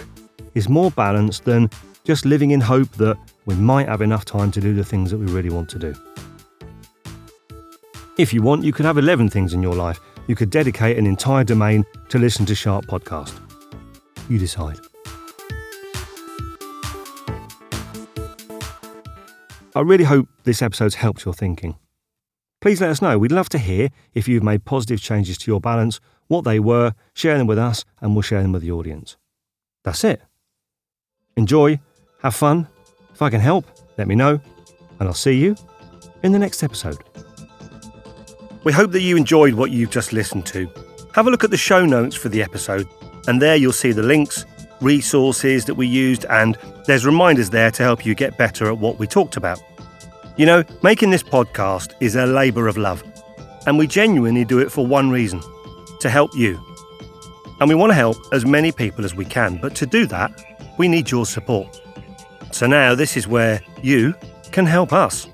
is 0.54 0.68
more 0.68 0.92
balanced 0.92 1.46
than 1.46 1.70
just 2.04 2.26
living 2.26 2.52
in 2.52 2.60
hope 2.60 2.92
that 2.94 3.18
we 3.46 3.56
might 3.56 3.88
have 3.88 4.02
enough 4.02 4.26
time 4.26 4.52
to 4.52 4.62
do 4.62 4.74
the 4.74 4.84
things 4.84 5.12
that 5.12 5.18
we 5.18 5.26
really 5.28 5.50
want 5.50 5.70
to 5.70 5.80
do. 5.80 5.96
If 8.18 8.34
you 8.34 8.42
want, 8.42 8.64
you 8.66 8.74
could 8.74 8.86
have 8.86 8.98
11 8.98 9.30
things 9.30 9.54
in 9.54 9.62
your 9.62 9.76
life. 9.76 10.00
You 10.30 10.36
could 10.36 10.52
dedicate 10.52 10.96
an 10.96 11.08
entire 11.08 11.44
domain 11.44 11.84
to 12.10 12.20
listen 12.20 12.46
to 12.46 12.54
Sharp 12.54 12.86
Podcast. 12.86 13.34
You 14.30 14.38
decide. 14.38 14.78
I 19.76 19.82
really 19.82 20.04
hope 20.04 20.28
this 20.44 20.62
episode's 20.62 20.94
helped 20.94 21.26
your 21.26 21.34
thinking. 21.34 21.78
Please 22.62 22.80
let 22.80 22.92
us 22.92 23.02
know. 23.02 23.18
We'd 23.18 23.32
love 23.32 23.50
to 23.50 23.58
hear 23.58 23.90
if 24.14 24.28
you've 24.28 24.44
made 24.44 24.66
positive 24.66 25.02
changes 25.02 25.36
to 25.40 25.50
your 25.50 25.60
balance, 25.60 26.00
what 26.28 26.44
they 26.44 26.60
were, 26.60 26.94
share 27.16 27.40
them 27.40 27.48
with 27.48 27.58
us, 27.58 27.84
and 28.00 28.14
we'll 28.14 28.22
share 28.22 28.44
them 28.44 28.52
with 28.52 28.62
the 28.62 28.72
audience. 28.72 29.18
That's 29.84 30.04
it. 30.04 30.22
Enjoy, 31.38 31.80
have 32.22 32.36
fun. 32.36 32.68
If 33.12 33.24
I 33.24 33.32
can 33.32 33.42
help, 33.42 33.66
let 33.98 34.08
me 34.08 34.14
know, 34.14 34.40
and 35.00 35.08
I'll 35.08 35.16
see 35.16 35.40
you 35.40 35.56
in 36.22 36.34
the 36.34 36.40
next 36.40 36.62
episode. 36.62 37.00
We 38.64 38.74
hope 38.74 38.92
that 38.92 39.02
you 39.02 39.16
enjoyed 39.16 39.54
what 39.54 39.72
you've 39.72 39.90
just 39.90 40.12
listened 40.12 40.46
to. 40.48 40.70
Have 41.14 41.28
a 41.28 41.32
look 41.32 41.44
at 41.44 41.50
the 41.50 41.58
show 41.58 41.86
notes 41.86 42.16
for 42.16 42.28
the 42.28 42.44
episode, 42.44 42.88
and 43.28 43.42
there 43.42 43.56
you'll 43.56 43.72
see 43.72 43.94
the 43.94 44.04
links, 44.04 44.46
resources 44.82 45.66
that 45.66 45.76
we 45.76 45.88
used, 45.88 46.26
and 46.26 46.58
there's 46.86 47.06
reminders 47.06 47.50
there 47.50 47.72
to 47.72 47.84
help 47.84 48.06
you 48.06 48.16
get 48.16 48.38
better 48.38 48.68
at 48.68 48.78
what 48.78 49.00
we 49.00 49.08
talked 49.08 49.38
about. 49.38 49.62
You 50.36 50.46
know, 50.46 50.64
making 50.84 51.10
this 51.10 51.24
podcast 51.24 51.94
is 52.02 52.16
a 52.16 52.26
labour 52.26 52.68
of 52.68 52.78
love, 52.78 53.02
and 53.66 53.78
we 53.78 53.88
genuinely 53.88 54.44
do 54.44 54.60
it 54.60 54.72
for 54.72 54.86
one 54.86 55.10
reason 55.10 55.42
to 56.02 56.10
help 56.10 56.32
you. 56.36 56.60
And 57.62 57.70
we 57.70 57.76
want 57.76 57.92
to 57.92 57.96
help 57.96 58.18
as 58.34 58.46
many 58.46 58.72
people 58.72 59.06
as 59.06 59.16
we 59.16 59.26
can, 59.26 59.58
but 59.58 59.76
to 59.76 59.86
do 59.86 60.06
that, 60.08 60.32
we 60.78 60.88
need 60.88 61.12
your 61.12 61.26
support. 61.26 61.82
So 62.52 62.68
now 62.68 62.94
this 62.94 63.16
is 63.16 63.28
where 63.28 63.62
you 63.82 64.16
can 64.52 64.66
help 64.66 64.92
us. 64.92 65.28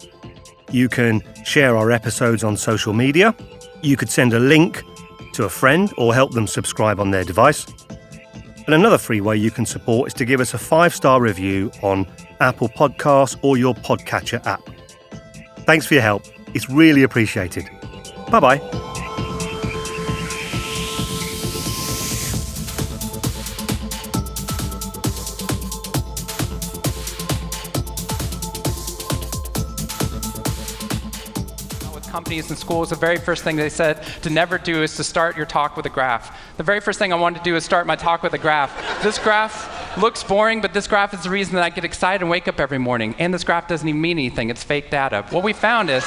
You 0.72 0.90
can 0.90 1.22
share 1.44 1.78
our 1.78 1.92
episodes 1.92 2.44
on 2.44 2.58
social 2.58 2.94
media. 2.94 3.36
You 3.82 3.98
could 3.98 4.10
send 4.10 4.34
a 4.34 4.40
link 4.40 4.84
to 5.34 5.44
a 5.46 5.50
friend 5.50 5.94
or 5.98 6.14
help 6.14 6.32
them 6.32 6.48
subscribe 6.48 7.00
on 7.00 7.12
their 7.12 7.24
device. 7.24 7.66
And 8.66 8.74
another 8.74 8.98
free 8.98 9.22
way 9.22 9.38
you 9.38 9.52
can 9.52 9.66
support 9.66 10.08
is 10.08 10.14
to 10.16 10.26
give 10.26 10.40
us 10.40 10.54
a 10.54 10.58
five 10.58 10.94
star 10.94 11.22
review 11.22 11.72
on 11.82 12.08
Apple 12.40 12.70
Podcasts 12.70 13.38
or 13.44 13.58
your 13.58 13.76
podcatcher 13.76 14.46
app. 14.46 14.62
Thanks 15.66 15.86
for 15.86 15.94
your 15.94 16.04
help. 16.04 16.24
It's 16.54 16.70
really 16.70 17.04
appreciated. 17.04 17.70
Bye 18.32 18.40
bye. 18.40 18.95
Companies 32.26 32.50
and 32.50 32.58
schools, 32.58 32.90
the 32.90 32.96
very 32.96 33.18
first 33.18 33.44
thing 33.44 33.56
they 33.56 33.70
said 33.70 34.02
to 34.24 34.32
never 34.32 34.58
do 34.58 34.82
is 34.82 34.96
to 34.96 35.04
start 35.04 35.38
your 35.38 35.46
talk 35.46 35.78
with 35.78 35.86
a 35.86 35.90
graph. 35.90 36.36
The 36.58 36.64
very 36.64 36.80
first 36.80 36.98
thing 36.98 37.14
I 37.14 37.16
wanted 37.18 37.38
to 37.38 37.44
do 37.44 37.56
is 37.56 37.64
start 37.64 37.86
my 37.86 37.96
talk 37.96 38.24
with 38.24 38.34
a 38.34 38.40
graph. 38.40 38.74
This 39.04 39.20
graph 39.20 39.96
looks 39.96 40.24
boring, 40.24 40.60
but 40.60 40.74
this 40.74 40.88
graph 40.88 41.14
is 41.14 41.22
the 41.22 41.30
reason 41.30 41.54
that 41.54 41.64
I 41.64 41.70
get 41.70 41.86
excited 41.86 42.24
and 42.24 42.32
wake 42.32 42.48
up 42.48 42.60
every 42.60 42.80
morning. 42.80 43.14
And 43.20 43.32
this 43.32 43.44
graph 43.44 43.68
doesn't 43.68 43.88
even 43.88 44.02
mean 44.02 44.18
anything, 44.18 44.50
it's 44.50 44.64
fake 44.64 44.90
data. 44.90 45.24
What 45.30 45.44
we 45.44 45.54
found 45.54 45.92
is 45.92 46.04